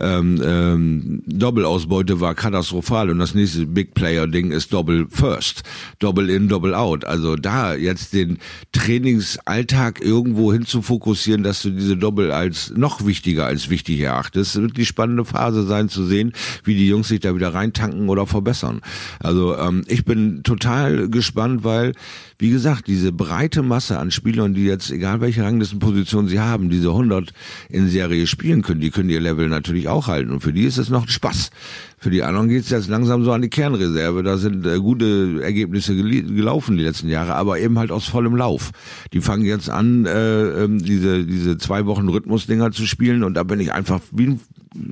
ähm, 0.00 0.40
ähm, 0.42 1.22
Doppelausbeute 1.26 2.20
war 2.20 2.34
katastrophal 2.34 3.10
und 3.10 3.18
das 3.18 3.34
nächste 3.34 3.66
Big 3.66 3.92
Player 3.92 4.26
Ding 4.26 4.50
ist 4.50 4.72
Double 4.72 5.06
First, 5.10 5.62
Double 5.98 6.30
In, 6.30 6.48
Double 6.48 6.74
Out. 6.74 7.04
Also 7.04 7.36
da 7.36 7.74
jetzt 7.74 8.14
den 8.14 8.38
Trainingsalltag 8.72 10.00
irgendwo 10.00 10.52
hin 10.52 10.64
zu 10.70 10.82
fokussieren, 10.82 11.42
dass 11.42 11.62
du 11.62 11.70
diese 11.70 11.96
Doppel 11.96 12.30
als 12.30 12.72
noch 12.74 13.04
wichtiger 13.04 13.46
als 13.46 13.68
wichtig 13.68 14.00
erachtest, 14.00 14.56
wird 14.56 14.76
die 14.76 14.86
spannende 14.86 15.24
Phase 15.24 15.66
sein 15.66 15.88
zu 15.88 16.04
sehen, 16.04 16.32
wie 16.64 16.74
die 16.74 16.88
Jungs 16.88 17.08
sich 17.08 17.20
da 17.20 17.34
wieder 17.34 17.52
reintanken 17.52 18.08
oder 18.08 18.26
verbessern. 18.26 18.80
Also 19.18 19.56
ähm, 19.58 19.84
ich 19.86 20.04
bin 20.04 20.42
total 20.42 21.08
gespannt, 21.08 21.64
weil 21.64 21.92
wie 22.40 22.50
gesagt, 22.50 22.86
diese 22.86 23.12
breite 23.12 23.62
Masse 23.62 23.98
an 23.98 24.10
Spielern, 24.10 24.54
die 24.54 24.64
jetzt, 24.64 24.90
egal 24.90 25.20
welche 25.20 25.44
Ranglistenposition 25.44 26.26
sie 26.26 26.40
haben, 26.40 26.70
diese 26.70 26.88
100 26.88 27.34
in 27.68 27.88
Serie 27.88 28.26
spielen 28.26 28.62
können, 28.62 28.80
die 28.80 28.90
können 28.90 29.10
ihr 29.10 29.20
Level 29.20 29.48
natürlich 29.50 29.88
auch 29.88 30.06
halten. 30.06 30.30
Und 30.30 30.40
für 30.40 30.52
die 30.52 30.64
ist 30.64 30.78
es 30.78 30.88
noch 30.88 31.02
ein 31.02 31.08
Spaß. 31.08 31.50
Für 31.98 32.08
die 32.08 32.22
anderen 32.22 32.48
geht's 32.48 32.70
jetzt 32.70 32.88
langsam 32.88 33.24
so 33.24 33.32
an 33.32 33.42
die 33.42 33.50
Kernreserve. 33.50 34.22
Da 34.22 34.38
sind 34.38 34.64
äh, 34.64 34.78
gute 34.78 35.42
Ergebnisse 35.42 35.94
gel 35.94 36.22
gelaufen 36.22 36.78
die 36.78 36.82
letzten 36.82 37.10
Jahre, 37.10 37.34
aber 37.34 37.58
eben 37.58 37.78
halt 37.78 37.92
aus 37.92 38.06
vollem 38.06 38.36
Lauf. 38.36 38.70
Die 39.12 39.20
fangen 39.20 39.44
jetzt 39.44 39.68
an, 39.68 40.06
äh, 40.06 40.64
ähm, 40.64 40.82
diese, 40.82 41.26
diese 41.26 41.58
zwei 41.58 41.84
Wochen 41.84 42.08
Rhythmusdinger 42.08 42.72
zu 42.72 42.86
spielen 42.86 43.22
und 43.22 43.34
da 43.34 43.42
bin 43.42 43.60
ich 43.60 43.74
einfach 43.74 44.00
wie 44.12 44.28
ein 44.28 44.40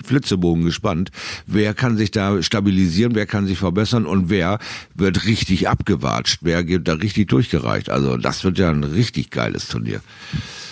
Flitzebogen 0.05 0.65
gespannt. 0.65 1.11
Wer 1.47 1.73
kann 1.73 1.97
sich 1.97 2.11
da 2.11 2.43
stabilisieren, 2.43 3.15
wer 3.15 3.27
kann 3.27 3.47
sich 3.47 3.59
verbessern 3.59 4.07
und 4.07 4.29
wer 4.29 4.59
wird 4.95 5.25
richtig 5.27 5.69
abgewatscht, 5.69 6.41
wer 6.43 6.65
geht 6.65 6.89
da 6.89 6.95
richtig 6.95 7.29
durchgereicht. 7.39 7.89
Also 7.89 8.17
das 8.17 8.43
wird 8.43 8.59
ja 8.59 8.71
ein 8.71 8.83
richtig 8.83 9.31
geiles 9.31 9.69
Turnier. 9.69 10.01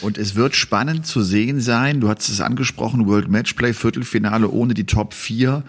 Und 0.00 0.18
es 0.18 0.34
wird 0.34 0.56
spannend 0.56 1.06
zu 1.06 1.22
sehen 1.22 1.60
sein, 1.60 2.00
du 2.00 2.08
hast 2.08 2.28
es 2.28 2.40
angesprochen, 2.40 3.06
World 3.06 3.28
Matchplay, 3.28 3.72
Viertelfinale 3.72 4.50
ohne 4.50 4.74
die 4.74 4.84
Top 4.84 5.14
4 5.14 5.62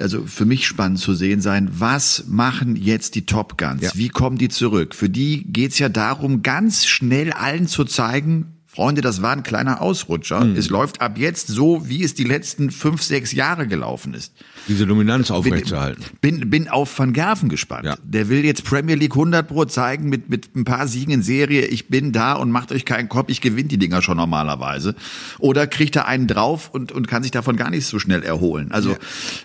also 0.00 0.26
für 0.26 0.44
mich 0.44 0.64
spannend 0.64 1.00
zu 1.00 1.12
sehen 1.12 1.40
sein, 1.40 1.68
was 1.72 2.26
machen 2.28 2.76
jetzt 2.76 3.16
die 3.16 3.26
Top 3.26 3.58
Guns? 3.58 3.82
Ja. 3.82 3.90
Wie 3.94 4.08
kommen 4.08 4.38
die 4.38 4.48
zurück? 4.48 4.94
Für 4.94 5.08
die 5.08 5.44
geht's 5.52 5.80
ja 5.80 5.88
darum, 5.88 6.42
ganz 6.42 6.86
schnell 6.86 7.32
allen 7.32 7.66
zu 7.66 7.84
zeigen, 7.84 8.58
Freunde, 8.64 9.00
das 9.00 9.22
war 9.22 9.32
ein 9.32 9.42
kleiner 9.42 9.82
Ausrutscher. 9.82 10.44
Mhm. 10.44 10.54
Es 10.54 10.70
läuft 10.70 11.00
ab 11.00 11.18
jetzt 11.18 11.48
so, 11.48 11.88
wie 11.88 12.04
es 12.04 12.14
die 12.14 12.22
letzten 12.22 12.70
fünf, 12.70 13.02
sechs 13.02 13.32
Jahre 13.32 13.66
gelaufen 13.66 14.14
ist. 14.14 14.32
Diese 14.68 14.86
Dominanz 14.86 15.30
aufrechtzuerhalten. 15.30 16.04
Bin, 16.20 16.40
bin, 16.40 16.50
bin 16.50 16.68
auf 16.68 16.98
Van 16.98 17.12
Gerven 17.12 17.48
gespannt. 17.48 17.86
Ja. 17.86 17.96
Der 18.02 18.28
will 18.28 18.44
jetzt 18.44 18.64
Premier 18.64 18.94
League 18.94 19.14
100 19.14 19.48
Pro 19.48 19.64
zeigen 19.64 20.08
mit, 20.08 20.28
mit 20.28 20.54
ein 20.54 20.64
paar 20.64 20.86
Siegen 20.86 21.12
in 21.12 21.22
Serie. 21.22 21.66
Ich 21.66 21.88
bin 21.88 22.12
da 22.12 22.34
und 22.34 22.50
macht 22.50 22.72
euch 22.72 22.84
keinen 22.84 23.08
Kopf. 23.08 23.28
Ich 23.28 23.40
gewinne 23.40 23.68
die 23.68 23.78
Dinger 23.78 24.02
schon 24.02 24.16
normalerweise. 24.16 24.94
Oder 25.38 25.66
kriegt 25.66 25.96
er 25.96 26.06
einen 26.06 26.26
drauf 26.26 26.70
und, 26.72 26.92
und 26.92 27.08
kann 27.08 27.22
sich 27.22 27.32
davon 27.32 27.56
gar 27.56 27.70
nicht 27.70 27.86
so 27.86 27.98
schnell 27.98 28.22
erholen. 28.22 28.70
Also 28.70 28.90
ja. 28.90 28.96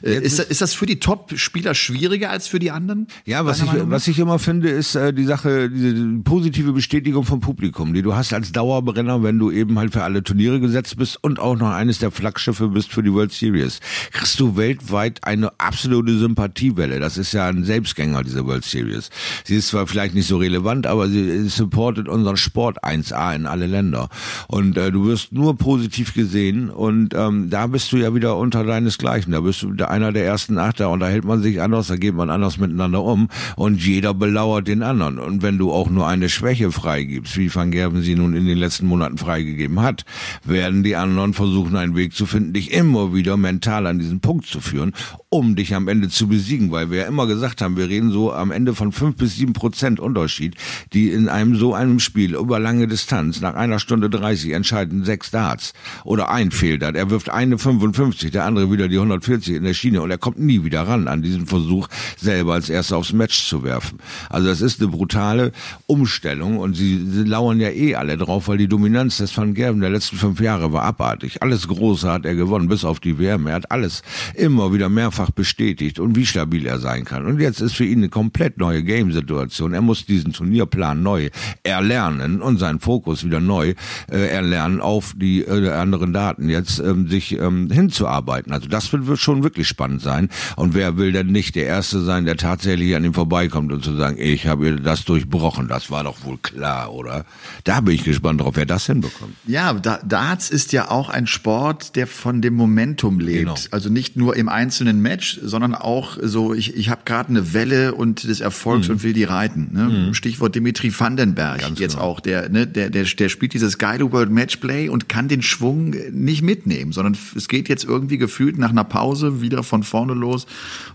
äh, 0.03 0.19
ist, 0.19 0.39
ist 0.39 0.61
das 0.61 0.73
für 0.73 0.85
die 0.85 0.99
Top-Spieler 0.99 1.73
schwieriger 1.73 2.29
als 2.29 2.47
für 2.47 2.59
die 2.59 2.71
anderen? 2.71 3.07
Ja, 3.25 3.45
was 3.45 3.61
ich, 3.61 3.69
was 3.73 4.07
ich 4.07 4.19
immer 4.19 4.39
finde, 4.39 4.69
ist 4.69 4.95
äh, 4.95 5.13
die 5.13 5.25
Sache, 5.25 5.69
diese 5.69 6.19
positive 6.23 6.73
Bestätigung 6.73 7.23
vom 7.23 7.39
Publikum, 7.39 7.93
die 7.93 8.01
du 8.01 8.15
hast 8.15 8.33
als 8.33 8.51
Dauerbrenner, 8.51 9.23
wenn 9.23 9.39
du 9.39 9.51
eben 9.51 9.79
halt 9.79 9.93
für 9.93 10.03
alle 10.03 10.23
Turniere 10.23 10.59
gesetzt 10.59 10.97
bist 10.97 11.17
und 11.21 11.39
auch 11.39 11.57
noch 11.57 11.71
eines 11.71 11.99
der 11.99 12.11
Flaggschiffe 12.11 12.69
bist 12.69 12.91
für 12.91 13.03
die 13.03 13.13
World 13.13 13.31
Series. 13.31 13.79
Kriegst 14.11 14.39
du 14.39 14.55
weltweit 14.57 15.12
weltweit 15.13 15.23
eine 15.23 15.51
absolute 15.59 16.17
Sympathiewelle. 16.17 16.99
Das 16.99 17.17
ist 17.17 17.33
ja 17.33 17.47
ein 17.47 17.63
Selbstgänger, 17.63 18.23
diese 18.23 18.45
World 18.45 18.63
Series. 18.63 19.09
Sie 19.43 19.55
ist 19.55 19.69
zwar 19.69 19.87
vielleicht 19.87 20.15
nicht 20.15 20.27
so 20.27 20.37
relevant, 20.37 20.87
aber 20.87 21.07
sie 21.07 21.47
supportet 21.49 22.07
unseren 22.07 22.37
Sport 22.37 22.83
1A 22.83 23.35
in 23.35 23.45
alle 23.45 23.67
Länder. 23.67 24.09
Und 24.47 24.77
äh, 24.77 24.91
du 24.91 25.05
wirst 25.05 25.33
nur 25.33 25.57
positiv 25.57 26.13
gesehen 26.13 26.69
und 26.69 27.13
ähm, 27.13 27.49
da 27.49 27.67
bist 27.67 27.91
du 27.91 27.97
ja 27.97 28.13
wieder 28.13 28.37
unter 28.37 28.63
deinesgleichen. 28.63 29.33
Da 29.33 29.41
bist 29.41 29.63
du 29.63 29.87
einer 29.87 30.11
der 30.11 30.25
ersten 30.25 30.57
acht, 30.57 30.79
da 30.79 30.87
unterhält 30.87 31.25
man 31.25 31.41
sich 31.41 31.61
anders, 31.61 31.87
da 31.87 31.95
geht 31.95 32.15
man 32.15 32.29
anders 32.29 32.57
miteinander 32.57 33.03
um 33.03 33.29
und 33.55 33.83
jeder 33.83 34.13
belauert 34.13 34.67
den 34.67 34.83
anderen. 34.83 35.19
Und 35.19 35.41
wenn 35.41 35.57
du 35.57 35.71
auch 35.71 35.89
nur 35.89 36.07
eine 36.07 36.29
Schwäche 36.29 36.71
freigibst, 36.71 37.37
wie 37.37 37.53
Van 37.53 37.71
Gerven 37.71 38.01
sie 38.01 38.15
nun 38.15 38.35
in 38.35 38.45
den 38.45 38.57
letzten 38.57 38.87
Monaten 38.87 39.17
freigegeben 39.17 39.81
hat, 39.81 40.05
werden 40.45 40.83
die 40.83 40.95
anderen 40.95 41.33
versuchen, 41.33 41.75
einen 41.75 41.95
Weg 41.95 42.13
zu 42.13 42.25
finden, 42.25 42.53
dich 42.53 42.71
immer 42.71 43.13
wieder 43.13 43.37
mental 43.37 43.87
an 43.87 43.99
diesen 43.99 44.19
Punkt 44.19 44.45
zu 44.45 44.59
führen 44.59 44.93
um 45.29 45.55
dich 45.55 45.73
am 45.73 45.87
Ende 45.87 46.09
zu 46.09 46.27
besiegen, 46.27 46.71
weil 46.71 46.91
wir 46.91 46.99
ja 46.99 47.07
immer 47.07 47.27
gesagt 47.27 47.61
haben, 47.61 47.77
wir 47.77 47.89
reden 47.89 48.11
so 48.11 48.31
am 48.31 48.51
Ende 48.51 48.75
von 48.75 48.91
fünf 48.91 49.15
bis 49.15 49.35
sieben 49.35 49.53
Prozent 49.53 49.99
Unterschied, 49.99 50.55
die 50.93 51.09
in 51.09 51.29
einem 51.29 51.55
so 51.55 51.73
einem 51.73 51.99
Spiel 51.99 52.35
über 52.35 52.59
lange 52.59 52.87
Distanz 52.87 53.41
nach 53.41 53.55
einer 53.55 53.79
Stunde 53.79 54.09
30 54.09 54.51
entscheiden 54.51 55.03
sechs 55.03 55.31
Darts 55.31 55.73
oder 56.03 56.29
ein 56.29 56.51
fehlt 56.51 56.83
Er 56.83 57.09
wirft 57.09 57.29
eine 57.29 57.57
55, 57.57 58.31
der 58.31 58.45
andere 58.45 58.71
wieder 58.71 58.87
die 58.87 58.97
140 58.97 59.55
in 59.55 59.63
der 59.63 59.73
Schiene 59.73 60.01
und 60.01 60.11
er 60.11 60.17
kommt 60.17 60.39
nie 60.39 60.63
wieder 60.63 60.83
ran 60.83 61.07
an 61.07 61.21
diesen 61.21 61.47
Versuch, 61.47 61.87
selber 62.17 62.53
als 62.53 62.69
erster 62.69 62.97
aufs 62.97 63.13
Match 63.13 63.47
zu 63.47 63.63
werfen. 63.63 63.99
Also 64.29 64.47
das 64.47 64.61
ist 64.61 64.81
eine 64.81 64.91
brutale 64.91 65.51
Umstellung 65.87 66.57
und 66.57 66.75
sie, 66.75 67.05
sie 67.09 67.23
lauern 67.23 67.59
ja 67.59 67.69
eh 67.69 67.95
alle 67.95 68.17
drauf, 68.17 68.47
weil 68.47 68.57
die 68.57 68.67
Dominanz 68.67 69.17
des 69.17 69.35
Van 69.35 69.53
Gerben 69.53 69.81
der 69.81 69.89
letzten 69.89 70.17
fünf 70.17 70.39
Jahre 70.39 70.71
war 70.73 70.83
abartig. 70.83 71.41
Alles 71.41 71.67
Große 71.67 72.11
hat 72.11 72.25
er 72.25 72.35
gewonnen, 72.35 72.67
bis 72.67 72.85
auf 72.85 72.99
die 72.99 73.17
WM. 73.17 73.47
Er 73.47 73.55
hat 73.55 73.71
alles 73.71 74.03
immer 74.35 74.73
wieder 74.73 74.82
mehrfach 74.89 75.31
bestätigt 75.31 75.99
und 75.99 76.15
wie 76.15 76.25
stabil 76.25 76.65
er 76.65 76.79
sein 76.79 77.05
kann. 77.05 77.25
Und 77.25 77.39
jetzt 77.39 77.61
ist 77.61 77.73
für 77.73 77.85
ihn 77.85 77.99
eine 77.99 78.09
komplett 78.09 78.57
neue 78.57 78.83
Game-Situation. 78.83 79.73
Er 79.73 79.81
muss 79.81 80.05
diesen 80.05 80.33
Turnierplan 80.33 81.01
neu 81.01 81.29
erlernen 81.63 82.41
und 82.41 82.57
seinen 82.57 82.79
Fokus 82.79 83.23
wieder 83.23 83.39
neu 83.39 83.73
äh, 84.11 84.27
erlernen 84.27 84.81
auf 84.81 85.13
die 85.15 85.41
äh, 85.41 85.69
anderen 85.69 86.13
Daten 86.13 86.49
jetzt 86.49 86.79
ähm, 86.79 87.07
sich 87.07 87.37
ähm, 87.39 87.69
hinzuarbeiten. 87.71 88.51
Also 88.53 88.67
das 88.67 88.91
wird, 88.91 89.07
wird 89.07 89.19
schon 89.19 89.43
wirklich 89.43 89.67
spannend 89.67 90.01
sein. 90.01 90.29
Und 90.55 90.73
wer 90.73 90.97
will 90.97 91.11
denn 91.11 91.27
nicht 91.27 91.55
der 91.55 91.65
Erste 91.65 92.01
sein, 92.01 92.25
der 92.25 92.37
tatsächlich 92.37 92.95
an 92.95 93.03
ihm 93.03 93.13
vorbeikommt 93.13 93.71
und 93.71 93.83
zu 93.83 93.95
sagen, 93.95 94.17
ich 94.19 94.47
habe 94.47 94.75
das 94.75 95.05
durchbrochen, 95.05 95.67
das 95.67 95.89
war 95.89 96.03
doch 96.03 96.23
wohl 96.23 96.37
klar, 96.37 96.93
oder? 96.93 97.25
Da 97.63 97.81
bin 97.81 97.95
ich 97.95 98.03
gespannt 98.03 98.41
drauf, 98.41 98.55
wer 98.55 98.65
das 98.65 98.85
hinbekommt. 98.85 99.35
Ja, 99.47 99.73
Darts 99.73 100.49
ist 100.49 100.73
ja 100.73 100.91
auch 100.91 101.09
ein 101.09 101.27
Sport, 101.27 101.95
der 101.95 102.07
von 102.07 102.41
dem 102.41 102.55
Momentum 102.55 103.19
lebt. 103.19 103.39
Genau. 103.39 103.55
Also 103.71 103.89
nicht 103.89 104.15
nur 104.15 104.35
im 104.35 104.49
Einzelnen 104.49 104.72
einzelnen 104.73 105.01
Match, 105.01 105.39
sondern 105.43 105.75
auch 105.75 106.17
so, 106.19 106.55
ich, 106.55 106.75
ich 106.75 106.89
habe 106.89 107.01
gerade 107.05 107.29
eine 107.29 107.53
Welle 107.53 107.93
und 107.93 108.23
des 108.23 108.41
Erfolgs 108.41 108.87
mhm. 108.87 108.95
und 108.95 109.03
will 109.03 109.13
die 109.13 109.23
reiten. 109.23 109.69
Ne? 109.71 109.83
Mhm. 109.83 110.13
Stichwort 110.15 110.55
Dimitri 110.55 110.91
Vandenberg 110.97 111.61
Ganz 111.61 111.79
jetzt 111.79 111.93
genau. 111.93 112.05
auch, 112.05 112.19
der, 112.19 112.49
ne, 112.49 112.65
der, 112.65 112.89
der, 112.89 113.03
der 113.03 113.29
spielt 113.29 113.53
dieses 113.53 113.77
geile 113.77 114.11
World 114.11 114.31
Matchplay 114.31 114.89
und 114.89 115.09
kann 115.09 115.27
den 115.27 115.43
Schwung 115.43 115.93
nicht 116.11 116.41
mitnehmen, 116.41 116.91
sondern 116.91 117.15
es 117.35 117.47
geht 117.47 117.69
jetzt 117.69 117.83
irgendwie 117.83 118.17
gefühlt 118.17 118.57
nach 118.57 118.71
einer 118.71 118.83
Pause 118.83 119.41
wieder 119.41 119.61
von 119.61 119.83
vorne 119.83 120.15
los 120.15 120.47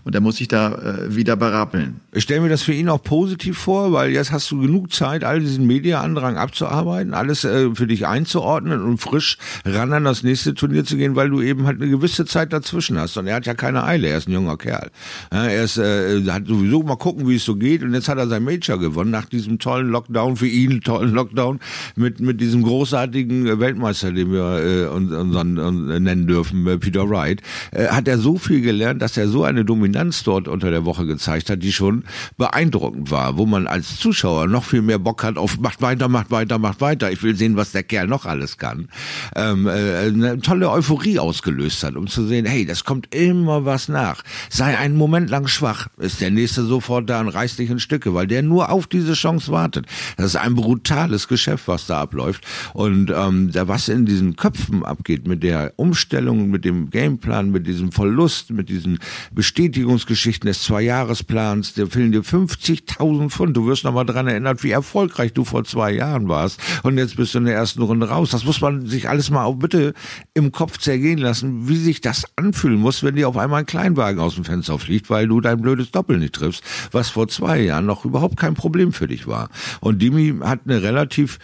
und 0.03 0.13
er 0.13 0.19
muss 0.19 0.37
sich 0.37 0.49
da 0.49 0.73
äh, 0.73 1.15
wieder 1.15 1.37
berappeln. 1.37 2.01
Ich 2.11 2.23
stelle 2.23 2.41
mir 2.41 2.49
das 2.49 2.61
für 2.61 2.73
ihn 2.73 2.89
auch 2.89 3.01
positiv 3.01 3.57
vor, 3.57 3.93
weil 3.93 4.11
jetzt 4.11 4.33
hast 4.33 4.51
du 4.51 4.59
genug 4.59 4.91
Zeit, 4.91 5.23
all 5.23 5.39
diesen 5.39 5.65
Mediaandrang 5.65 6.35
abzuarbeiten, 6.35 7.13
alles 7.13 7.45
äh, 7.45 7.73
für 7.73 7.87
dich 7.87 8.07
einzuordnen 8.07 8.81
und 8.81 8.97
frisch 8.97 9.37
ran 9.63 9.93
an 9.93 10.03
das 10.03 10.23
nächste 10.23 10.53
Turnier 10.53 10.83
zu 10.83 10.97
gehen, 10.97 11.15
weil 11.15 11.29
du 11.29 11.41
eben 11.41 11.65
halt 11.65 11.81
eine 11.81 11.89
gewisse 11.89 12.25
Zeit 12.25 12.51
dazwischen 12.51 12.99
hast. 12.99 13.15
Und 13.15 13.27
er 13.27 13.35
hat 13.35 13.45
ja 13.45 13.53
keine 13.53 13.68
keine 13.69 13.83
Eile, 13.83 14.07
er 14.07 14.17
ist 14.17 14.27
ein 14.27 14.31
junger 14.31 14.57
Kerl. 14.57 14.89
Er 15.29 15.63
ist, 15.63 15.77
äh, 15.77 16.23
hat 16.31 16.47
sowieso 16.47 16.81
mal 16.81 16.95
gucken, 16.95 17.27
wie 17.27 17.35
es 17.35 17.45
so 17.45 17.55
geht 17.55 17.83
und 17.83 17.93
jetzt 17.93 18.09
hat 18.09 18.17
er 18.17 18.27
sein 18.27 18.43
Major 18.43 18.79
gewonnen 18.79 19.11
nach 19.11 19.25
diesem 19.25 19.59
tollen 19.59 19.89
Lockdown, 19.89 20.37
für 20.37 20.47
ihn 20.47 20.81
tollen 20.81 21.13
Lockdown 21.13 21.59
mit, 21.95 22.19
mit 22.19 22.41
diesem 22.41 22.63
großartigen 22.63 23.59
Weltmeister, 23.59 24.11
den 24.11 24.31
wir 24.31 24.57
äh, 24.57 24.85
unseren, 24.87 25.57
äh, 25.57 25.99
nennen 25.99 26.25
dürfen, 26.25 26.65
äh, 26.65 26.79
Peter 26.79 27.07
Wright, 27.07 27.41
äh, 27.71 27.89
hat 27.89 28.07
er 28.07 28.17
so 28.17 28.39
viel 28.39 28.61
gelernt, 28.61 29.03
dass 29.03 29.17
er 29.17 29.27
so 29.27 29.43
eine 29.43 29.63
Dominanz 29.63 30.23
dort 30.23 30.47
unter 30.47 30.71
der 30.71 30.85
Woche 30.85 31.05
gezeigt 31.05 31.51
hat, 31.51 31.61
die 31.61 31.71
schon 31.71 32.05
beeindruckend 32.37 33.11
war, 33.11 33.37
wo 33.37 33.45
man 33.45 33.67
als 33.67 33.97
Zuschauer 33.97 34.47
noch 34.47 34.63
viel 34.63 34.81
mehr 34.81 34.97
Bock 34.97 35.23
hat 35.23 35.37
auf 35.37 35.59
macht 35.59 35.83
weiter, 35.83 36.07
macht 36.07 36.31
weiter, 36.31 36.57
macht 36.57 36.81
weiter. 36.81 37.11
Ich 37.11 37.21
will 37.21 37.35
sehen, 37.35 37.55
was 37.55 37.71
der 37.71 37.83
Kerl 37.83 38.07
noch 38.07 38.25
alles 38.25 38.57
kann. 38.57 38.89
Ähm, 39.35 39.67
äh, 39.67 40.07
eine 40.07 40.39
tolle 40.39 40.71
Euphorie 40.71 41.19
ausgelöst 41.19 41.83
hat, 41.83 41.95
um 41.95 42.07
zu 42.07 42.25
sehen, 42.25 42.47
hey, 42.47 42.65
das 42.65 42.83
kommt 42.83 43.13
immer 43.13 43.58
was 43.65 43.89
nach. 43.89 44.23
Sei 44.49 44.77
einen 44.77 44.95
Moment 44.95 45.29
lang 45.29 45.47
schwach, 45.47 45.87
ist 45.97 46.21
der 46.21 46.31
nächste 46.31 46.63
sofort 46.63 47.09
da 47.09 47.19
und 47.19 47.29
reißt 47.29 47.59
dich 47.59 47.69
in 47.69 47.79
Stücke, 47.79 48.13
weil 48.13 48.27
der 48.27 48.41
nur 48.41 48.71
auf 48.71 48.87
diese 48.87 49.13
Chance 49.13 49.51
wartet. 49.51 49.85
Das 50.17 50.27
ist 50.27 50.35
ein 50.35 50.55
brutales 50.55 51.27
Geschäft, 51.27 51.67
was 51.67 51.85
da 51.87 52.01
abläuft. 52.01 52.45
Und 52.73 53.11
ähm, 53.15 53.51
da 53.51 53.67
was 53.67 53.89
in 53.89 54.05
diesen 54.05 54.35
Köpfen 54.35 54.83
abgeht, 54.85 55.27
mit 55.27 55.43
der 55.43 55.73
Umstellung, 55.75 56.49
mit 56.49 56.65
dem 56.65 56.89
Gameplan, 56.89 57.51
mit 57.51 57.67
diesem 57.67 57.91
Verlust, 57.91 58.51
mit 58.51 58.69
diesen 58.69 58.99
Bestätigungsgeschichten 59.31 60.47
des 60.47 60.63
Zwei-Jahresplans, 60.63 61.73
der 61.73 61.87
fehlen 61.87 62.11
dir 62.11 62.21
50.000 62.21 63.29
Pfund. 63.29 63.57
Du 63.57 63.67
wirst 63.67 63.83
nochmal 63.83 64.05
dran 64.05 64.27
erinnert, 64.27 64.63
wie 64.63 64.71
erfolgreich 64.71 65.33
du 65.33 65.43
vor 65.45 65.63
zwei 65.63 65.91
Jahren 65.91 66.27
warst. 66.27 66.59
Und 66.83 66.97
jetzt 66.97 67.17
bist 67.17 67.33
du 67.33 67.39
in 67.39 67.45
der 67.45 67.55
ersten 67.55 67.81
Runde 67.81 68.09
raus. 68.09 68.29
Das 68.31 68.45
muss 68.45 68.61
man 68.61 68.85
sich 68.85 69.09
alles 69.09 69.29
mal 69.29 69.43
auch 69.43 69.55
bitte 69.55 69.93
im 70.33 70.51
Kopf 70.51 70.77
zergehen 70.77 71.17
lassen, 71.19 71.67
wie 71.67 71.77
sich 71.77 72.01
das 72.01 72.25
anfühlen 72.35 72.79
muss, 72.79 73.03
wenn 73.03 73.15
dir 73.15 73.27
auf 73.27 73.37
einmal 73.37 73.48
ein 73.53 73.65
Kleinwagen 73.65 74.19
aus 74.19 74.35
dem 74.35 74.45
Fenster 74.45 74.79
fliegt, 74.79 75.09
weil 75.09 75.27
du 75.27 75.41
dein 75.41 75.61
blödes 75.61 75.91
Doppel 75.91 76.17
nicht 76.17 76.33
triffst, 76.33 76.63
was 76.91 77.09
vor 77.09 77.27
zwei 77.27 77.61
Jahren 77.61 77.85
noch 77.85 78.05
überhaupt 78.05 78.37
kein 78.37 78.53
Problem 78.53 78.93
für 78.93 79.07
dich 79.07 79.27
war. 79.27 79.49
Und 79.79 80.01
Dimi 80.01 80.39
hat 80.41 80.61
eine 80.65 80.81
relativ 80.81 81.39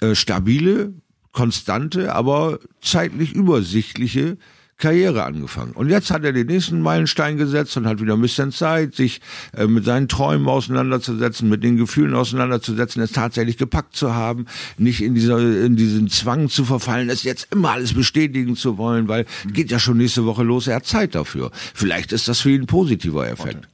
äh, 0.00 0.14
stabile, 0.14 0.92
konstante, 1.32 2.14
aber 2.14 2.58
zeitlich 2.80 3.32
übersichtliche 3.32 4.36
Karriere 4.82 5.22
angefangen. 5.22 5.72
Und 5.72 5.88
jetzt 5.90 6.10
hat 6.10 6.24
er 6.24 6.32
den 6.32 6.48
nächsten 6.48 6.80
Meilenstein 6.82 7.36
gesetzt 7.36 7.76
und 7.76 7.86
hat 7.86 8.00
wieder 8.00 8.14
ein 8.14 8.20
bisschen 8.20 8.50
Zeit, 8.50 8.96
sich 8.96 9.20
äh, 9.56 9.68
mit 9.68 9.84
seinen 9.84 10.08
Träumen 10.08 10.48
auseinanderzusetzen, 10.48 11.48
mit 11.48 11.62
den 11.62 11.76
Gefühlen 11.76 12.14
auseinanderzusetzen, 12.14 13.00
es 13.00 13.12
tatsächlich 13.12 13.58
gepackt 13.58 13.94
zu 13.94 14.12
haben, 14.14 14.46
nicht 14.78 15.00
in 15.00 15.14
dieser 15.14 15.38
in 15.38 15.76
diesen 15.76 16.08
Zwang 16.08 16.48
zu 16.48 16.64
verfallen, 16.64 17.10
es 17.10 17.22
jetzt 17.22 17.46
immer 17.52 17.70
alles 17.70 17.94
bestätigen 17.94 18.56
zu 18.56 18.76
wollen, 18.76 19.06
weil 19.06 19.24
geht 19.52 19.70
ja 19.70 19.78
schon 19.78 19.98
nächste 19.98 20.26
Woche 20.26 20.42
los, 20.42 20.66
er 20.66 20.76
hat 20.76 20.86
Zeit 20.86 21.14
dafür. 21.14 21.52
Vielleicht 21.74 22.12
ist 22.12 22.26
das 22.26 22.40
für 22.40 22.50
ihn 22.50 22.62
ein 22.62 22.66
positiver 22.66 23.28
Effekt. 23.28 23.68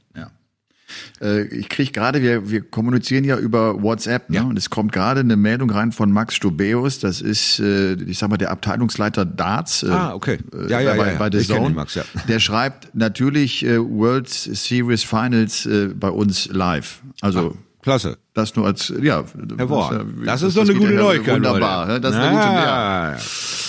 Äh, 1.21 1.43
ich 1.47 1.69
kriege 1.69 1.91
gerade, 1.91 2.21
wir, 2.21 2.49
wir 2.49 2.61
kommunizieren 2.61 3.23
ja 3.23 3.37
über 3.37 3.81
WhatsApp, 3.81 4.29
ne? 4.29 4.37
Ja. 4.37 4.43
und 4.43 4.57
es 4.57 4.69
kommt 4.69 4.91
gerade 4.91 5.21
eine 5.21 5.35
Meldung 5.35 5.69
rein 5.69 5.91
von 5.91 6.11
Max 6.11 6.35
Stubeus, 6.35 6.99
das 6.99 7.21
ist, 7.21 7.59
äh, 7.59 7.93
ich 7.93 8.17
sag 8.17 8.29
mal, 8.29 8.37
der 8.37 8.51
Abteilungsleiter 8.51 9.25
Darts 9.25 9.83
äh, 9.83 9.89
ah, 9.89 10.13
okay. 10.13 10.39
ja, 10.67 10.79
ja, 10.79 10.95
bei, 10.95 11.13
ja, 11.13 11.17
bei 11.17 11.29
The 11.31 11.45
Zone. 11.45 11.69
Max, 11.75 11.95
ja. 11.95 12.03
Der 12.27 12.39
schreibt 12.39 12.95
natürlich 12.95 13.65
World 13.65 14.29
Series 14.29 15.03
Finals 15.03 15.67
bei 15.95 16.09
uns 16.09 16.47
live. 16.51 17.01
Also 17.21 17.55
ah 17.55 17.69
Klasse. 17.81 18.17
Das 18.33 18.55
nur 18.55 18.65
als, 18.65 18.93
ja. 19.01 19.23
Hervorragend. 19.57 20.27
Das, 20.27 20.41
ist 20.41 20.57
doch 20.57 20.63
eine 20.63 20.73
gute 20.73 20.93
Neuigkeit. 20.93 21.35
Wunderbar. 21.35 21.87
Leute. 21.87 22.01
Das 22.01 22.11
ist 22.13 22.19
eine 22.19 22.35
gute 22.35 22.45
Neuigkeit. 22.45 23.68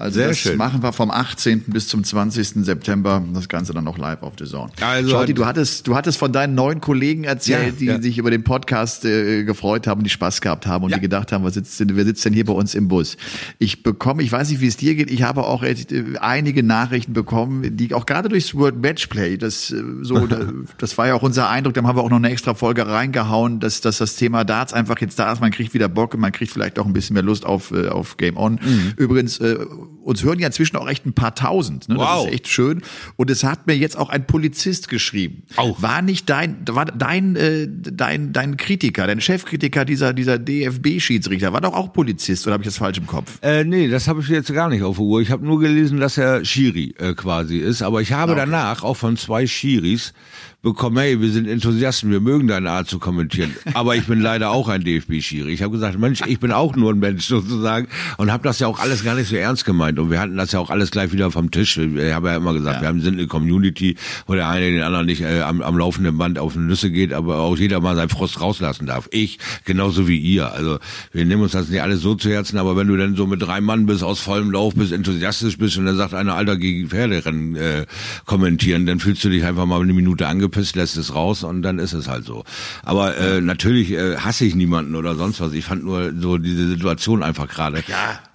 Also 0.00 0.20
Sehr 0.20 0.28
das 0.28 0.38
schön. 0.38 0.56
machen 0.56 0.80
wir 0.84 0.92
vom 0.92 1.10
18. 1.10 1.64
bis 1.66 1.88
zum 1.88 2.04
20. 2.04 2.64
September. 2.64 3.20
Das 3.34 3.48
Ganze 3.48 3.72
dann 3.74 3.82
noch 3.82 3.98
live 3.98 4.22
auf 4.22 4.34
The 4.38 4.44
Zone. 4.44 4.70
Also- 4.80 5.10
Shorty, 5.10 5.34
du 5.34 5.44
hattest, 5.44 5.88
du 5.88 5.96
hattest 5.96 6.18
von 6.18 6.32
deinen 6.32 6.54
neuen 6.54 6.80
Kollegen 6.80 7.24
erzählt, 7.24 7.66
Ja, 7.66 7.78
die 7.80 7.84
ja. 7.86 8.00
sich 8.00 8.16
über 8.18 8.30
den 8.30 8.44
Podcast 8.44 9.04
äh, 9.04 9.42
gefreut 9.42 9.88
haben, 9.88 10.04
die 10.04 10.10
Spaß 10.10 10.40
gehabt 10.40 10.68
haben 10.68 10.84
und 10.84 10.94
die 10.94 11.00
gedacht 11.00 11.32
haben, 11.32 11.42
was 11.42 11.54
sitzt 11.54 11.80
denn, 11.80 11.96
wer 11.96 12.04
sitzt 12.04 12.24
denn 12.24 12.32
hier 12.32 12.44
bei 12.44 12.52
uns 12.52 12.76
im 12.76 12.86
Bus? 12.86 13.16
Ich 13.58 13.82
bekomme, 13.82 14.22
ich 14.22 14.30
weiß 14.30 14.50
nicht, 14.50 14.60
wie 14.60 14.68
es 14.68 14.76
dir 14.76 14.94
geht, 14.94 15.10
ich 15.10 15.22
habe 15.24 15.42
auch 15.44 15.64
äh, 15.64 15.74
einige 16.20 16.62
Nachrichten 16.62 17.12
bekommen, 17.12 17.76
die 17.76 17.92
auch 17.92 18.06
gerade 18.06 18.28
durchs 18.28 18.54
World 18.54 18.80
Matchplay, 18.80 19.36
das 19.36 19.72
äh, 19.72 19.82
so, 20.02 20.26
da- 20.28 20.46
das 20.78 20.96
war 20.96 21.08
ja 21.08 21.14
auch 21.14 21.22
unser 21.24 21.48
Eindruck, 21.48 21.74
da 21.74 21.82
haben 21.82 21.96
wir 21.98 22.04
auch 22.04 22.10
noch 22.10 22.18
eine 22.18 22.30
extra 22.30 22.54
Folge 22.54 22.86
reingehauen, 22.86 23.58
dass, 23.58 23.80
dass 23.80 23.98
das 23.98 24.14
Thema 24.14 24.44
Darts 24.44 24.72
einfach 24.72 25.00
jetzt 25.00 25.18
da 25.18 25.32
ist, 25.32 25.40
man 25.40 25.50
kriegt 25.50 25.74
wieder 25.74 25.88
Bock 25.88 26.14
und 26.14 26.20
man 26.20 26.30
kriegt 26.30 26.52
vielleicht 26.52 26.78
auch 26.78 26.86
ein 26.86 26.92
bisschen 26.92 27.14
mehr 27.14 27.24
Lust 27.24 27.44
auf, 27.44 27.72
äh, 27.72 27.88
auf 27.88 28.16
Game 28.16 28.36
On. 28.36 28.60
Mhm. 28.64 28.92
Übrigens, 28.96 29.38
äh, 29.40 29.56
uns 30.02 30.22
hören 30.24 30.38
ja 30.38 30.46
inzwischen 30.46 30.76
auch 30.76 30.88
echt 30.88 31.04
ein 31.06 31.12
paar 31.12 31.34
tausend. 31.34 31.88
Ne? 31.88 31.96
Das 31.96 32.04
Wow. 32.06 32.26
ist 32.26 32.32
echt 32.34 32.48
schön. 32.48 32.82
Und 33.16 33.30
es 33.30 33.44
hat 33.44 33.66
mir 33.66 33.76
jetzt 33.76 33.96
auch 33.96 34.08
ein 34.08 34.26
Polizist 34.26 34.88
geschrieben. 34.88 35.42
Auch. 35.56 35.82
War 35.82 36.00
nicht 36.02 36.28
dein, 36.30 36.56
war 36.68 36.86
dein, 36.86 37.36
äh, 37.36 37.68
dein, 37.68 38.32
dein 38.32 38.56
Kritiker, 38.56 39.06
dein 39.06 39.20
Chefkritiker 39.20 39.84
dieser, 39.84 40.12
dieser 40.12 40.38
DFB-Schiedsrichter, 40.38 41.52
war 41.52 41.60
doch 41.60 41.74
auch 41.74 41.92
Polizist, 41.92 42.46
oder 42.46 42.54
habe 42.54 42.62
ich 42.62 42.68
das 42.68 42.78
falsch 42.78 42.98
im 42.98 43.06
Kopf? 43.06 43.38
Äh, 43.42 43.64
nee, 43.64 43.88
das 43.88 44.08
habe 44.08 44.20
ich 44.20 44.28
jetzt 44.28 44.52
gar 44.52 44.68
nicht 44.68 44.82
auf 44.82 44.96
der 44.96 45.04
Uhr. 45.04 45.20
Ich 45.20 45.30
habe 45.30 45.44
nur 45.44 45.60
gelesen, 45.60 45.98
dass 46.00 46.16
er 46.18 46.44
Schiri 46.44 46.94
äh, 46.98 47.14
quasi 47.14 47.58
ist. 47.58 47.82
Aber 47.82 48.00
ich 48.00 48.12
habe 48.12 48.34
danach 48.34 48.82
auch 48.82 48.96
von 48.96 49.16
zwei 49.16 49.46
Schiris 49.46 50.12
bekommen, 50.60 50.98
hey, 50.98 51.20
wir 51.20 51.30
sind 51.30 51.46
Enthusiasten, 51.46 52.10
wir 52.10 52.18
mögen 52.18 52.48
deine 52.48 52.70
Art 52.70 52.88
zu 52.88 52.98
kommentieren. 52.98 53.54
Aber 53.74 53.94
ich 53.94 54.06
bin 54.06 54.20
leider 54.20 54.50
auch 54.50 54.66
ein 54.68 54.82
DFB-Schiri. 54.82 55.52
Ich 55.52 55.62
habe 55.62 55.70
gesagt, 55.70 55.96
Mensch, 56.00 56.20
ich 56.26 56.40
bin 56.40 56.50
auch 56.50 56.74
nur 56.74 56.92
ein 56.92 56.98
Mensch 56.98 57.26
sozusagen 57.26 57.86
und 58.16 58.32
habe 58.32 58.42
das 58.42 58.58
ja 58.58 58.66
auch 58.66 58.80
alles 58.80 59.04
gar 59.04 59.14
nicht 59.14 59.28
so 59.28 59.36
ernst 59.36 59.64
gemeint. 59.64 60.00
Und 60.00 60.10
wir 60.10 60.18
hatten 60.18 60.36
das 60.36 60.50
ja 60.50 60.58
auch 60.58 60.70
alles 60.70 60.90
gleich 60.90 61.12
wieder 61.12 61.30
vom 61.30 61.52
Tisch. 61.52 61.78
Ich 61.78 62.12
habe 62.12 62.28
ja 62.30 62.36
immer 62.36 62.54
gesagt, 62.54 62.80
wir 62.80 62.88
haben, 62.88 63.00
sind 63.00 63.18
eine 63.18 63.28
Community, 63.28 63.96
wo 64.26 64.34
der 64.34 64.48
eine 64.48 64.72
den 64.72 64.82
anderen 64.82 65.06
nicht 65.06 65.20
äh, 65.20 65.42
am, 65.42 65.62
am 65.62 65.78
laufenden 65.78 66.18
Band 66.18 66.40
auf 66.40 66.54
die 66.54 66.58
Nüsse 66.58 66.90
geht, 66.90 67.12
aber 67.12 67.36
auch 67.36 67.56
jeder 67.56 67.80
mal 67.80 67.94
seinen 67.94 68.08
Frost 68.08 68.40
rauslassen 68.40 68.86
darf. 68.86 69.08
Ich, 69.12 69.38
genauso 69.64 70.08
wie 70.08 70.18
ihr. 70.18 70.52
Also 70.52 70.80
wir 71.12 71.24
nehmen 71.24 71.42
uns 71.42 71.52
das 71.52 71.68
nicht 71.68 71.82
alles 71.82 72.00
so 72.00 72.16
zu 72.16 72.30
Herzen, 72.30 72.58
aber 72.58 72.76
wenn 72.76 72.88
du 72.88 72.96
dann 72.96 73.14
so 73.14 73.28
mit 73.28 73.40
drei 73.40 73.60
Mann 73.60 73.86
bist, 73.86 74.02
aus 74.02 74.18
vollem 74.18 74.50
Lauf 74.50 74.74
bist, 74.74 74.90
enthusiastisch 74.90 75.56
bist 75.56 75.78
und 75.78 75.86
dann 75.86 75.96
sagt 75.96 76.14
einer, 76.14 76.34
Alter, 76.34 76.56
gegen 76.56 76.88
Pferderennen 76.88 77.54
äh, 77.54 77.86
kommentieren, 78.24 78.86
dann 78.86 78.98
fühlst 78.98 79.22
du 79.22 79.28
dich 79.28 79.44
einfach 79.44 79.66
mal 79.66 79.80
eine 79.80 79.92
Minute 79.92 80.26
angepisst, 80.48 80.76
lässt 80.76 80.96
es 80.96 81.14
raus 81.14 81.44
und 81.44 81.62
dann 81.62 81.78
ist 81.78 81.92
es 81.92 82.08
halt 82.08 82.24
so. 82.24 82.44
Aber 82.82 83.16
äh, 83.16 83.40
natürlich 83.40 83.90
äh, 83.92 84.16
hasse 84.16 84.44
ich 84.44 84.54
niemanden 84.54 84.94
oder 84.94 85.14
sonst 85.14 85.40
was. 85.40 85.52
Ich 85.52 85.64
fand 85.64 85.84
nur 85.84 86.12
so 86.18 86.38
diese 86.38 86.68
Situation 86.68 87.22
einfach 87.22 87.48
gerade 87.48 87.82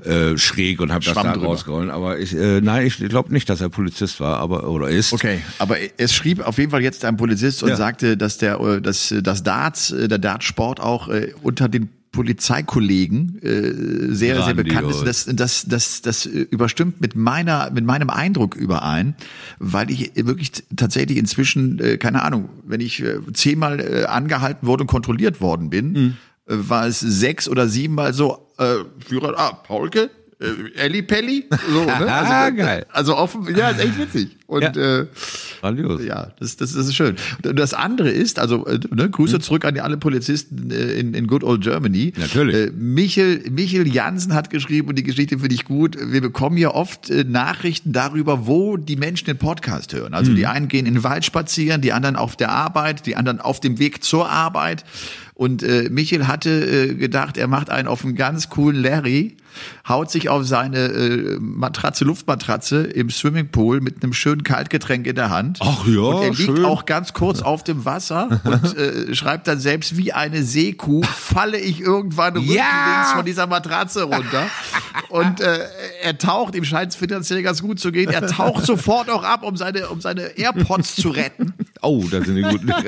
äh, 0.04 0.38
schräg 0.38 0.80
und 0.82 0.92
habe 0.92 1.04
das 1.04 1.16
da 1.16 1.34
drüber. 1.34 1.48
rausgeholt. 1.48 1.90
Aber 1.90 2.20
ich, 2.20 2.36
äh, 2.36 2.62
nein, 2.62 2.86
ich 2.86 2.98
glaube 2.98 3.34
nicht, 3.34 3.50
dass 3.50 3.62
er 3.62 3.70
Polizist 3.70 4.20
war, 4.20 4.38
aber 4.38 4.68
oder 4.70 4.90
ist. 4.90 5.14
Okay, 5.14 5.40
aber 5.60 5.78
es 5.98 6.14
schrieb 6.14 6.46
auf 6.46 6.58
jeden 6.58 6.72
Fall 6.72 6.82
jetzt 6.82 7.04
ein 7.06 7.18
Polizist 7.18 7.64
und 7.64 7.70
Ja. 7.70 7.76
sagte, 7.76 8.16
dass 8.18 8.38
der, 8.38 8.60
äh, 8.60 8.82
dass 8.82 9.14
das 9.22 9.44
Darts, 9.44 9.92
äh, 9.92 10.08
der 10.08 10.20
Dartsport 10.20 10.80
auch 10.80 11.08
äh, 11.10 11.34
unter 11.42 11.68
den 11.70 11.90
Polizeikollegen 12.14 13.40
äh, 13.42 14.14
sehr, 14.16 14.42
sehr 14.44 14.54
bekannt 14.54 14.90
ist. 14.90 15.00
Grandios. 15.00 15.26
Das, 15.26 15.36
das, 15.36 15.66
das, 15.68 16.02
das 16.02 16.26
überstimmt 16.26 17.02
mit 17.02 17.16
meiner, 17.16 17.70
mit 17.72 17.84
meinem 17.84 18.10
Eindruck 18.10 18.56
überein, 18.56 19.16
weil 19.60 19.92
ich 19.92 20.12
wirklich 20.16 20.52
tatsächlich 20.76 21.18
inzwischen, 21.18 21.80
äh, 21.80 21.98
keine 21.98 22.22
Ahnung, 22.24 22.50
wenn 22.66 22.80
ich 22.80 23.04
äh, 23.04 23.18
zehnmal 23.34 23.80
äh, 23.82 24.06
angehalten 24.06 24.66
wurde 24.66 24.84
und 24.84 24.88
kontrolliert 24.88 25.42
worden 25.42 25.70
bin, 25.70 25.96
Hm. 25.96 26.18
äh, 26.48 26.70
war 26.70 26.88
es 26.88 27.00
sechs 27.02 27.50
oder 27.50 27.68
siebenmal 27.68 28.14
so, 28.14 28.48
äh, 28.58 28.76
Führer, 29.06 29.34
ah, 29.38 29.52
Paulke, 29.54 30.10
äh, 30.44 30.80
Elli 30.80 31.02
Pelli, 31.02 31.46
so, 31.72 31.84
ne? 31.86 31.92
Ah, 32.12 32.48
äh, 32.48 32.52
geil. 32.52 32.86
Also 32.92 33.16
offen, 33.18 33.48
ja, 33.56 33.70
ist 33.70 33.80
echt 33.80 33.98
witzig. 33.98 34.38
Und 34.48 34.62
Ja. 34.62 35.00
äh, 35.00 35.08
Grandios. 35.62 36.04
ja, 36.04 36.32
das, 36.40 36.58
das, 36.58 36.74
das 36.74 36.86
ist 36.88 36.96
schön. 36.96 37.16
Und 37.44 37.58
Das 37.58 37.74
andere 37.74 38.10
ist, 38.12 38.38
also 38.38 38.66
äh, 38.68 38.80
ne, 38.92 39.10
Grüße 39.10 39.40
zurück 39.40 39.66
an 39.66 39.74
die 39.74 39.82
alle 39.82 39.98
Polizisten 39.98 40.70
äh, 40.70 40.94
in, 40.94 41.14
in 41.16 41.26
Good 41.28 41.44
Old 41.44 41.62
Germany. 41.62 42.14
Natürlich. 42.18 42.56
Äh, 42.56 42.72
Michel, 42.76 43.44
Michel 43.50 43.88
Jansen 43.88 44.34
hat 44.34 44.50
geschrieben, 44.52 44.90
und 44.90 44.96
die 45.00 45.04
Geschichte 45.04 45.40
finde 45.40 45.56
ich 45.56 45.66
gut, 45.66 45.98
wir 46.00 46.22
bekommen 46.22 46.58
ja 46.58 46.70
oft 46.72 47.10
äh, 47.10 47.24
Nachrichten 47.24 47.94
darüber, 47.94 48.46
wo 48.46 48.78
die 48.78 48.96
Menschen 48.98 49.26
den 49.26 49.38
Podcast 49.38 49.94
hören. 49.94 50.14
Also 50.14 50.34
die 50.34 50.46
einen 50.46 50.68
gehen 50.68 50.86
in 50.86 50.96
den 50.96 51.04
Wald 51.04 51.26
spazieren, 51.26 51.82
die 51.82 51.94
anderen 51.94 52.16
auf 52.16 52.36
der 52.36 52.50
Arbeit, 52.52 53.06
die 53.08 53.16
anderen 53.16 53.40
auf 53.42 53.60
dem 53.60 53.80
Weg 53.80 54.04
zur 54.04 54.30
Arbeit. 54.30 54.84
Und 55.36 55.64
äh, 55.64 55.90
Michel 55.90 56.28
hatte 56.28 56.50
äh, 56.50 56.94
gedacht, 56.94 57.38
er 57.38 57.48
macht 57.48 57.70
einen 57.70 57.88
auf 57.88 58.04
einen 58.06 58.16
ganz 58.16 58.50
coolen 58.50 58.82
Larry, 58.82 59.36
haut 59.88 60.12
sich 60.12 60.30
auf 60.30 60.46
seine 60.46 60.78
äh, 60.86 61.38
Matratze, 61.40 62.06
Luftmatratze 62.06 62.84
im 62.84 63.10
Swimmingpool 63.10 63.82
mit 63.82 64.04
einem 64.04 64.14
schönen 64.14 64.44
Kaltgetränk 64.44 65.08
in 65.08 65.16
der 65.16 65.32
Hand. 65.32 65.58
Ach 65.62 65.86
ja, 65.88 66.00
Und 66.02 66.22
er 66.24 66.30
liegt 66.30 66.58
schön. 66.58 66.66
auch 66.66 66.86
ganz 66.86 67.14
kurz 67.14 67.42
auf 67.42 67.64
dem 67.64 67.84
Wasser 67.84 68.42
und 68.44 68.78
äh, 68.78 69.16
schreibt 69.16 69.48
dann 69.48 69.60
selbst 69.60 69.98
wie 69.98 70.14
eine 70.14 70.44
Seekuh, 70.44 71.02
falle 71.04 71.58
ich 71.58 71.82
irgendwann 71.82 72.34
rücklings 72.38 72.56
Ja. 72.56 73.12
von 73.16 73.26
dieser 73.26 73.48
Matratze 73.48 74.04
runter. 74.04 74.48
Und 75.10 75.42
äh, 75.42 75.60
er 76.04 76.18
taucht, 76.18 76.56
ihm 76.56 76.64
scheint 76.64 76.92
es 76.92 76.96
finanziell 76.96 77.42
ganz 77.44 77.62
gut 77.62 77.80
zu 77.80 77.92
gehen, 77.92 78.12
er 78.12 78.26
taucht 78.28 78.66
sofort 78.66 79.10
auch 79.10 79.24
ab, 79.24 79.44
um 79.44 79.58
seine, 79.58 79.90
um 79.90 80.00
seine 80.00 80.38
AirPods 80.38 80.96
zu 80.96 81.10
retten. 81.10 81.54
Oh, 81.82 82.04
das 82.10 82.26
sind 82.26 82.36
die 82.36 82.42
guten. 82.44 82.72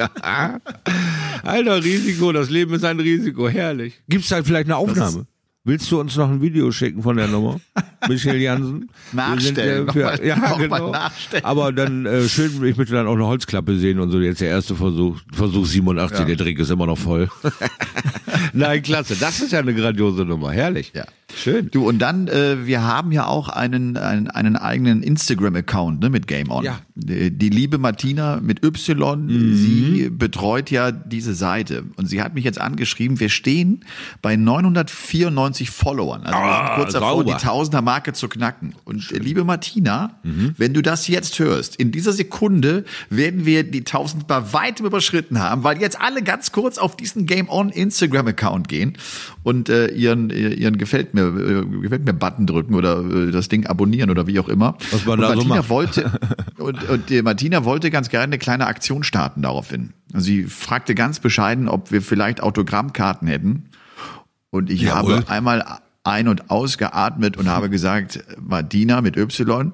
Alter, 1.44 1.84
Risiko, 1.84 2.32
das 2.32 2.50
Leben 2.50 2.74
ist 2.74 2.86
ein 2.86 3.00
Risiko, 3.00 3.48
herrlich. 3.48 4.02
Gibt's 4.08 4.30
da 4.30 4.44
vielleicht 4.44 4.68
eine 4.68 4.78
Aufnahme? 4.78 5.28
Willst 5.68 5.92
du 5.92 6.00
uns 6.00 6.16
noch 6.16 6.30
ein 6.30 6.44
Video 6.44 6.72
schicken 6.72 7.02
von 7.02 7.18
der 7.18 7.28
Nummer? 7.28 7.60
Michel 8.08 8.40
Jansen? 8.40 8.88
Nachstellen, 9.14 9.92
für, 9.92 10.24
ja, 10.24 10.36
nochmal 10.36 10.60
genau. 10.60 10.92
nachstellen. 10.92 11.44
Aber 11.44 11.72
dann 11.72 12.06
äh, 12.06 12.30
schön, 12.30 12.64
ich 12.64 12.78
möchte 12.78 12.94
dann 12.94 13.08
auch 13.08 13.16
eine 13.16 13.26
Holzklappe 13.26 13.76
sehen 13.76 14.00
und 14.00 14.12
so. 14.12 14.20
Jetzt 14.20 14.42
der 14.42 14.50
erste 14.50 14.76
Versuch, 14.76 15.18
Versuch 15.34 15.66
87, 15.66 16.24
der 16.28 16.38
Trick 16.38 16.60
ist 16.60 16.70
immer 16.70 16.86
noch 16.86 17.00
voll. 17.00 17.30
Nein, 18.54 18.84
klasse. 18.84 19.16
Das 19.20 19.42
ist 19.42 19.54
ja 19.54 19.60
eine 19.60 19.74
grandiose 19.74 20.24
Nummer. 20.24 20.52
Herrlich. 20.52 20.92
Ja. 20.94 21.06
Schön. 21.36 21.70
Du, 21.72 21.88
und 21.88 22.00
dann, 22.00 22.28
äh, 22.28 22.66
wir 22.66 22.84
haben 22.84 23.12
ja 23.12 23.28
auch 23.28 23.50
einen, 23.50 23.98
einen, 23.98 24.30
einen 24.30 24.56
eigenen 24.56 25.04
Instagram-Account 25.04 26.00
ne, 26.02 26.10
mit 26.10 26.28
Game 26.28 26.50
On. 26.50 26.64
Ja. 26.64 26.80
Die, 26.96 27.30
die 27.30 27.50
liebe 27.50 27.78
Martina 27.78 28.40
mit 28.42 28.64
Y, 28.64 29.28
sie 29.56 30.10
betreut 30.10 30.72
ja 30.72 30.92
diese 30.92 31.34
Seite. 31.36 31.84
Und 31.98 32.08
sie 32.08 32.22
hat 32.22 32.34
mich 32.36 32.46
jetzt 32.46 32.60
angeschrieben, 32.62 33.20
wir 33.20 33.30
stehen 33.30 33.84
bei 34.22 34.36
994 34.38 35.70
Followern. 35.70 36.22
Also 36.24 36.38
wir 36.40 36.46
sind 36.46 36.56
Ah, 36.66 36.76
kurz 36.76 36.94
davor, 36.94 37.10
sauber. 37.10 37.24
die 37.38 37.44
Tausender-Marke 37.44 38.14
zu 38.14 38.30
knacken. 38.30 38.76
Und 38.86 39.12
äh, 39.12 39.18
liebe 39.18 39.44
Martina, 39.44 40.20
wenn 40.24 40.74
du 40.74 40.82
das 40.82 41.08
jetzt 41.08 41.38
hörst, 41.40 41.76
in 41.76 41.92
dieser 41.92 42.14
Sekunde 42.14 42.86
werden 43.10 43.46
wir 43.46 43.64
die 43.64 43.80
1000 43.80 44.26
bei 44.28 44.54
weitem 44.54 44.86
überschritten 44.86 45.40
haben, 45.40 45.64
weil 45.64 45.80
jetzt 45.82 46.00
alle 46.00 46.24
ganz 46.24 46.52
kurz 46.52 46.78
auf 46.78 46.96
diesen 46.96 47.26
Game 47.26 47.50
On 47.50 47.70
Instagram-Account 47.70 48.68
gehen 48.70 48.98
und 49.46 49.70
äh, 49.70 49.90
ihren, 49.90 50.32
ihren 50.32 50.76
gefällt 50.80 51.14
mir, 51.14 51.28
äh, 51.28 51.66
gefällt 51.80 52.04
mir 52.04 52.14
Button 52.14 52.48
drücken 52.48 52.74
oder 52.74 53.06
äh, 53.06 53.30
das 53.30 53.48
Ding 53.48 53.68
abonnieren 53.68 54.10
oder 54.10 54.26
wie 54.26 54.40
auch 54.40 54.50
immer. 54.50 54.76
Was 54.90 55.06
man 55.06 55.20
und 55.20 55.22
da 55.22 55.28
so 55.30 55.36
Martina 55.36 55.56
macht. 55.58 55.70
wollte 55.70 56.20
und, 56.58 56.90
und 56.90 57.10
die 57.12 57.22
Martina 57.22 57.64
wollte 57.64 57.92
ganz 57.92 58.10
gerne 58.10 58.24
eine 58.24 58.38
kleine 58.40 58.66
Aktion 58.66 59.04
starten 59.04 59.44
daraufhin. 59.44 59.94
Sie 60.16 60.46
fragte 60.46 60.96
ganz 60.96 61.20
bescheiden, 61.20 61.70
ob 61.70 61.92
wir 61.92 62.02
vielleicht 62.02 62.42
Autogrammkarten 62.42 63.28
hätten. 63.28 63.66
Und 64.50 64.72
ich 64.72 64.82
Jawohl. 64.82 65.18
habe 65.18 65.30
einmal 65.30 65.64
ein- 66.04 66.28
und 66.28 66.50
ausgeatmet 66.50 67.38
und 67.38 67.48
habe 67.48 67.70
gesagt, 67.70 68.24
Martina 68.42 69.02
mit 69.02 69.16
Y, 69.16 69.74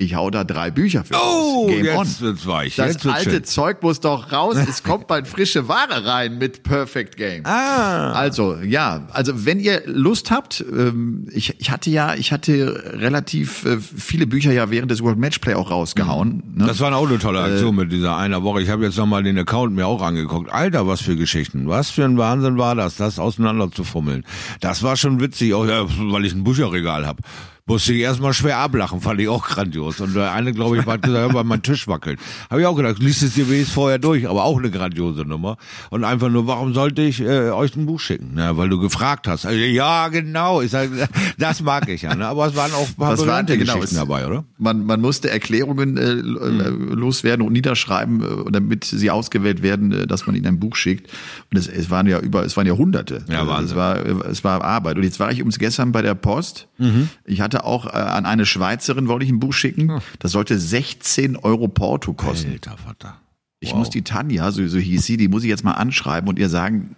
ich 0.00 0.14
hau 0.14 0.30
da 0.30 0.44
drei 0.44 0.70
Bücher 0.70 1.02
für 1.02 1.14
Oh, 1.14 1.64
raus. 1.64 1.66
Game 1.70 1.84
jetzt 1.84 1.96
on. 1.98 2.20
wird's 2.20 2.46
weich. 2.46 2.76
Das 2.76 2.92
jetzt 2.94 3.06
alte 3.06 3.30
schön. 3.32 3.44
Zeug 3.44 3.82
muss 3.82 3.98
doch 3.98 4.30
raus. 4.30 4.56
Es 4.56 4.84
kommt 4.84 5.08
bald 5.08 5.26
frische 5.26 5.66
Ware 5.66 6.06
rein 6.06 6.38
mit 6.38 6.62
Perfect 6.62 7.16
Game. 7.16 7.44
Ah. 7.44 8.12
Also 8.12 8.58
ja, 8.62 9.08
also 9.12 9.44
wenn 9.44 9.58
ihr 9.58 9.82
Lust 9.86 10.30
habt, 10.30 10.64
ähm, 10.70 11.26
ich, 11.32 11.58
ich 11.58 11.72
hatte 11.72 11.90
ja, 11.90 12.14
ich 12.14 12.30
hatte 12.30 12.80
relativ 12.94 13.64
äh, 13.64 13.78
viele 13.80 14.28
Bücher 14.28 14.52
ja 14.52 14.70
während 14.70 14.92
des 14.92 15.02
World 15.02 15.18
Matchplay 15.18 15.54
auch 15.54 15.72
rausgehauen. 15.72 16.44
Ne? 16.54 16.66
Das 16.66 16.78
war 16.78 16.94
auch 16.96 17.08
eine 17.08 17.18
tolle 17.18 17.40
Äh, 17.40 17.52
Aktion 17.54 17.74
mit 17.74 17.90
dieser 17.90 18.16
einer 18.16 18.44
Woche. 18.44 18.62
Ich 18.62 18.68
habe 18.70 18.84
jetzt 18.84 18.96
nochmal 18.98 19.24
den 19.24 19.36
Account 19.36 19.74
mir 19.74 19.88
auch 19.88 20.00
angeguckt. 20.00 20.48
Alter, 20.52 20.86
was 20.86 21.00
für 21.00 21.16
Geschichten. 21.16 21.66
Was 21.66 21.90
für 21.90 22.04
ein 22.04 22.16
Wahnsinn 22.16 22.56
war 22.56 22.76
das, 22.76 22.94
das 22.94 23.18
auseinanderzufummeln. 23.18 24.24
Das 24.60 24.84
war 24.84 24.96
schon 24.96 25.18
witzig, 25.20 25.54
auch 25.54 25.66
ja, 25.66 25.86
weil 26.12 26.24
ich 26.24 26.34
ein 26.34 26.44
Bücherregal 26.44 27.04
habe. 27.04 27.20
Musste 27.68 27.92
ich 27.92 28.00
erstmal 28.00 28.32
schwer 28.32 28.56
ablachen, 28.56 29.02
fand 29.02 29.20
ich 29.20 29.28
auch 29.28 29.46
grandios. 29.46 30.00
Und 30.00 30.16
der 30.16 30.32
eine, 30.32 30.54
glaube 30.54 30.78
ich, 30.78 30.86
hat 30.86 31.02
gesagt, 31.02 31.34
weil 31.34 31.44
mein 31.44 31.60
Tisch 31.60 31.86
wackelt. 31.86 32.18
Habe 32.48 32.62
ich 32.62 32.66
auch 32.66 32.74
gedacht, 32.74 32.98
liest 32.98 33.22
es 33.22 33.34
dir 33.34 33.46
wenigstens 33.46 33.74
vorher 33.74 33.98
durch, 33.98 34.26
aber 34.26 34.44
auch 34.44 34.56
eine 34.56 34.70
grandiose 34.70 35.26
Nummer. 35.26 35.58
Und 35.90 36.02
einfach 36.02 36.30
nur, 36.30 36.46
warum 36.46 36.72
sollte 36.72 37.02
ich 37.02 37.20
äh, 37.20 37.50
euch 37.50 37.76
ein 37.76 37.84
Buch 37.84 38.00
schicken? 38.00 38.30
Na, 38.32 38.56
weil 38.56 38.70
du 38.70 38.78
gefragt 38.78 39.28
hast. 39.28 39.44
Also, 39.44 39.58
ja, 39.58 40.08
genau. 40.08 40.62
Ich 40.62 40.70
sag, 40.70 40.88
das 41.38 41.60
mag 41.60 41.90
ich 41.90 42.02
ja. 42.02 42.14
Ne? 42.14 42.26
Aber 42.26 42.46
es 42.46 42.56
waren 42.56 42.72
auch 42.72 42.88
ein 42.88 42.94
paar 42.94 43.16
bekannte 43.16 43.58
genau, 43.58 43.74
Geschichten 43.74 43.96
dabei, 43.96 44.26
oder? 44.26 44.44
Man, 44.56 44.86
man 44.86 45.02
musste 45.02 45.28
Erklärungen 45.28 45.98
äh, 45.98 46.14
mhm. 46.14 46.94
loswerden 46.94 47.46
und 47.46 47.52
niederschreiben, 47.52 48.46
äh, 48.46 48.50
damit 48.50 48.84
sie 48.84 49.10
ausgewählt 49.10 49.62
werden, 49.62 49.92
äh, 49.92 50.06
dass 50.06 50.26
man 50.26 50.34
ihnen 50.34 50.46
ein 50.46 50.58
Buch 50.58 50.74
schickt. 50.74 51.10
Und 51.50 51.58
es, 51.58 51.66
es 51.66 51.90
waren 51.90 52.06
ja 52.06 52.18
über, 52.18 52.46
es 52.46 52.56
waren 52.56 52.66
ja 52.66 52.78
Hunderte. 52.78 53.24
Ja, 53.28 53.46
Wahnsinn. 53.46 53.72
Es 53.72 53.76
war, 53.76 54.06
es 54.06 54.42
war 54.42 54.64
Arbeit. 54.64 54.96
Und 54.96 55.02
jetzt 55.02 55.20
war 55.20 55.30
ich 55.30 55.40
ums 55.40 55.58
gestern 55.58 55.92
bei 55.92 56.00
der 56.00 56.14
Post. 56.14 56.68
Mhm. 56.78 57.10
Ich 57.26 57.42
hatte 57.42 57.57
auch 57.64 57.86
äh, 57.86 57.90
an 57.90 58.26
eine 58.26 58.46
Schweizerin 58.46 59.08
wollte 59.08 59.24
ich 59.24 59.30
ein 59.30 59.40
Buch 59.40 59.52
schicken. 59.52 59.88
Hm. 59.88 60.00
Das 60.18 60.32
sollte 60.32 60.58
16 60.58 61.36
Euro 61.36 61.68
Porto 61.68 62.12
kosten. 62.14 62.52
Alter 62.52 62.76
Vater. 62.76 63.20
Ich 63.60 63.70
wow. 63.70 63.78
muss 63.78 63.90
die 63.90 64.02
Tanja, 64.02 64.52
so, 64.52 64.66
so 64.68 64.78
hieß 64.78 65.04
sie, 65.04 65.16
die 65.16 65.28
muss 65.28 65.42
ich 65.42 65.48
jetzt 65.48 65.64
mal 65.64 65.72
anschreiben 65.72 66.28
und 66.28 66.38
ihr 66.38 66.48
sagen. 66.48 66.94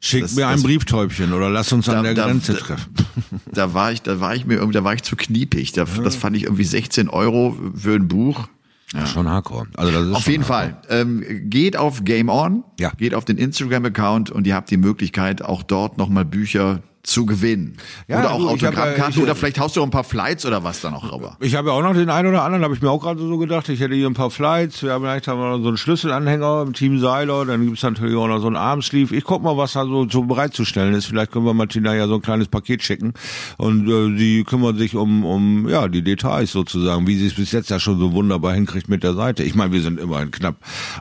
Schick 0.00 0.32
mir 0.34 0.48
ein 0.48 0.62
Brieftäubchen 0.62 1.32
oder 1.32 1.48
lass 1.48 1.72
uns 1.72 1.86
da, 1.86 1.98
an 1.98 2.04
der 2.04 2.14
da, 2.14 2.26
Grenze 2.26 2.52
da, 2.52 2.58
treffen. 2.58 2.94
Da 3.52 3.72
war 3.72 3.90
ich, 3.92 4.02
da 4.02 4.20
war 4.20 4.34
ich 4.34 4.44
mir 4.44 4.54
irgendwie, 4.54 4.74
da 4.74 4.84
war 4.84 4.94
ich 4.94 5.02
zu 5.02 5.16
kniepig. 5.16 5.72
Da, 5.72 5.84
ja. 5.84 6.02
Das 6.02 6.14
fand 6.16 6.36
ich 6.36 6.44
irgendwie 6.44 6.64
16 6.64 7.08
Euro 7.08 7.56
für 7.74 7.94
ein 7.94 8.06
Buch. 8.06 8.48
Ja. 8.92 9.06
Schon 9.06 9.28
hardcore. 9.28 9.66
Also 9.76 9.92
das 9.92 10.06
ist 10.08 10.14
auf 10.14 10.26
jeden 10.28 10.46
hardcore. 10.48 10.76
Fall. 10.88 11.00
Ähm, 11.00 11.50
geht 11.50 11.76
auf 11.76 12.04
Game 12.04 12.28
On, 12.28 12.64
ja. 12.78 12.90
geht 12.90 13.14
auf 13.14 13.24
den 13.24 13.38
Instagram-Account 13.38 14.30
und 14.30 14.46
ihr 14.46 14.54
habt 14.54 14.70
die 14.70 14.76
Möglichkeit, 14.76 15.42
auch 15.42 15.62
dort 15.62 15.98
nochmal 15.98 16.24
Bücher 16.24 16.82
zu 17.04 17.26
gewinnen. 17.26 17.76
Ja, 18.08 18.20
oder 18.20 18.32
auch 18.32 18.38
du, 18.38 18.48
Autogrammkarte 18.48 19.20
oder 19.20 19.34
vielleicht 19.34 19.58
haust 19.60 19.76
du 19.76 19.80
auch 19.80 19.84
ein 19.84 19.90
paar 19.90 20.04
Flights 20.04 20.44
oder 20.44 20.64
was 20.64 20.80
da 20.80 20.90
noch 20.90 21.12
rüber. 21.12 21.36
Ich 21.40 21.54
habe 21.54 21.68
ja 21.68 21.74
auch 21.74 21.82
noch 21.82 21.94
den 21.94 22.10
einen 22.10 22.28
oder 22.28 22.42
anderen, 22.42 22.64
habe 22.64 22.74
ich 22.74 22.82
mir 22.82 22.90
auch 22.90 23.00
gerade 23.00 23.20
so 23.20 23.38
gedacht, 23.38 23.68
ich 23.68 23.80
hätte 23.80 23.94
hier 23.94 24.06
ein 24.06 24.14
paar 24.14 24.30
Flights, 24.30 24.80
ja, 24.80 24.98
vielleicht 24.98 25.28
haben 25.28 25.38
wir 25.38 25.50
noch 25.50 25.62
so 25.62 25.68
einen 25.68 25.76
Schlüsselanhänger 25.76 26.64
im 26.66 26.72
Team 26.72 26.98
Seiler, 26.98 27.44
dann 27.46 27.64
gibt's 27.64 27.82
natürlich 27.82 28.16
auch 28.16 28.26
noch 28.26 28.40
so 28.40 28.46
einen 28.46 28.56
Armsleeve. 28.56 29.14
Ich 29.14 29.24
guck 29.24 29.42
mal, 29.42 29.56
was 29.56 29.74
da 29.74 29.84
so, 29.84 30.08
so 30.08 30.22
bereitzustellen 30.22 30.94
ist. 30.94 31.06
Vielleicht 31.06 31.32
können 31.32 31.44
wir 31.44 31.54
Martina 31.54 31.94
ja 31.94 32.06
so 32.06 32.16
ein 32.16 32.22
kleines 32.22 32.48
Paket 32.48 32.82
schicken 32.82 33.14
und 33.56 33.88
äh, 33.88 34.16
die 34.16 34.44
kümmern 34.44 34.76
sich 34.76 34.96
um, 34.96 35.24
um 35.24 35.68
ja 35.68 35.88
die 35.88 36.02
Details 36.02 36.52
sozusagen, 36.52 37.06
wie 37.06 37.16
sie 37.16 37.26
es 37.26 37.34
bis 37.34 37.52
jetzt 37.52 37.70
ja 37.70 37.78
schon 37.78 37.98
so 37.98 38.12
wunderbar 38.12 38.54
hinkriegt 38.54 38.88
mit 38.88 39.02
der 39.02 39.14
Seite. 39.14 39.42
Ich 39.42 39.54
meine, 39.54 39.72
wir 39.72 39.80
sind 39.82 40.00
immerhin 40.00 40.30
knapp 40.30 40.56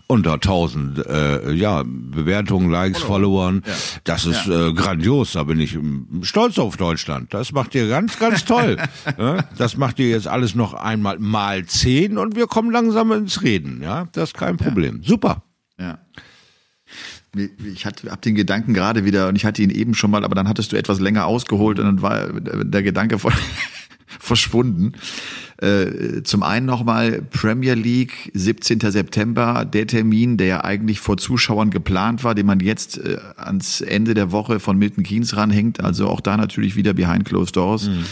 unter 0.08 0.34
1000 0.34 1.06
äh, 1.06 1.52
ja, 1.54 1.84
Bewertungen, 1.86 2.70
Likes, 2.70 3.02
Follower. 3.02 3.24
Followern. 3.24 3.64
Ja. 3.66 3.74
Das 4.04 4.26
ist 4.26 4.46
ja. 4.46 4.68
äh, 4.68 4.74
grandios, 4.74 5.34
da 5.34 5.44
bin 5.44 5.60
ich 5.60 5.76
stolz 6.22 6.58
auf 6.60 6.78
Deutschland. 6.78 7.34
Das 7.34 7.52
macht 7.52 7.76
ihr 7.76 7.88
ganz, 7.88 8.20
ganz 8.20 8.46
toll. 8.46 8.78
das 9.58 9.78
macht 9.78 10.00
ihr 10.00 10.10
jetzt 10.10 10.28
alles 10.28 10.56
noch 10.56 10.74
einmal 10.74 11.20
mal 11.20 11.66
zehn 11.66 12.18
und 12.18 12.36
wir 12.36 12.48
kommen 12.48 12.72
langsam 12.72 13.12
ins 13.12 13.42
Reden. 13.42 13.82
Ja, 13.82 14.08
das 14.12 14.30
ist 14.30 14.38
kein 14.38 14.58
Problem. 14.58 15.02
Ja. 15.02 15.08
Super. 15.08 15.44
Ja. 15.80 16.00
Ich 17.66 17.86
hatte 17.86 18.12
hab 18.12 18.22
den 18.22 18.36
Gedanken 18.36 18.74
gerade 18.74 19.06
wieder 19.06 19.28
und 19.28 19.36
ich 19.36 19.46
hatte 19.46 19.64
ihn 19.64 19.72
eben 19.72 19.96
schon 19.96 20.12
mal, 20.12 20.24
aber 20.24 20.36
dann 20.36 20.48
hattest 20.48 20.72
du 20.72 20.76
etwas 20.76 21.00
länger 21.00 21.26
ausgeholt 21.26 21.80
und 21.80 21.86
dann 21.86 22.02
war 22.02 22.28
der 22.28 22.84
Gedanke 22.84 23.18
verschwunden. 24.20 24.94
Äh, 25.58 26.24
zum 26.24 26.44
einen 26.44 26.66
nochmal 26.66 27.22
Premier 27.22 27.76
League, 27.76 28.32
17. 28.34 28.80
September, 28.80 29.64
der 29.64 29.88
Termin, 29.88 30.36
der 30.36 30.48
ja 30.48 30.64
eigentlich 30.64 31.00
vor 31.00 31.16
Zuschauern 31.18 31.70
geplant 31.70 32.24
war, 32.24 32.36
den 32.36 32.46
man 32.46 32.60
jetzt 32.60 32.98
äh, 32.98 33.18
ans 33.38 33.80
Ende 33.80 34.14
der 34.14 34.32
Woche 34.32 34.60
von 34.60 34.78
Milton 34.78 35.04
Keynes 35.04 35.38
ranhängt. 35.38 35.80
Also 35.80 36.10
auch 36.10 36.20
da 36.20 36.36
natürlich 36.36 36.76
wieder 36.76 36.94
behind 36.94 37.24
closed 37.24 37.56
doors. 37.56 37.88
Mhm. 37.88 38.06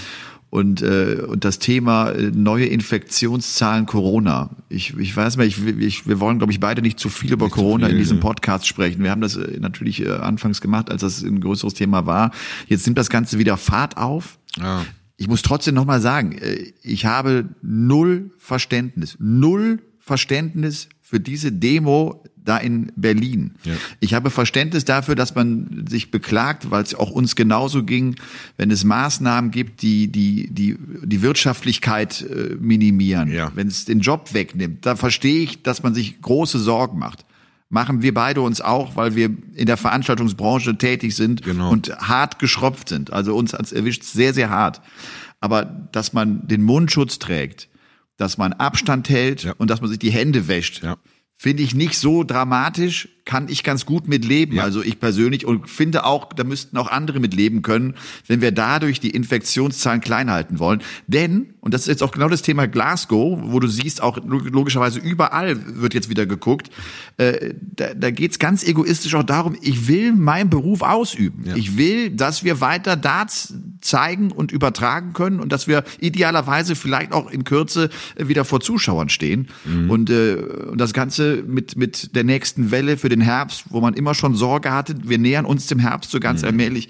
Und, 0.49 0.81
äh, 0.81 1.23
und 1.27 1.45
das 1.45 1.59
Thema 1.59 2.09
äh, 2.11 2.31
neue 2.33 2.65
Infektionszahlen 2.65 3.85
Corona. 3.85 4.49
Ich, 4.69 4.97
ich 4.97 5.15
weiß 5.15 5.37
nicht, 5.37 5.57
ich, 5.57 5.77
ich, 5.79 6.07
wir 6.07 6.19
wollen, 6.19 6.37
glaube 6.37 6.53
ich, 6.53 6.59
beide 6.59 6.81
nicht 6.81 6.99
zu 6.99 7.09
viel 7.09 7.33
über 7.33 7.45
nicht 7.45 7.55
Corona 7.55 7.87
viel, 7.87 7.95
in 7.95 7.99
diesem 7.99 8.19
Podcast 8.19 8.67
sprechen. 8.67 9.03
Wir 9.03 9.11
haben 9.11 9.21
das 9.21 9.37
äh, 9.37 9.59
natürlich 9.59 10.05
äh, 10.05 10.09
anfangs 10.09 10.61
gemacht, 10.61 10.91
als 10.91 11.01
das 11.01 11.21
ein 11.21 11.39
größeres 11.41 11.73
Thema 11.73 12.05
war. 12.05 12.31
Jetzt 12.67 12.85
nimmt 12.85 12.97
das 12.97 13.09
Ganze 13.09 13.39
wieder 13.39 13.57
Fahrt 13.57 13.97
auf. 13.97 14.37
Ja 14.57 14.85
ich 15.21 15.27
muss 15.27 15.43
trotzdem 15.43 15.75
nochmal 15.75 16.01
sagen, 16.01 16.31
äh, 16.31 16.73
ich 16.81 17.05
habe 17.05 17.49
null 17.61 18.31
Verständnis, 18.39 19.17
null 19.19 19.79
Verständnis 19.99 20.89
für 20.99 21.19
diese 21.19 21.51
Demo 21.51 22.23
da 22.43 22.57
in 22.57 22.91
Berlin. 22.95 23.51
Ja. 23.63 23.73
Ich 23.99 24.15
habe 24.15 24.31
Verständnis 24.31 24.83
dafür, 24.83 25.13
dass 25.13 25.35
man 25.35 25.85
sich 25.87 26.09
beklagt, 26.09 26.71
weil 26.71 26.81
es 26.81 26.95
auch 26.95 27.11
uns 27.11 27.35
genauso 27.35 27.83
ging, 27.83 28.15
wenn 28.57 28.71
es 28.71 28.83
Maßnahmen 28.83 29.51
gibt, 29.51 29.83
die 29.83 30.07
die 30.07 30.51
die 30.51 30.75
die 31.03 31.21
Wirtschaftlichkeit 31.21 32.25
äh, 32.27 32.55
minimieren, 32.59 33.31
ja. 33.31 33.51
wenn 33.53 33.67
es 33.67 33.85
den 33.85 33.99
Job 33.99 34.33
wegnimmt. 34.33 34.87
Da 34.87 34.95
verstehe 34.95 35.43
ich, 35.43 35.61
dass 35.61 35.83
man 35.83 35.93
sich 35.93 36.19
große 36.19 36.57
Sorgen 36.57 36.97
macht 36.97 37.25
machen 37.71 38.01
wir 38.01 38.13
beide 38.13 38.41
uns 38.41 38.61
auch, 38.61 38.95
weil 38.95 39.15
wir 39.15 39.29
in 39.55 39.65
der 39.65 39.77
Veranstaltungsbranche 39.77 40.77
tätig 40.77 41.15
sind 41.15 41.41
genau. 41.41 41.71
und 41.71 41.89
hart 41.97 42.37
geschropft 42.37 42.89
sind. 42.89 43.11
Also 43.11 43.35
uns 43.35 43.53
erwischt 43.53 44.03
sehr, 44.03 44.33
sehr 44.33 44.49
hart. 44.49 44.81
Aber 45.39 45.65
dass 45.65 46.13
man 46.13 46.47
den 46.47 46.61
Mundschutz 46.61 47.17
trägt, 47.17 47.69
dass 48.17 48.37
man 48.37 48.53
Abstand 48.53 49.09
hält 49.09 49.43
ja. 49.43 49.53
und 49.57 49.71
dass 49.71 49.81
man 49.81 49.89
sich 49.89 49.99
die 49.99 50.11
Hände 50.11 50.47
wäscht, 50.47 50.83
ja. 50.83 50.97
Finde 51.41 51.63
ich 51.63 51.73
nicht 51.73 51.97
so 51.97 52.23
dramatisch, 52.23 53.09
kann 53.25 53.47
ich 53.49 53.63
ganz 53.63 53.85
gut 53.87 54.07
mit 54.07 54.25
leben. 54.25 54.57
Ja. 54.57 54.63
Also 54.63 54.83
ich 54.83 54.99
persönlich 54.99 55.45
und 55.45 55.69
finde 55.69 56.05
auch, 56.05 56.33
da 56.33 56.43
müssten 56.43 56.77
auch 56.77 56.91
andere 56.91 57.19
mit 57.19 57.33
leben 57.33 57.63
können, 57.63 57.95
wenn 58.27 58.41
wir 58.41 58.51
dadurch 58.51 58.99
die 58.99 59.09
Infektionszahlen 59.09 60.01
klein 60.01 60.29
halten 60.29 60.59
wollen. 60.59 60.81
Denn, 61.07 61.53
und 61.59 61.73
das 61.73 61.81
ist 61.81 61.87
jetzt 61.87 62.03
auch 62.03 62.11
genau 62.11 62.29
das 62.29 62.43
Thema 62.43 62.67
Glasgow, 62.67 63.39
wo 63.41 63.59
du 63.59 63.67
siehst, 63.67 64.01
auch 64.01 64.19
logischerweise 64.23 64.99
überall 64.99 65.57
wird 65.81 65.95
jetzt 65.95 66.09
wieder 66.09 66.27
geguckt, 66.27 66.69
äh, 67.17 67.53
da, 67.59 67.93
da 67.95 68.11
geht 68.11 68.31
es 68.31 68.39
ganz 68.39 68.63
egoistisch 68.63 69.15
auch 69.15 69.23
darum, 69.23 69.55
ich 69.61 69.87
will 69.87 70.13
meinen 70.13 70.49
Beruf 70.49 70.81
ausüben. 70.81 71.45
Ja. 71.45 71.55
Ich 71.55 71.77
will, 71.77 72.11
dass 72.11 72.43
wir 72.43 72.61
weiter 72.61 72.95
Darts 72.95 73.53
zeigen 73.81 74.31
und 74.31 74.51
übertragen 74.51 75.13
können 75.13 75.39
und 75.39 75.51
dass 75.51 75.67
wir 75.67 75.83
idealerweise 75.99 76.75
vielleicht 76.75 77.13
auch 77.13 77.31
in 77.31 77.43
Kürze 77.43 77.89
wieder 78.17 78.45
vor 78.45 78.59
Zuschauern 78.59 79.09
stehen. 79.09 79.47
Mhm. 79.65 79.89
Und, 79.89 80.09
äh, 80.09 80.35
und 80.69 80.79
das 80.79 80.93
Ganze 80.93 81.30
mit, 81.37 81.75
mit 81.75 82.15
der 82.15 82.23
nächsten 82.23 82.71
Welle 82.71 82.97
für 82.97 83.09
den 83.09 83.21
Herbst, 83.21 83.65
wo 83.69 83.81
man 83.81 83.93
immer 83.93 84.13
schon 84.13 84.35
Sorge 84.35 84.71
hatte, 84.71 84.95
wir 85.03 85.17
nähern 85.17 85.45
uns 85.45 85.67
dem 85.67 85.79
Herbst 85.79 86.11
so 86.11 86.19
ganz 86.19 86.41
mhm. 86.41 86.47
allmählich. 86.47 86.89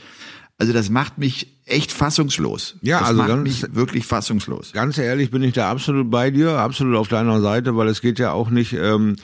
Also 0.58 0.74
das 0.74 0.90
macht 0.90 1.18
mich 1.18 1.60
echt 1.66 1.92
fassungslos. 1.92 2.76
Ja, 2.82 3.00
das 3.00 3.10
also 3.10 3.18
macht 3.20 3.30
ganz, 3.30 3.44
mich 3.44 3.76
wirklich 3.76 4.06
fassungslos. 4.06 4.74
Ganz 4.74 4.98
ehrlich 4.98 5.32
bin 5.32 5.42
ich 5.42 5.54
da 5.54 5.72
absolut 5.72 6.12
bei 6.12 6.30
dir, 6.30 6.52
absolut 6.52 6.98
auf 6.98 7.08
deiner 7.08 7.42
Seite, 7.42 7.76
weil 7.76 7.88
es 7.88 8.02
geht 8.02 8.20
ja 8.20 8.32
auch 8.32 8.50
nicht 8.52 8.74
ähm, 8.74 9.16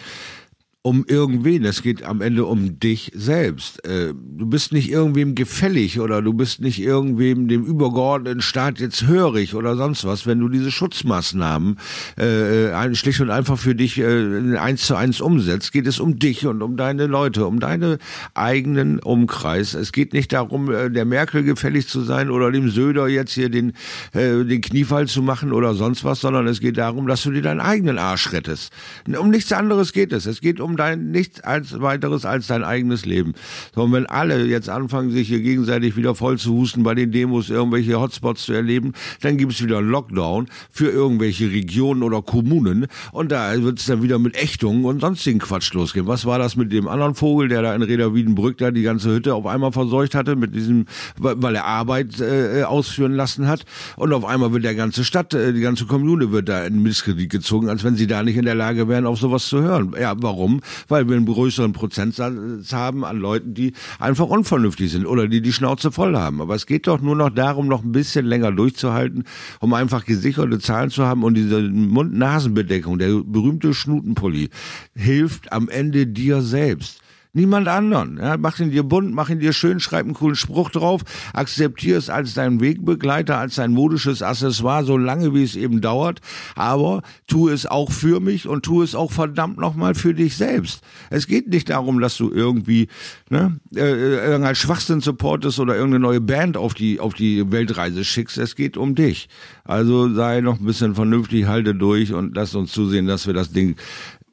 um 0.88 1.04
irgendwen, 1.06 1.66
es 1.66 1.82
geht 1.82 2.04
am 2.04 2.22
Ende 2.22 2.46
um 2.46 2.80
dich 2.80 3.12
selbst. 3.14 3.86
Äh, 3.86 4.14
du 4.16 4.46
bist 4.46 4.72
nicht 4.72 4.90
irgendwem 4.90 5.36
gefällig 5.36 6.00
oder 6.00 6.22
du 6.22 6.32
bist 6.32 6.62
nicht 6.62 6.80
irgendwem 6.80 7.50
dem 7.50 7.66
übergeordneten 7.66 8.40
Staat 8.42 8.80
jetzt 8.80 9.06
hörig 9.06 9.54
oder 9.54 9.76
sonst 9.76 10.06
was, 10.06 10.26
wenn 10.26 10.40
du 10.40 10.48
diese 10.48 10.72
Schutzmaßnahmen 10.72 11.78
äh, 12.16 12.96
schlicht 12.96 13.20
und 13.20 13.32
einfach 13.32 13.58
für 13.58 13.76
dich 13.76 14.00
äh, 14.00 14.56
eins 14.56 14.88
zu 14.88 14.96
eins 14.96 15.20
umsetzt, 15.20 15.74
geht 15.74 15.88
es 15.88 16.00
um 16.00 16.20
dich 16.20 16.48
und 16.48 16.62
um 16.62 16.78
deine 16.78 17.08
Leute, 17.08 17.48
um 17.48 17.60
deine 17.60 17.98
eigenen 18.34 19.00
Umkreis. 19.00 19.74
Es 19.74 19.92
geht 19.92 20.14
nicht 20.14 20.32
darum, 20.32 20.72
äh, 20.72 20.90
der 20.90 21.04
Merkel 21.04 21.44
gefällig 21.44 21.90
zu 21.90 22.00
sein 22.00 22.32
oder 22.32 22.50
dem 22.50 22.70
Söder 22.70 23.10
jetzt 23.10 23.34
hier 23.34 23.50
den, 23.50 23.74
äh, 24.14 24.46
den 24.46 24.62
Kniefall 24.62 25.08
zu 25.08 25.22
machen 25.22 25.52
oder 25.52 25.74
sonst 25.74 26.06
was, 26.06 26.22
sondern 26.22 26.48
es 26.48 26.62
geht 26.62 26.78
darum, 26.78 27.08
dass 27.08 27.24
du 27.24 27.32
dir 27.32 27.42
deinen 27.42 27.60
eigenen 27.60 27.98
Arsch 27.98 28.32
rettest. 28.32 28.72
Um 29.20 29.30
nichts 29.32 29.52
anderes 29.52 29.92
geht 29.92 30.14
es. 30.14 30.26
Es 30.26 30.40
geht 30.40 30.62
um 30.62 30.77
dein 30.78 31.12
nichts 31.12 31.42
als 31.42 31.80
weiteres 31.82 32.26
als 32.26 32.48
dein 32.48 32.64
eigenes 32.64 33.06
Leben. 33.06 33.34
So, 33.76 33.84
und 33.84 33.92
wenn 33.92 34.06
alle 34.06 34.46
jetzt 34.46 34.70
anfangen, 34.70 35.12
sich 35.12 35.28
hier 35.28 35.42
gegenseitig 35.42 35.96
wieder 35.96 36.16
voll 36.16 36.38
zu 36.38 36.54
husten 36.54 36.84
bei 36.84 36.96
den 36.96 37.12
Demos, 37.12 37.50
irgendwelche 37.50 38.00
Hotspots 38.00 38.46
zu 38.46 38.54
erleben, 38.54 38.94
dann 39.22 39.38
gibt 39.38 39.54
es 39.54 39.64
wieder 39.64 39.80
einen 39.80 39.90
Lockdown 39.90 40.48
für 40.72 40.90
irgendwelche 40.90 41.52
Regionen 41.52 42.04
oder 42.04 42.22
Kommunen 42.22 42.88
und 43.12 43.32
da 43.32 43.62
wird 43.62 43.80
es 43.80 43.86
dann 43.86 44.02
wieder 44.04 44.20
mit 44.20 44.36
Ächtungen 44.36 44.86
und 44.86 45.02
sonstigen 45.02 45.40
Quatsch 45.40 45.74
losgehen. 45.74 46.08
Was 46.08 46.26
war 46.26 46.40
das 46.40 46.56
mit 46.56 46.72
dem 46.72 46.88
anderen 46.88 47.16
Vogel, 47.16 47.48
der 47.48 47.62
da 47.62 47.76
in 47.76 47.82
Reda 47.82 48.10
da 48.58 48.72
die 48.72 48.82
ganze 48.82 49.10
Hütte 49.10 49.36
auf 49.36 49.46
einmal 49.46 49.72
verseucht 49.72 50.16
hatte 50.16 50.36
mit 50.36 50.56
diesem, 50.56 50.86
weil 51.18 51.56
er 51.56 51.66
Arbeit 51.66 52.20
äh, 52.20 52.64
ausführen 52.64 53.14
lassen 53.14 53.48
hat 53.48 53.66
und 53.96 54.14
auf 54.14 54.26
einmal 54.26 54.52
wird 54.54 54.64
der 54.64 54.76
ganze 54.76 55.04
Stadt, 55.04 55.34
äh, 55.34 55.54
die 55.54 55.62
ganze 55.62 55.86
Kommune 55.86 56.32
wird 56.32 56.50
da 56.50 56.66
in 56.66 56.82
Misskredit 56.82 57.30
gezogen, 57.30 57.70
als 57.70 57.84
wenn 57.84 57.96
sie 57.96 58.08
da 58.08 58.24
nicht 58.24 58.38
in 58.38 58.46
der 58.46 58.56
Lage 58.56 58.88
wären, 58.88 59.06
auf 59.06 59.20
sowas 59.20 59.48
zu 59.48 59.62
hören. 59.62 59.94
Ja, 60.00 60.16
warum? 60.18 60.62
Weil 60.88 61.08
wir 61.08 61.16
einen 61.16 61.26
größeren 61.26 61.74
Prozentsatz 61.74 62.74
haben 62.74 63.06
an 63.06 63.18
Leuten, 63.18 63.54
die 63.54 63.74
einfach 64.00 64.28
unvernünftig 64.28 64.92
sind 64.92 65.06
oder 65.06 65.28
die 65.28 65.42
die 65.42 65.54
Schnauze 65.54 65.92
voll 65.92 66.16
haben. 66.16 66.42
Aber 66.42 66.56
es 66.56 66.66
geht 66.66 66.88
doch 66.88 67.02
nur 67.02 67.16
noch 67.16 67.30
darum, 67.30 67.68
noch 67.68 67.84
ein 67.84 67.92
bisschen 67.92 68.26
länger 68.26 68.52
durchzuhalten, 68.52 69.24
um 69.60 69.74
einfach 69.74 70.06
gesicherte 70.06 70.60
Zahlen 70.60 70.90
zu 70.90 71.06
haben 71.06 71.24
und 71.24 71.36
diese 71.36 71.62
Mund-Nasen-Bedeckung, 71.62 72.98
der 73.00 73.22
berühmte 73.24 73.74
Schnutenpulli, 73.74 74.50
hilft 74.96 75.52
am 75.52 75.70
Ende 75.70 76.08
dir 76.08 76.42
selbst 76.42 77.02
Niemand 77.38 77.68
anderen. 77.68 78.18
Ja, 78.18 78.36
mach 78.36 78.58
ihn 78.58 78.72
dir 78.72 78.82
bunt, 78.82 79.14
mach 79.14 79.30
ihn 79.30 79.40
dir 79.40 79.54
schön, 79.54 79.80
schreib 79.80 80.06
einen 80.06 80.16
coolen 80.16 80.36
Spruch 80.36 80.72
drauf, 80.72 81.04
akzeptier 81.34 81.96
es 81.96 82.10
als 82.10 82.34
deinen 82.34 82.62
Wegbegleiter, 82.62 83.38
als 83.38 83.56
dein 83.56 83.74
modisches 83.74 84.24
Accessoire, 84.24 84.84
so 84.84 84.98
lange 84.98 85.36
wie 85.36 85.44
es 85.44 85.56
eben 85.56 85.80
dauert. 85.80 86.20
Aber 86.56 87.04
tu 87.28 87.48
es 87.48 87.68
auch 87.68 87.92
für 87.92 88.22
mich 88.22 88.48
und 88.48 88.66
tu 88.66 88.82
es 88.82 88.96
auch 88.96 89.12
verdammt 89.12 89.60
nochmal 89.60 89.94
für 89.94 90.16
dich 90.16 90.36
selbst. 90.36 90.82
Es 91.12 91.28
geht 91.28 91.50
nicht 91.50 91.70
darum, 91.70 92.00
dass 92.00 92.18
du 92.18 92.32
irgendwie 92.32 92.88
ne, 93.30 93.60
äh, 93.76 93.82
irgendein 93.82 94.56
Schwachsinn 94.56 95.02
supportest 95.02 95.60
oder 95.60 95.76
irgendeine 95.76 96.02
neue 96.02 96.22
Band 96.22 96.58
auf 96.58 96.74
die, 96.74 97.00
auf 97.00 97.14
die 97.14 97.52
Weltreise 97.52 98.04
schickst. 98.04 98.40
Es 98.40 98.56
geht 98.56 98.78
um 98.78 98.96
dich. 98.96 99.30
Also 99.64 100.12
sei 100.12 100.42
noch 100.42 100.60
ein 100.60 100.66
bisschen 100.66 100.96
vernünftig, 100.96 101.46
halte 101.46 101.76
durch 101.76 102.14
und 102.14 102.36
lass 102.36 102.56
uns 102.56 102.72
zusehen, 102.72 103.06
dass 103.06 103.28
wir 103.28 103.36
das 103.36 103.52
Ding 103.52 103.76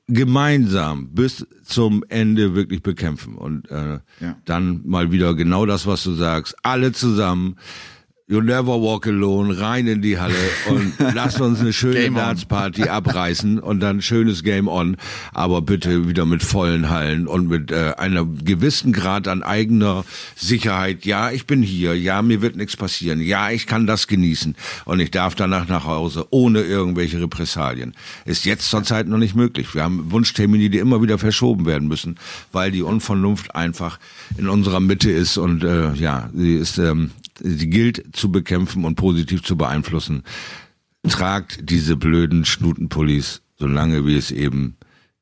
gemeinsam 0.07 1.09
bis 1.11 1.46
zum 1.64 2.05
Ende 2.09 2.55
wirklich 2.55 2.82
bekämpfen 2.82 3.36
und 3.36 3.70
äh, 3.70 4.00
ja. 4.20 4.36
dann 4.44 4.82
mal 4.84 5.12
wieder 5.12 5.34
genau 5.34 5.64
das, 5.64 5.86
was 5.86 6.05
du 6.05 6.12
sagst, 6.12 6.55
alle 6.62 6.92
zusammen 6.92 7.57
You 8.27 8.41
never 8.41 8.81
walk 8.81 9.07
alone, 9.07 9.61
rein 9.61 9.87
in 9.87 10.01
die 10.01 10.18
Halle 10.18 10.35
und 10.70 10.95
lasst 11.14 11.43
uns 11.43 11.61
eine 11.61 11.75
schöne 11.75 12.11
Darts-Party 12.11 12.85
abreißen 12.85 13.59
und 13.59 13.81
dann 13.81 14.01
schönes 14.01 14.43
Game 14.43 14.66
on, 14.66 14.97
aber 15.35 15.61
bitte 15.61 16.09
wieder 16.09 16.25
mit 16.25 16.43
vollen 16.43 16.89
Hallen 16.89 17.27
und 17.27 17.49
mit 17.49 17.70
äh, 17.70 17.93
einer 17.99 18.25
gewissen 18.25 18.95
Grad 18.95 19.29
an 19.29 19.43
eigener 19.43 20.07
Sicherheit. 20.37 21.05
Ja, 21.05 21.33
ich 21.33 21.47
bin 21.47 21.62
hier, 21.62 21.99
ja, 21.99 22.22
mir 22.22 22.41
wird 22.41 22.57
nichts 22.57 22.79
passieren, 22.79 23.20
ja, 23.20 23.51
ich 23.51 23.66
kann 23.66 23.87
das 23.87 24.07
genießen 24.07 24.57
und 24.87 25.01
ich 25.01 25.11
darf 25.11 25.35
danach 25.35 25.68
nach 25.68 25.85
Hause 25.85 26.27
ohne 26.31 26.62
irgendwelche 26.62 27.20
Repressalien. 27.20 27.93
Ist 28.25 28.47
jetzt 28.47 28.70
zurzeit 28.70 29.07
noch 29.07 29.18
nicht 29.18 29.35
möglich. 29.35 29.75
Wir 29.75 29.85
haben 29.85 30.11
Wunschtermine, 30.11 30.70
die 30.70 30.79
immer 30.79 31.03
wieder 31.03 31.18
verschoben 31.18 31.66
werden 31.66 31.89
müssen, 31.89 32.16
weil 32.53 32.70
die 32.70 32.81
Unvernunft 32.81 33.55
einfach 33.55 33.99
in 34.39 34.49
unserer 34.49 34.81
Mitte 34.81 35.11
ist 35.11 35.37
und 35.37 35.62
äh, 35.62 35.93
ja, 35.93 36.31
sie 36.33 36.55
ist 36.55 36.79
ähm, 36.79 37.11
sie 37.43 37.70
gilt 37.70 38.16
zu 38.16 38.30
bekämpfen 38.30 38.85
und 38.85 38.97
positiv 38.97 39.43
zu 39.43 39.57
beeinflussen. 39.57 40.22
Tragt 41.09 41.68
diese 41.68 41.97
blöden 41.97 42.45
Schnutenpullis, 42.45 43.43
solange 43.57 44.07
wie 44.07 44.16
es 44.16 44.30
eben 44.30 44.76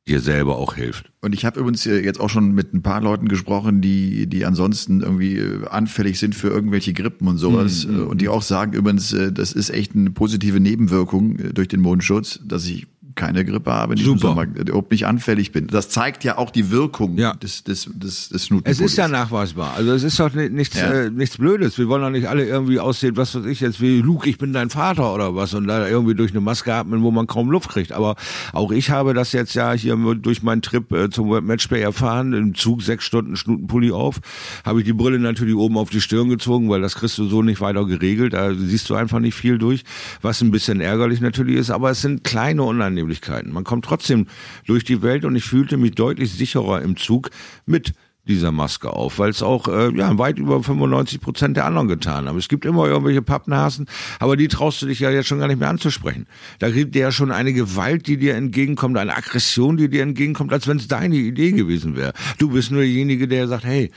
dir 0.06 0.20
selber 0.20 0.56
auch 0.56 0.74
hilft. 0.74 1.12
Und 1.20 1.32
ich 1.32 1.44
habe 1.44 1.60
übrigens 1.60 1.84
jetzt 1.84 2.18
auch 2.18 2.28
schon 2.28 2.52
mit 2.52 2.74
ein 2.74 2.82
paar 2.82 3.00
Leuten 3.00 3.28
gesprochen, 3.28 3.80
die 3.80 4.26
die 4.26 4.44
ansonsten 4.44 5.00
irgendwie 5.00 5.36
äh, 5.36 5.66
anfällig 5.68 6.18
sind 6.18 6.34
für 6.34 6.48
irgendwelche 6.48 6.92
Grippen 6.92 7.28
und 7.28 7.38
sowas 7.38 7.86
mhm. 7.86 8.08
und 8.08 8.20
die 8.20 8.28
auch 8.28 8.42
sagen 8.42 8.72
übrigens, 8.72 9.12
äh, 9.12 9.32
das 9.32 9.52
ist 9.52 9.70
echt 9.70 9.94
eine 9.94 10.10
positive 10.10 10.58
Nebenwirkung 10.58 11.54
durch 11.54 11.68
den 11.68 11.80
Mundschutz, 11.80 12.40
dass 12.44 12.66
ich 12.66 12.88
keine 13.14 13.44
Grippe 13.44 13.72
habe, 13.72 13.94
nicht 13.94 14.04
Super. 14.04 14.20
Sommer, 14.20 14.44
überhaupt 14.44 14.90
nicht 14.90 15.06
anfällig 15.06 15.52
bin. 15.52 15.66
Das 15.66 15.88
zeigt 15.88 16.24
ja 16.24 16.38
auch 16.38 16.50
die 16.50 16.70
Wirkung 16.70 17.16
ja. 17.18 17.34
des, 17.34 17.64
des, 17.64 17.88
des, 17.92 18.28
des 18.28 18.50
Es 18.64 18.80
ist 18.80 18.96
ja 18.96 19.08
nachweisbar. 19.08 19.74
Also 19.76 19.92
es 19.92 20.02
ist 20.02 20.18
doch 20.18 20.32
nichts, 20.32 20.78
ja. 20.78 20.90
äh, 20.90 21.10
nichts 21.10 21.38
Blödes. 21.38 21.78
Wir 21.78 21.88
wollen 21.88 22.02
doch 22.02 22.10
nicht 22.10 22.28
alle 22.28 22.46
irgendwie 22.46 22.80
aussehen, 22.80 23.16
was 23.16 23.34
weiß 23.34 23.46
ich 23.46 23.60
jetzt, 23.60 23.80
wie 23.80 24.00
Luke, 24.00 24.28
ich 24.28 24.38
bin 24.38 24.52
dein 24.52 24.70
Vater 24.70 25.14
oder 25.14 25.34
was 25.34 25.54
und 25.54 25.66
da 25.66 25.86
irgendwie 25.86 26.14
durch 26.14 26.30
eine 26.30 26.40
Maske 26.40 26.74
atmen, 26.74 27.02
wo 27.02 27.10
man 27.10 27.26
kaum 27.26 27.50
Luft 27.50 27.70
kriegt. 27.70 27.92
Aber 27.92 28.16
auch 28.52 28.70
ich 28.72 28.90
habe 28.90 29.14
das 29.14 29.32
jetzt 29.32 29.54
ja 29.54 29.72
hier 29.72 29.96
durch 29.96 30.42
meinen 30.42 30.62
Trip 30.62 30.90
äh, 30.92 31.10
zum 31.10 31.28
World 31.28 31.44
Matchplay 31.44 31.80
erfahren, 31.80 32.32
im 32.32 32.54
Zug 32.54 32.82
sechs 32.82 33.04
Stunden 33.04 33.36
Schnutenpulli 33.36 33.92
auf, 33.92 34.20
habe 34.64 34.80
ich 34.80 34.84
die 34.84 34.92
Brille 34.92 35.18
natürlich 35.18 35.54
oben 35.54 35.76
auf 35.76 35.90
die 35.90 36.00
Stirn 36.00 36.28
gezogen, 36.28 36.68
weil 36.70 36.80
das 36.80 36.94
kriegst 36.94 37.18
du 37.18 37.26
so 37.26 37.42
nicht 37.42 37.60
weiter 37.60 37.84
geregelt. 37.84 38.32
Da 38.32 38.54
siehst 38.54 38.88
du 38.90 38.94
einfach 38.94 39.18
nicht 39.18 39.34
viel 39.34 39.58
durch, 39.58 39.84
was 40.20 40.40
ein 40.40 40.50
bisschen 40.50 40.80
ärgerlich 40.80 41.20
natürlich 41.20 41.56
ist. 41.56 41.70
Aber 41.70 41.90
es 41.90 42.00
sind 42.00 42.24
kleine 42.24 42.62
Unannehmlichkeiten. 42.62 43.01
Annehmlichkeiten. 43.02 43.52
Man 43.52 43.64
kommt 43.64 43.84
trotzdem 43.84 44.26
durch 44.66 44.84
die 44.84 45.02
Welt 45.02 45.24
und 45.24 45.36
ich 45.36 45.44
fühlte 45.44 45.76
mich 45.76 45.92
deutlich 45.92 46.32
sicherer 46.32 46.82
im 46.82 46.96
Zug 46.96 47.30
mit 47.66 47.92
dieser 48.24 48.52
Maske 48.52 48.90
auf, 48.90 49.18
weil 49.18 49.30
es 49.30 49.42
auch 49.42 49.66
äh, 49.66 49.92
ja 49.96 50.16
weit 50.16 50.38
über 50.38 50.62
95 50.62 51.20
Prozent 51.20 51.56
der 51.56 51.64
anderen 51.64 51.88
getan 51.88 52.28
haben. 52.28 52.38
Es 52.38 52.48
gibt 52.48 52.64
immer 52.64 52.86
irgendwelche 52.86 53.20
Pappnasen, 53.20 53.86
aber 54.20 54.36
die 54.36 54.46
traust 54.46 54.80
du 54.80 54.86
dich 54.86 55.00
ja 55.00 55.10
jetzt 55.10 55.26
schon 55.26 55.40
gar 55.40 55.48
nicht 55.48 55.58
mehr 55.58 55.68
anzusprechen. 55.68 56.28
Da 56.60 56.70
gibt 56.70 56.94
dir 56.94 57.00
ja 57.02 57.10
schon 57.10 57.32
eine 57.32 57.52
Gewalt, 57.52 58.06
die 58.06 58.18
dir 58.18 58.36
entgegenkommt, 58.36 58.96
eine 58.96 59.16
Aggression, 59.16 59.76
die 59.76 59.88
dir 59.88 60.04
entgegenkommt, 60.04 60.52
als 60.52 60.68
wenn 60.68 60.76
es 60.76 60.86
deine 60.86 61.16
Idee 61.16 61.50
gewesen 61.50 61.96
wäre. 61.96 62.12
Du 62.38 62.50
bist 62.50 62.70
nur 62.70 62.82
derjenige, 62.82 63.26
der 63.26 63.48
sagt, 63.48 63.64
hey, 63.64 63.90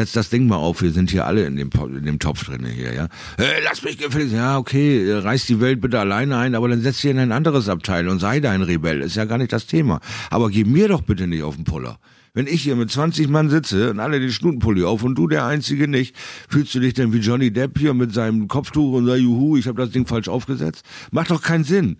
setz 0.00 0.12
das 0.12 0.30
Ding 0.30 0.46
mal 0.46 0.56
auf, 0.56 0.80
wir 0.80 0.92
sind 0.92 1.10
hier 1.10 1.26
alle 1.26 1.44
in 1.44 1.56
dem, 1.56 1.70
in 1.94 2.04
dem 2.04 2.18
Topf 2.18 2.44
drin 2.44 2.64
hier, 2.64 2.94
ja. 2.94 3.08
Hey, 3.36 3.60
lass 3.62 3.82
mich 3.82 3.98
gefälligst, 3.98 4.34
ja, 4.34 4.56
okay, 4.56 5.06
äh, 5.06 5.18
reiß 5.18 5.44
die 5.44 5.60
Welt 5.60 5.82
bitte 5.82 6.00
alleine 6.00 6.38
ein, 6.38 6.54
aber 6.54 6.68
dann 6.70 6.80
setz 6.80 7.02
dich 7.02 7.10
in 7.10 7.18
ein 7.18 7.32
anderes 7.32 7.68
Abteil 7.68 8.08
und 8.08 8.18
sei 8.18 8.40
dein 8.40 8.62
Rebell, 8.62 9.02
ist 9.02 9.16
ja 9.16 9.26
gar 9.26 9.36
nicht 9.36 9.52
das 9.52 9.66
Thema. 9.66 10.00
Aber 10.30 10.48
gib 10.48 10.68
mir 10.68 10.88
doch 10.88 11.02
bitte 11.02 11.26
nicht 11.26 11.42
auf 11.42 11.56
den 11.56 11.64
Puller. 11.64 11.98
Wenn 12.32 12.46
ich 12.46 12.62
hier 12.62 12.76
mit 12.76 12.90
20 12.90 13.28
Mann 13.28 13.50
sitze 13.50 13.90
und 13.90 14.00
alle 14.00 14.20
den 14.20 14.30
Schnutenpulli 14.30 14.84
auf 14.84 15.02
und 15.02 15.16
du 15.16 15.26
der 15.26 15.44
Einzige 15.44 15.86
nicht, 15.86 16.16
fühlst 16.48 16.74
du 16.74 16.80
dich 16.80 16.94
denn 16.94 17.12
wie 17.12 17.18
Johnny 17.18 17.52
Depp 17.52 17.78
hier 17.78 17.92
mit 17.92 18.14
seinem 18.14 18.48
Kopftuch 18.48 18.94
und 18.94 19.06
sagst, 19.06 19.20
juhu, 19.20 19.56
ich 19.58 19.66
habe 19.66 19.82
das 19.82 19.90
Ding 19.90 20.06
falsch 20.06 20.28
aufgesetzt? 20.28 20.84
Macht 21.10 21.30
doch 21.30 21.42
keinen 21.42 21.64
Sinn 21.64 21.98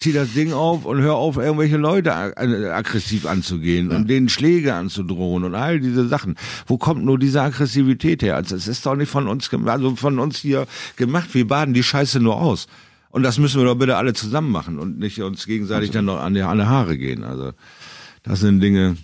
zieh 0.00 0.12
das 0.12 0.32
Ding 0.32 0.52
auf 0.52 0.84
und 0.84 1.00
hör 1.00 1.14
auf, 1.14 1.36
irgendwelche 1.36 1.76
Leute 1.76 2.14
aggressiv 2.14 3.26
anzugehen 3.26 3.90
ja. 3.90 3.96
und 3.96 4.08
denen 4.08 4.28
Schläge 4.28 4.74
anzudrohen 4.74 5.44
und 5.44 5.54
all 5.54 5.80
diese 5.80 6.08
Sachen. 6.08 6.36
Wo 6.66 6.76
kommt 6.76 7.04
nur 7.04 7.18
diese 7.18 7.42
Aggressivität 7.42 8.22
her? 8.22 8.36
Also 8.36 8.56
es 8.56 8.66
ist 8.66 8.84
doch 8.84 8.96
nicht 8.96 9.10
von 9.10 9.28
uns, 9.28 9.48
also 9.66 9.94
von 9.96 10.18
uns 10.18 10.38
hier 10.38 10.66
gemacht. 10.96 11.34
Wir 11.34 11.46
baden 11.46 11.74
die 11.74 11.84
Scheiße 11.84 12.20
nur 12.20 12.36
aus. 12.36 12.66
Und 13.10 13.22
das 13.22 13.38
müssen 13.38 13.60
wir 13.60 13.66
doch 13.66 13.76
bitte 13.76 13.96
alle 13.96 14.14
zusammen 14.14 14.50
machen 14.50 14.78
und 14.78 14.98
nicht 14.98 15.20
uns 15.20 15.46
gegenseitig 15.46 15.90
also. 15.90 15.98
dann 15.98 16.04
noch 16.06 16.20
an 16.20 16.34
die, 16.34 16.42
an 16.42 16.58
die 16.58 16.64
Haare 16.64 16.96
gehen. 16.96 17.24
Also 17.24 17.52
das 18.22 18.40
sind 18.40 18.60
Dinge, 18.60 18.96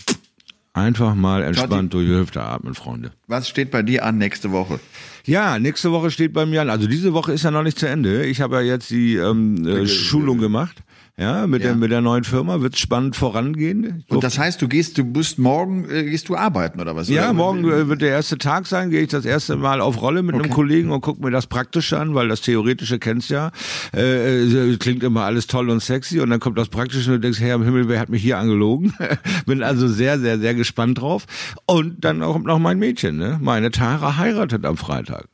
einfach 0.79 1.15
mal 1.15 1.43
entspannt 1.43 1.93
durch 1.95 2.07
die 2.07 2.15
Hüfte 2.15 2.43
atmen, 2.43 2.75
Freunde. 2.75 3.13
Was 3.27 3.49
steht 3.49 3.71
bei 3.71 3.83
dir 3.83 4.05
an 4.05 4.19
nächste 4.19 4.53
Woche? 4.53 4.81
Ja, 5.25 5.59
nächste 5.59 5.93
Woche 5.93 6.11
steht 6.11 6.33
bei 6.33 6.47
mir 6.47 6.63
an. 6.63 6.71
Also 6.71 6.87
diese 6.87 7.13
Woche 7.13 7.33
ist 7.33 7.43
ja 7.43 7.51
noch 7.51 7.63
nicht 7.63 7.79
zu 7.79 7.87
Ende. 7.87 8.25
Ich 8.25 8.41
habe 8.41 8.57
ja 8.57 8.63
jetzt 8.63 8.91
die 8.91 9.17
ähm, 9.17 9.67
äh, 9.67 9.87
Schulung 9.87 10.39
gemacht. 10.39 10.83
Ja, 11.19 11.49
mit, 11.49 11.63
ja. 11.63 11.69
Der, 11.69 11.77
mit 11.77 11.91
der 11.91 12.01
neuen 12.01 12.23
Firma 12.23 12.61
wird 12.61 12.79
spannend 12.79 13.17
vorangehen. 13.17 14.05
Und 14.09 14.23
das 14.23 14.39
heißt, 14.39 14.63
du 14.63 14.69
gehst, 14.69 14.99
du 14.99 15.05
bist 15.05 15.37
morgen, 15.41 15.85
äh, 15.91 16.05
gehst 16.05 16.29
du 16.29 16.37
arbeiten 16.37 16.81
oder 16.81 16.95
was? 16.95 17.09
Ja, 17.09 17.25
oder? 17.25 17.33
morgen 17.33 17.65
äh, 17.65 17.89
wird 17.89 18.03
der 18.03 18.11
erste 18.11 18.39
Tag 18.39 18.69
sein, 18.69 18.91
gehe 18.91 19.03
ich 19.03 19.09
das 19.09 19.25
erste 19.25 19.57
Mal 19.57 19.81
auf 19.81 20.01
Rolle 20.01 20.23
mit 20.23 20.37
okay. 20.37 20.45
einem 20.45 20.53
Kollegen 20.53 20.93
und 20.93 21.01
gucke 21.01 21.21
mir 21.21 21.33
das 21.33 21.49
Praktische 21.49 21.99
an, 21.99 22.15
weil 22.15 22.29
das 22.29 22.41
Theoretische 22.43 23.01
kennst 23.01 23.31
ja. 23.31 23.51
Äh, 23.93 24.45
äh, 24.45 24.77
klingt 24.77 25.03
immer 25.03 25.25
alles 25.25 25.49
toll 25.49 25.71
und 25.71 25.83
sexy 25.83 26.21
und 26.21 26.31
dann 26.31 26.39
kommt 26.39 26.57
das 26.57 26.69
Praktische 26.69 27.11
und 27.11 27.17
du 27.17 27.21
denkst, 27.21 27.41
Herr 27.41 27.57
im 27.57 27.65
Himmel, 27.65 27.89
wer 27.89 27.99
hat 27.99 28.11
mich 28.11 28.23
hier 28.23 28.39
angelogen? 28.39 28.95
Bin 29.47 29.65
also 29.65 29.89
sehr, 29.89 30.21
sehr, 30.21 30.39
sehr 30.39 30.55
gespannt 30.55 31.01
drauf. 31.01 31.27
Und 31.67 32.05
dann 32.05 32.21
kommt 32.21 32.47
noch 32.47 32.61
mein 32.61 32.79
Mädchen, 32.79 33.17
ne? 33.17 33.39
Meine 33.43 33.73
Tara 33.73 34.19
heiratet 34.19 34.65
am 34.65 34.77
Freitag. 34.77 35.27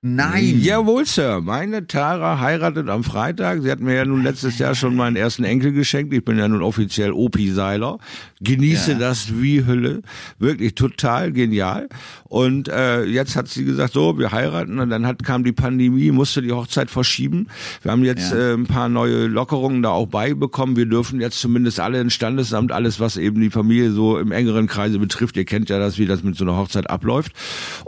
Nein. 0.00 0.60
Jawohl, 0.60 1.06
Sir. 1.06 1.40
Meine 1.40 1.88
Tara 1.88 2.38
heiratet 2.38 2.88
am 2.88 3.02
Freitag. 3.02 3.62
Sie 3.62 3.70
hat 3.70 3.80
mir 3.80 3.96
ja 3.96 4.04
nun 4.04 4.22
letztes 4.22 4.56
Jahr 4.60 4.76
schon 4.76 4.94
meinen 4.94 5.16
ersten 5.16 5.42
Enkel 5.42 5.72
geschenkt. 5.72 6.14
Ich 6.14 6.24
bin 6.24 6.38
ja 6.38 6.46
nun 6.46 6.62
offiziell 6.62 7.10
Opi 7.10 7.50
Seiler. 7.50 7.98
Genieße 8.40 8.92
ja. 8.92 8.98
das 8.98 9.40
wie 9.40 9.66
Hülle. 9.66 10.02
Wirklich 10.38 10.76
total 10.76 11.32
genial. 11.32 11.88
Und 12.28 12.68
äh, 12.68 13.06
jetzt 13.06 13.34
hat 13.34 13.48
sie 13.48 13.64
gesagt, 13.64 13.92
so, 13.92 14.16
wir 14.20 14.30
heiraten. 14.30 14.78
Und 14.78 14.90
dann 14.90 15.04
hat, 15.04 15.24
kam 15.24 15.42
die 15.42 15.50
Pandemie, 15.50 16.12
musste 16.12 16.42
die 16.42 16.52
Hochzeit 16.52 16.90
verschieben. 16.90 17.48
Wir 17.82 17.90
haben 17.90 18.04
jetzt 18.04 18.30
ja. 18.30 18.50
äh, 18.50 18.54
ein 18.54 18.68
paar 18.68 18.88
neue 18.88 19.26
Lockerungen 19.26 19.82
da 19.82 19.90
auch 19.90 20.06
beibekommen. 20.06 20.76
Wir 20.76 20.86
dürfen 20.86 21.20
jetzt 21.20 21.40
zumindest 21.40 21.80
alle 21.80 22.00
ins 22.00 22.14
Standesamt, 22.14 22.70
alles, 22.70 23.00
was 23.00 23.16
eben 23.16 23.40
die 23.40 23.50
Familie 23.50 23.90
so 23.90 24.16
im 24.16 24.30
engeren 24.30 24.68
Kreise 24.68 25.00
betrifft. 25.00 25.36
Ihr 25.36 25.44
kennt 25.44 25.70
ja 25.70 25.80
das, 25.80 25.98
wie 25.98 26.06
das 26.06 26.22
mit 26.22 26.36
so 26.36 26.44
einer 26.44 26.56
Hochzeit 26.56 26.88
abläuft. 26.88 27.32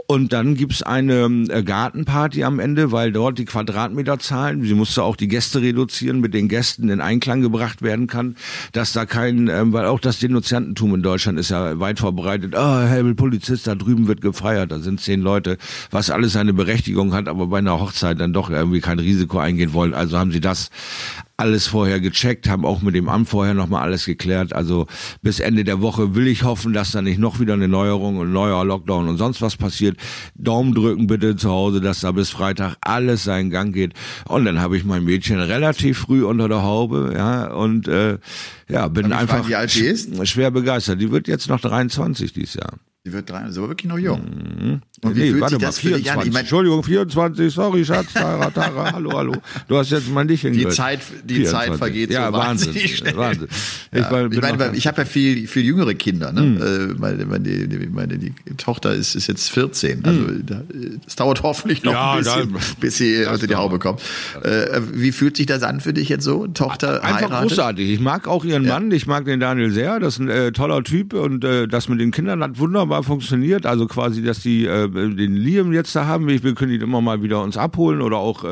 Und 0.07 0.33
dann 0.33 0.55
gibt's 0.55 0.83
eine 0.83 1.45
äh, 1.47 1.63
Garten 1.63 2.00
Gartenparty 2.01 2.43
am 2.43 2.59
Ende, 2.59 2.91
weil 2.91 3.11
dort 3.11 3.37
die 3.37 3.45
Quadratmeterzahlen, 3.45 4.63
sie 4.63 4.73
musste 4.73 5.03
auch 5.03 5.15
die 5.15 5.27
Gäste 5.27 5.61
reduzieren, 5.61 6.19
mit 6.19 6.33
den 6.33 6.47
Gästen 6.47 6.89
in 6.89 7.01
Einklang 7.01 7.41
gebracht 7.41 7.81
werden 7.81 8.07
kann, 8.07 8.35
dass 8.71 8.93
da 8.93 9.05
kein, 9.05 9.47
ähm, 9.47 9.73
weil 9.73 9.85
auch 9.85 9.99
das 9.99 10.19
Denunziantentum 10.19 10.95
in 10.95 11.03
Deutschland 11.03 11.39
ist 11.39 11.49
ja 11.49 11.79
weit 11.79 11.99
verbreitet, 11.99 12.55
ah, 12.55 12.83
oh, 12.83 12.87
Herr 12.87 13.03
Polizist, 13.13 13.67
da 13.67 13.75
drüben 13.75 14.07
wird 14.07 14.21
gefeiert, 14.21 14.71
da 14.71 14.79
sind 14.79 14.99
zehn 14.99 15.21
Leute, 15.21 15.57
was 15.91 16.09
alles 16.09 16.33
seine 16.33 16.53
Berechtigung 16.53 17.13
hat, 17.13 17.27
aber 17.27 17.47
bei 17.47 17.59
einer 17.59 17.79
Hochzeit 17.79 18.19
dann 18.19 18.33
doch 18.33 18.49
irgendwie 18.49 18.81
kein 18.81 18.99
Risiko 18.99 19.39
eingehen 19.39 19.73
wollen. 19.73 19.93
Also 19.93 20.17
haben 20.17 20.31
sie 20.31 20.41
das 20.41 20.69
alles 21.41 21.67
vorher 21.67 21.99
gecheckt, 21.99 22.47
haben 22.47 22.65
auch 22.65 22.81
mit 22.81 22.95
dem 22.95 23.09
Amt 23.09 23.27
vorher 23.27 23.53
nochmal 23.53 23.81
alles 23.81 24.05
geklärt. 24.05 24.53
Also 24.53 24.87
bis 25.21 25.39
Ende 25.39 25.63
der 25.63 25.81
Woche 25.81 26.15
will 26.15 26.27
ich 26.27 26.43
hoffen, 26.43 26.71
dass 26.71 26.91
da 26.91 27.01
nicht 27.01 27.19
noch 27.19 27.39
wieder 27.39 27.53
eine 27.53 27.67
Neuerung 27.67 28.17
und 28.17 28.31
neuer 28.31 28.63
Lockdown 28.63 29.09
und 29.09 29.17
sonst 29.17 29.41
was 29.41 29.57
passiert. 29.57 29.97
Daumen 30.35 30.73
drücken 30.73 31.07
bitte 31.07 31.35
zu 31.35 31.49
Hause, 31.49 31.81
dass 31.81 32.01
da 32.01 32.11
bis 32.11 32.29
Freitag 32.29 32.75
alles 32.81 33.23
seinen 33.23 33.49
Gang 33.49 33.73
geht. 33.73 33.93
Und 34.27 34.45
dann 34.45 34.61
habe 34.61 34.77
ich 34.77 34.85
mein 34.85 35.03
Mädchen 35.03 35.39
relativ 35.39 35.97
früh 35.97 36.23
unter 36.23 36.47
der 36.47 36.61
Haube, 36.61 37.13
ja, 37.15 37.51
und 37.51 37.87
äh, 37.87 38.19
ja, 38.69 38.87
bin 38.87 39.11
einfach 39.11 39.39
fragen, 39.39 39.49
schwer 40.25 40.51
begeistert. 40.51 41.01
Die 41.01 41.11
wird 41.11 41.27
jetzt 41.27 41.49
noch 41.49 41.59
23 41.59 42.33
dieses 42.33 42.53
Jahr. 42.53 42.73
Sie 43.03 43.11
wird 43.13 43.27
drei, 43.31 43.49
sie 43.49 43.59
war 43.59 43.67
wirklich 43.69 43.89
noch 43.89 43.97
jung. 43.97 44.21
Mhm. 44.21 44.81
Und 45.03 45.15
wie 45.15 45.21
nee, 45.21 45.29
fühlt 45.31 45.41
warte 45.41 45.55
sich 45.55 45.61
mal, 45.63 45.67
das 45.69 45.79
für 45.79 45.87
dich 45.87 46.11
an? 46.11 46.21
24. 46.21 46.27
Ich 46.27 46.33
mein, 46.33 46.39
Entschuldigung, 46.41 46.83
24, 46.83 47.51
sorry, 47.51 47.83
Schatz, 47.83 48.13
Tara, 48.13 48.51
Tara, 48.51 48.91
hallo, 48.93 49.13
hallo. 49.17 49.33
Du 49.67 49.75
hast 49.75 49.89
jetzt 49.89 50.07
mal 50.11 50.23
nicht 50.23 50.43
die 50.43 50.49
hingehört. 50.49 50.75
Zeit, 50.75 50.99
die 51.23 51.43
Zeit 51.45 51.73
vergeht 51.77 52.11
ja, 52.11 52.27
so 52.27 52.33
Wahnsinn, 52.33 52.67
wahnsinnig 52.67 52.97
schnell. 52.97 53.17
Wahnsinn. 53.17 53.47
Ja, 53.91 54.11
war- 54.11 54.31
ich 54.31 54.39
meine, 54.39 54.77
ich 54.77 54.85
habe 54.85 55.01
ja 55.01 55.05
viel, 55.05 55.47
viel 55.47 55.63
jüngere 55.63 55.95
Kinder. 55.95 56.31
Ne? 56.31 56.41
Hm. 56.41 56.57
Äh, 56.91 56.93
meine, 56.99 57.25
meine, 57.25 57.43
die, 57.67 57.87
meine, 57.87 58.19
die 58.19 58.33
Tochter 58.57 58.93
ist, 58.93 59.15
ist 59.15 59.25
jetzt 59.25 59.49
14. 59.49 60.05
Also 60.05 60.21
es 61.07 61.15
dauert 61.15 61.41
hoffentlich 61.41 61.81
noch 61.81 61.93
Hm. 61.93 61.97
Ja, 61.97 62.11
ein 62.13 62.45
bisschen, 62.45 62.53
da- 62.53 62.59
bis 62.79 62.97
sie 62.97 63.25
unter 63.25 63.47
die. 63.47 63.55
Haube 63.55 63.79
kommt. 63.79 64.01
Äh, 64.43 64.79
wie 64.93 65.11
fühlt 65.11 65.37
sich 65.37 65.47
das 65.47 65.63
an 65.63 65.79
für 65.79 65.93
dich 65.93 66.07
jetzt 66.07 66.23
so? 66.23 66.45
Tochter 66.45 67.03
Einfach 67.03 67.21
heiratet? 67.31 67.49
großartig. 67.49 67.89
Ich 67.89 67.99
mag 67.99 68.27
auch 68.27 68.45
ihren 68.45 68.67
Mann, 68.67 68.91
ich 68.91 69.07
mag 69.07 69.25
den 69.25 69.39
Daniel 69.39 69.71
sehr. 69.71 69.99
Das 69.99 70.13
ist 70.13 70.19
ein 70.19 70.29
äh, 70.29 70.51
toller 70.51 70.83
Typ 70.83 71.13
und 71.15 71.43
äh, 71.43 71.67
das 71.67 71.89
mit 71.89 71.99
den 71.99 72.11
Kindern 72.11 72.43
hat 72.43 72.59
wunderbar 72.59 72.90
funktioniert. 73.01 73.65
Also 73.65 73.87
quasi, 73.87 74.21
dass 74.21 74.39
die 74.39 74.65
äh, 74.65 74.87
den 74.89 75.35
Liam 75.35 75.73
jetzt 75.73 75.95
da 75.95 76.05
haben. 76.05 76.27
Wir, 76.27 76.39
können 76.53 76.73
ihn 76.73 76.81
immer 76.81 77.01
mal 77.01 77.23
wieder 77.23 77.41
uns 77.41 77.57
abholen 77.57 78.01
oder 78.01 78.17
auch 78.17 78.43
äh, 78.43 78.47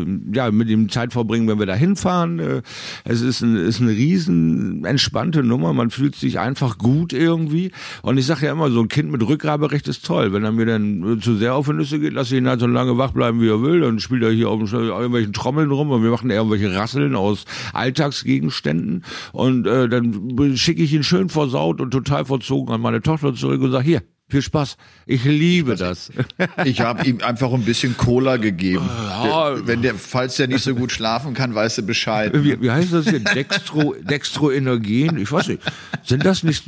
äh, 0.00 0.06
ja 0.32 0.50
mit 0.50 0.68
ihm 0.68 0.88
Zeit 0.88 1.12
verbringen, 1.12 1.48
wenn 1.48 1.58
wir 1.58 1.66
da 1.66 1.74
hinfahren. 1.74 2.38
Äh, 2.38 2.62
es 3.04 3.20
ist, 3.20 3.42
ein, 3.42 3.56
ist 3.56 3.80
eine 3.80 3.90
riesen 3.90 4.84
entspannte 4.84 5.42
Nummer. 5.42 5.72
Man 5.72 5.90
fühlt 5.90 6.14
sich 6.14 6.38
einfach 6.38 6.78
gut 6.78 7.12
irgendwie. 7.12 7.72
Und 8.02 8.18
ich 8.18 8.26
sage 8.26 8.46
ja 8.46 8.52
immer, 8.52 8.70
so 8.70 8.80
ein 8.80 8.88
Kind 8.88 9.10
mit 9.10 9.26
Rückgaberecht 9.26 9.88
ist 9.88 10.06
toll. 10.06 10.32
Wenn 10.32 10.44
er 10.44 10.52
mir 10.52 10.66
dann 10.66 11.18
äh, 11.18 11.20
zu 11.20 11.36
sehr 11.36 11.54
auf 11.54 11.66
die 11.66 11.72
Nüsse 11.72 11.98
geht, 11.98 12.12
lasse 12.12 12.34
ich 12.34 12.40
ihn 12.40 12.48
halt 12.48 12.60
so 12.60 12.66
lange 12.66 12.96
wach 12.98 13.10
bleiben, 13.10 13.40
wie 13.40 13.48
er 13.48 13.62
will. 13.62 13.80
Dann 13.80 13.98
spielt 13.98 14.22
er 14.22 14.30
hier 14.30 14.48
auf 14.48 14.72
irgendwelchen 14.72 15.32
Trommeln 15.32 15.70
rum 15.70 15.90
und 15.90 16.02
wir 16.02 16.10
machen 16.10 16.30
irgendwelche 16.30 16.74
Rasseln 16.74 17.16
aus 17.16 17.44
Alltagsgegenständen. 17.72 19.04
Und 19.32 19.66
äh, 19.66 19.88
dann 19.88 20.56
schicke 20.56 20.82
ich 20.82 20.92
ihn 20.92 21.02
schön 21.02 21.28
versaut 21.28 21.80
und 21.80 21.90
total 21.90 22.24
verzogen 22.24 22.72
an 22.72 22.80
meine 22.80 23.02
Tochter 23.02 23.34
zurück 23.34 23.62
und 23.62 23.71
sage, 23.72 23.84
hier, 23.84 24.02
viel 24.32 24.42
Spaß. 24.42 24.76
Ich 25.06 25.24
liebe 25.24 25.76
das. 25.76 26.10
Ich 26.64 26.80
habe 26.80 27.06
ihm 27.06 27.20
einfach 27.22 27.52
ein 27.52 27.64
bisschen 27.64 27.96
Cola 27.96 28.36
gegeben. 28.36 28.88
Ja. 28.88 29.50
Der, 29.50 29.66
wenn 29.66 29.82
der, 29.82 29.94
falls 29.94 30.36
der 30.36 30.48
nicht 30.48 30.62
so 30.62 30.74
gut 30.74 30.92
schlafen 30.92 31.34
kann, 31.34 31.54
weißt 31.54 31.78
du 31.78 31.82
Bescheid. 31.82 32.32
Wie, 32.34 32.60
wie 32.60 32.70
heißt 32.70 32.92
das 32.92 33.08
hier? 33.08 33.20
Dextro, 33.20 33.94
Dextroenergen? 34.00 35.18
Ich 35.18 35.30
weiß 35.30 35.48
nicht. 35.48 35.62
Sind 36.04 36.24
das 36.24 36.42
nicht 36.42 36.64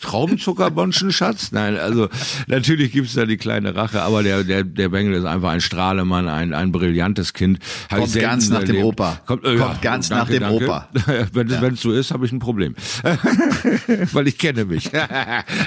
Traubenzuckerbonschen, 0.00 1.12
Schatz? 1.12 1.52
Nein, 1.52 1.76
also 1.76 2.08
natürlich 2.46 2.92
gibt's 2.92 3.14
da 3.14 3.26
die 3.26 3.36
kleine 3.36 3.74
Rache, 3.74 4.02
aber 4.02 4.22
der, 4.22 4.44
der, 4.44 4.64
der 4.64 4.88
Bengel 4.88 5.14
ist 5.14 5.24
einfach 5.24 5.50
ein 5.50 5.60
Strahlemann, 5.60 6.28
ein, 6.28 6.52
ein 6.54 6.72
brillantes 6.72 7.32
Kind. 7.32 7.58
Hab 7.90 8.00
Kommt 8.00 8.14
ganz 8.14 8.48
nach 8.50 8.64
dem. 8.64 8.82
Opa. 8.84 9.20
Kommt, 9.26 9.44
äh, 9.44 9.56
Kommt 9.56 9.82
ganz 9.82 10.10
nach 10.10 10.28
dem 10.28 10.42
Opa. 10.42 10.88
Wenn 11.32 11.50
es 11.50 11.60
wenn's 11.60 11.80
so 11.80 11.92
ist, 11.92 12.10
habe 12.10 12.26
ich 12.26 12.32
ein 12.32 12.38
Problem. 12.38 12.74
Weil 14.12 14.28
ich 14.28 14.38
kenne 14.38 14.64
mich. 14.64 14.90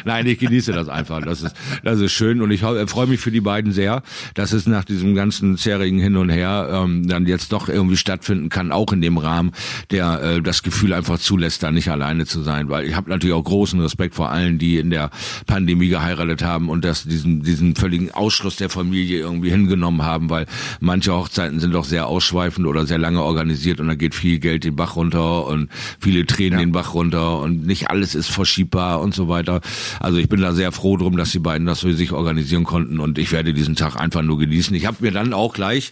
Nein, 0.06 0.26
ich 0.28 0.40
genieße 0.40 0.72
das 0.74 0.90
einfach. 0.90 1.22
Das 1.22 1.37
ist, 1.44 1.56
das 1.84 2.00
ist 2.00 2.12
schön 2.12 2.42
und 2.42 2.52
ich 2.52 2.64
hau- 2.64 2.86
freue 2.88 3.08
mich 3.08 3.20
für 3.20 3.32
die 3.32 3.42
beiden 3.42 3.72
sehr, 3.72 4.04
dass 4.34 4.54
es 4.54 4.68
nach 4.68 4.84
diesem 4.86 5.16
ganzen 5.16 5.58
zährigen 5.58 6.00
Hin 6.00 6.16
und 6.18 6.30
Her 6.30 6.70
ähm, 6.72 7.08
dann 7.08 7.26
jetzt 7.26 7.52
doch 7.52 7.70
irgendwie 7.70 7.98
stattfinden 7.98 8.50
kann, 8.50 8.72
auch 8.72 8.92
in 8.94 9.02
dem 9.02 9.18
Rahmen, 9.18 9.52
der 9.92 10.22
äh, 10.22 10.42
das 10.42 10.64
Gefühl 10.64 10.94
einfach 10.94 11.20
zulässt, 11.20 11.64
da 11.64 11.72
nicht 11.72 11.90
alleine 11.90 12.26
zu 12.26 12.42
sein. 12.44 12.70
Weil 12.70 12.86
ich 12.86 12.96
habe 12.96 13.10
natürlich 13.10 13.36
auch 13.36 13.44
großen 13.44 13.80
Respekt 13.80 14.16
vor 14.16 14.30
allen, 14.32 14.58
die 14.60 14.78
in 14.78 14.90
der 14.90 15.10
Pandemie 15.46 15.88
geheiratet 15.90 16.44
haben 16.44 16.70
und 16.70 16.86
das 16.86 17.04
diesen, 17.04 17.42
diesen 17.44 17.76
völligen 17.76 18.12
Ausschluss 18.12 18.56
der 18.56 18.70
Familie 18.70 19.20
irgendwie 19.20 19.50
hingenommen 19.50 20.04
haben, 20.04 20.30
weil 20.30 20.46
manche 20.80 21.14
Hochzeiten 21.14 21.60
sind 21.60 21.74
doch 21.74 21.86
sehr 21.86 22.08
ausschweifend 22.08 22.68
oder 22.68 22.86
sehr 22.86 22.98
lange 22.98 23.22
organisiert 23.22 23.80
und 23.80 23.88
da 23.88 23.96
geht 23.96 24.16
viel 24.16 24.40
Geld 24.40 24.64
den 24.64 24.76
Bach 24.76 24.96
runter 24.96 25.46
und 25.48 25.70
viele 26.00 26.26
Tränen 26.26 26.60
den 26.60 26.72
Bach 26.72 26.94
runter 26.94 27.40
und 27.40 27.66
nicht 27.66 27.90
alles 27.90 28.16
ist 28.16 28.30
verschiebbar 28.30 29.02
und 29.02 29.14
so 29.14 29.28
weiter. 29.28 29.62
Also 30.00 30.18
ich 30.18 30.30
bin 30.30 30.42
da 30.42 30.54
sehr 30.54 30.72
froh 30.72 30.98
drum, 30.98 31.17
dass 31.18 31.32
die 31.32 31.40
beiden 31.40 31.68
das 31.68 31.82
für 31.82 31.94
sich 31.94 32.12
organisieren 32.12 32.64
konnten 32.64 33.00
und 33.00 33.18
ich 33.18 33.32
werde 33.32 33.54
diesen 33.54 33.76
Tag 33.76 33.96
einfach 33.96 34.22
nur 34.22 34.38
genießen. 34.38 34.76
Ich 34.76 34.86
habe 34.86 34.98
mir 35.02 35.12
dann 35.12 35.34
auch 35.34 35.54
gleich 35.54 35.92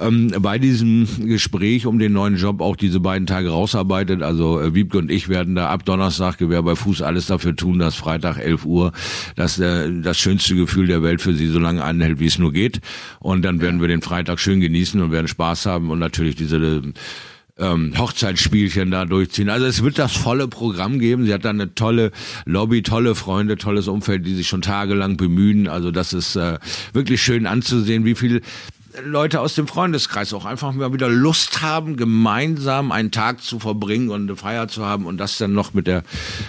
ähm, 0.00 0.32
bei 0.40 0.58
diesem 0.58 1.06
Gespräch 1.26 1.86
um 1.86 1.98
den 1.98 2.12
neuen 2.12 2.36
Job 2.36 2.60
auch 2.60 2.76
diese 2.76 3.00
beiden 3.00 3.26
Tage 3.26 3.50
rausarbeitet. 3.50 4.22
Also 4.22 4.60
äh, 4.60 4.74
Wiebke 4.74 4.98
und 4.98 5.10
ich 5.10 5.28
werden 5.28 5.54
da 5.54 5.68
ab 5.68 5.84
Donnerstag 5.84 6.38
Gewehr 6.38 6.62
bei 6.62 6.74
Fuß 6.74 7.02
alles 7.02 7.26
dafür 7.26 7.54
tun, 7.54 7.78
dass 7.78 7.94
Freitag 7.94 8.38
11 8.38 8.64
Uhr 8.64 8.92
das, 9.36 9.58
äh, 9.58 9.90
das 10.02 10.18
schönste 10.18 10.54
Gefühl 10.54 10.86
der 10.86 11.02
Welt 11.02 11.20
für 11.20 11.34
sie 11.34 11.46
so 11.46 11.58
lange 11.58 11.84
anhält, 11.84 12.20
wie 12.20 12.26
es 12.26 12.38
nur 12.38 12.52
geht. 12.52 12.80
Und 13.20 13.42
dann 13.42 13.60
werden 13.60 13.80
wir 13.80 13.88
den 13.88 14.02
Freitag 14.02 14.40
schön 14.40 14.60
genießen 14.60 15.00
und 15.00 15.12
werden 15.12 15.28
Spaß 15.28 15.66
haben 15.66 15.90
und 15.90 15.98
natürlich 15.98 16.36
diese 16.36 16.56
äh, 16.56 16.82
ähm, 17.58 17.94
Hochzeitsspielchen 17.98 18.90
da 18.90 19.04
durchziehen. 19.04 19.50
Also 19.50 19.66
es 19.66 19.82
wird 19.82 19.98
das 19.98 20.12
volle 20.12 20.48
Programm 20.48 20.98
geben. 20.98 21.26
Sie 21.26 21.32
hat 21.32 21.44
da 21.44 21.50
eine 21.50 21.74
tolle 21.74 22.10
Lobby, 22.44 22.82
tolle 22.82 23.14
Freunde, 23.14 23.56
tolles 23.56 23.88
Umfeld, 23.88 24.26
die 24.26 24.34
sich 24.34 24.48
schon 24.48 24.62
tagelang 24.62 25.16
bemühen. 25.16 25.68
Also 25.68 25.90
das 25.90 26.12
ist 26.12 26.36
äh, 26.36 26.58
wirklich 26.92 27.22
schön 27.22 27.46
anzusehen, 27.46 28.04
wie 28.04 28.14
viel 28.14 28.42
Leute 29.04 29.40
aus 29.40 29.54
dem 29.54 29.66
Freundeskreis 29.66 30.34
auch 30.34 30.44
einfach 30.44 30.72
mal 30.72 30.92
wieder 30.92 31.08
Lust 31.08 31.62
haben, 31.62 31.96
gemeinsam 31.96 32.92
einen 32.92 33.10
Tag 33.10 33.42
zu 33.42 33.58
verbringen 33.58 34.10
und 34.10 34.22
eine 34.22 34.36
Feier 34.36 34.68
zu 34.68 34.84
haben 34.84 35.06
und 35.06 35.16
das 35.16 35.38
dann 35.38 35.54
noch 35.54 35.72
mit 35.72 35.86
der 35.86 36.02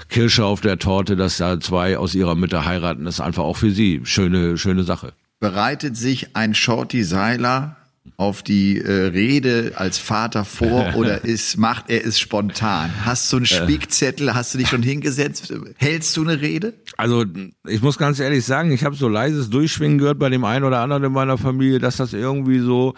Kirsche 0.10 0.44
auf 0.44 0.60
der 0.60 0.78
Torte, 0.78 1.16
dass 1.16 1.38
da 1.38 1.60
zwei 1.60 1.98
aus 1.98 2.16
ihrer 2.16 2.36
Mitte 2.36 2.66
heiraten, 2.66 3.08
ist 3.08 3.22
einfach 3.22 3.44
auch 3.44 3.58
für 3.58 3.72
sie 3.72 4.02
schöne, 4.04 4.58
schöne 4.58 4.84
Sache. 4.84 5.14
Bereitet 5.40 5.96
sich 5.96 6.36
ein 6.36 6.54
Shorty 6.54 7.04
Seiler 7.04 7.78
auf 8.18 8.44
die 8.44 8.80
äh, 8.80 9.08
Rede 9.08 9.74
als 9.76 9.98
Vater 9.98 10.46
vor 10.46 10.92
oder 10.96 11.24
ist, 11.24 11.58
macht 11.58 11.90
er 11.90 12.06
es 12.06 12.20
spontan? 12.20 12.92
Hast 13.06 13.32
du 13.32 13.38
einen 13.38 13.46
Spickzettel? 13.46 14.34
Hast 14.34 14.54
du 14.54 14.58
dich 14.58 14.70
schon 14.70 14.84
hingesetzt? 14.84 15.54
Hältst 15.78 16.16
du 16.18 16.22
eine 16.22 16.42
Rede? 16.42 16.74
Also 16.98 17.26
ich 17.68 17.82
muss 17.82 17.98
ganz 17.98 18.20
ehrlich 18.20 18.46
sagen, 18.46 18.72
ich 18.72 18.84
habe 18.84 18.96
so 18.96 19.08
leises 19.08 19.50
Durchschwingen 19.50 19.98
gehört 19.98 20.20
bei 20.20 20.30
dem 20.30 20.44
einen 20.46 20.66
oder 20.66 20.80
anderen 20.80 21.04
in 21.04 21.12
meiner 21.12 21.38
Familie, 21.38 21.80
dass 21.80 21.98
das 21.98 22.14
irgendwie 22.14 22.60
so, 22.60 22.94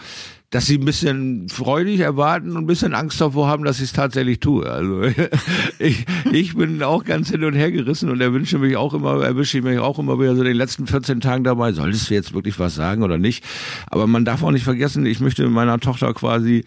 dass 0.52 0.68
sie 0.68 0.78
ein 0.78 0.86
bisschen 0.86 1.50
freudig 1.50 2.00
erwarten 2.00 2.52
und 2.52 2.64
ein 2.64 2.68
bisschen 2.68 2.94
Angst 2.94 3.20
davor 3.20 3.48
haben, 3.48 3.64
dass 3.64 3.78
ich 3.78 3.86
es 3.86 3.94
tatsächlich 3.94 4.40
tue. 4.40 4.70
Also 4.70 5.04
ich, 5.80 6.06
ich 6.32 6.56
bin 6.56 6.82
auch 6.84 7.04
ganz 7.04 7.30
hin 7.30 7.44
und 7.44 7.54
her 7.54 7.72
gerissen 7.72 8.10
und 8.10 8.22
erwünsche 8.22 8.60
mich 8.60 8.78
auch 8.78 8.94
immer, 8.94 9.24
erwische 9.24 9.58
ich 9.58 9.64
mich 9.64 9.80
auch 9.80 10.00
immer 10.00 10.20
wieder 10.20 10.36
so 10.36 10.44
den 10.44 10.56
letzten 10.56 10.88
14 10.88 11.20
Tagen 11.20 11.44
dabei, 11.44 11.74
solltest 11.74 12.10
du 12.10 12.14
jetzt 12.14 12.34
wirklich 12.34 12.60
was 12.60 12.76
sagen 12.76 13.04
oder 13.04 13.18
nicht? 13.18 13.44
Aber 13.88 14.08
man 14.08 14.24
darf 14.24 14.44
auch 14.44 14.52
nicht 14.52 14.64
vergessen, 14.64 15.06
ich 15.06 15.20
möchte 15.20 15.48
meiner 15.50 15.80
Tochter 15.80 16.14
quasi 16.14 16.64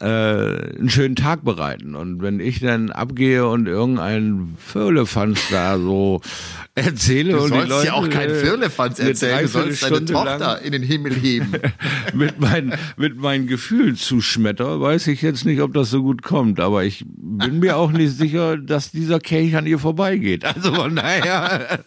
äh, 0.00 0.04
einen 0.04 0.90
schönen 0.90 1.16
Tag 1.16 1.44
bereiten. 1.44 1.94
Und 1.94 2.22
wenn 2.22 2.40
ich 2.40 2.60
dann 2.60 2.90
abgehe 2.90 3.46
und 3.46 3.66
irgendein 3.66 4.56
Firlefanz 4.58 5.40
da 5.50 5.78
so 5.78 6.20
erzähle 6.74 7.32
Du 7.32 7.38
und 7.38 7.46
die 7.46 7.56
sollst 7.56 7.68
Leute 7.68 7.86
ja 7.86 7.92
auch 7.94 8.08
kein 8.08 8.30
äh, 8.30 8.34
Firlefanz 8.34 8.98
erzählen. 8.98 9.42
Du 9.42 9.48
sollst 9.48 9.82
deine 9.82 10.04
Tochter 10.04 10.62
in 10.62 10.72
den 10.72 10.82
Himmel 10.82 11.14
heben. 11.14 11.52
mit 12.14 12.40
meinen 12.40 12.74
mit 12.96 13.16
meinen 13.18 13.46
Gefühlen 13.46 13.96
zuschmetter, 13.96 14.80
weiß 14.80 15.08
ich 15.08 15.22
jetzt 15.22 15.44
nicht, 15.44 15.60
ob 15.60 15.74
das 15.74 15.90
so 15.90 16.02
gut 16.02 16.22
kommt. 16.22 16.60
Aber 16.60 16.84
ich 16.84 17.04
bin 17.06 17.58
mir 17.58 17.76
auch 17.76 17.90
nicht 17.90 18.16
sicher, 18.16 18.56
dass 18.56 18.92
dieser 18.92 19.18
Kelch 19.18 19.56
an 19.56 19.66
ihr 19.66 19.78
vorbeigeht. 19.78 20.44
Also 20.58 20.74
von 20.74 20.96
daher 20.96 21.84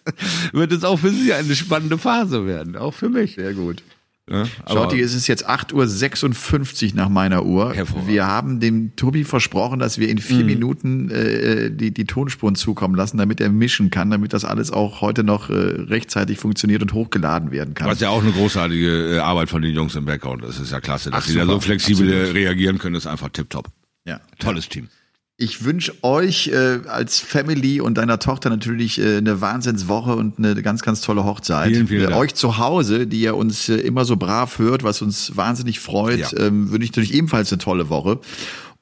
wird 0.54 0.72
es 0.72 0.84
auch 0.86 0.98
für 0.98 1.10
sie 1.10 1.34
eine 1.34 1.56
spannende 1.56 1.98
Phase 1.98 2.46
werden, 2.46 2.78
auch 2.78 2.94
für 2.94 3.10
mich. 3.10 3.36
Sehr 3.36 3.54
gut. 3.54 3.84
Aber- 4.30 4.48
Schotti, 4.70 5.02
es 5.02 5.14
ist 5.14 5.28
jetzt 5.28 5.50
8.56 5.50 6.90
Uhr 6.92 6.96
nach 6.96 7.10
meiner 7.10 7.44
Uhr. 7.46 7.74
Wir 8.06 8.28
haben 8.28 8.60
dem 8.60 8.96
Tobi 8.96 9.24
versprochen, 9.24 9.80
dass 9.80 9.98
wir 9.98 10.10
in 10.10 10.20
vier 10.20 10.46
Minuten 10.46 11.10
äh, 11.10 11.70
die, 11.72 11.92
die 11.92 12.06
Tonspuren 12.06 12.56
zukommen 12.56 12.96
lassen, 12.96 13.18
damit 13.18 13.42
er 13.42 13.50
mischen 13.50 13.90
kann, 13.90 14.10
damit 14.10 14.34
das 14.34 14.46
alles 14.46 14.72
auch 14.72 15.02
heute 15.02 15.24
noch 15.24 15.50
äh, 15.50 15.54
rechtzeitig 15.54 16.38
funktioniert 16.40 16.82
und 16.82 16.94
hochgeladen 16.94 17.52
werden 17.52 17.74
kann. 17.74 17.88
Was 17.90 18.00
ja 18.00 18.10
auch 18.10 18.22
eine 18.22 18.32
großartige 18.32 19.16
äh, 19.16 19.18
Arbeit 19.20 19.50
von 19.50 19.62
den 19.62 19.74
Jungs 19.74 19.96
im 19.96 20.06
Background 20.06 20.44
ist. 20.46 20.60
ist 20.60 20.72
ja 20.72 20.80
klasse, 20.80 21.12
dass 21.12 21.24
Ach, 21.24 21.28
sie 21.28 21.36
da 21.36 21.46
so 21.46 21.60
flexibel 21.60 22.10
äh, 22.10 22.16
Absolut. 22.22 22.36
reagieren 22.36 22.78
können, 22.78 22.96
ist 22.96 23.08
einfach 23.08 23.30
tipptopp. 23.30 23.68
Ja. 24.06 24.20
Tolles 24.40 24.70
Team. 24.70 24.88
Ich 25.42 25.64
wünsche 25.64 25.92
euch 26.04 26.50
äh, 26.50 26.82
als 26.88 27.20
Family 27.20 27.82
und 27.82 27.98
deiner 27.98 28.20
Tochter 28.20 28.52
natürlich 28.52 29.00
äh, 29.02 29.18
eine 29.18 29.42
Wahnsinnswoche 29.42 30.16
und 30.16 30.38
eine 30.38 30.62
ganz, 30.62 30.84
ganz 30.84 31.02
tolle 31.02 31.24
Hochzeit. 31.24 31.70
Vielen, 31.70 31.88
vielen 31.88 32.02
äh, 32.02 32.08
Dank. 32.10 32.18
Euch 32.18 32.36
zu 32.36 32.60
Hause, 32.60 33.08
die 33.08 33.22
ihr 33.22 33.36
uns 33.36 33.68
äh, 33.68 33.78
immer 33.78 34.06
so 34.06 34.18
brav 34.18 34.60
hört, 34.60 34.84
was 34.84 35.02
uns 35.02 35.36
wahnsinnig 35.36 35.80
freut, 35.80 36.20
Ja. 36.20 36.38
ähm, 36.38 36.70
wünsche 36.72 36.84
ich 36.84 36.92
natürlich 36.92 37.16
ebenfalls 37.16 37.52
eine 37.52 37.58
tolle 37.58 37.90
Woche. 37.90 38.20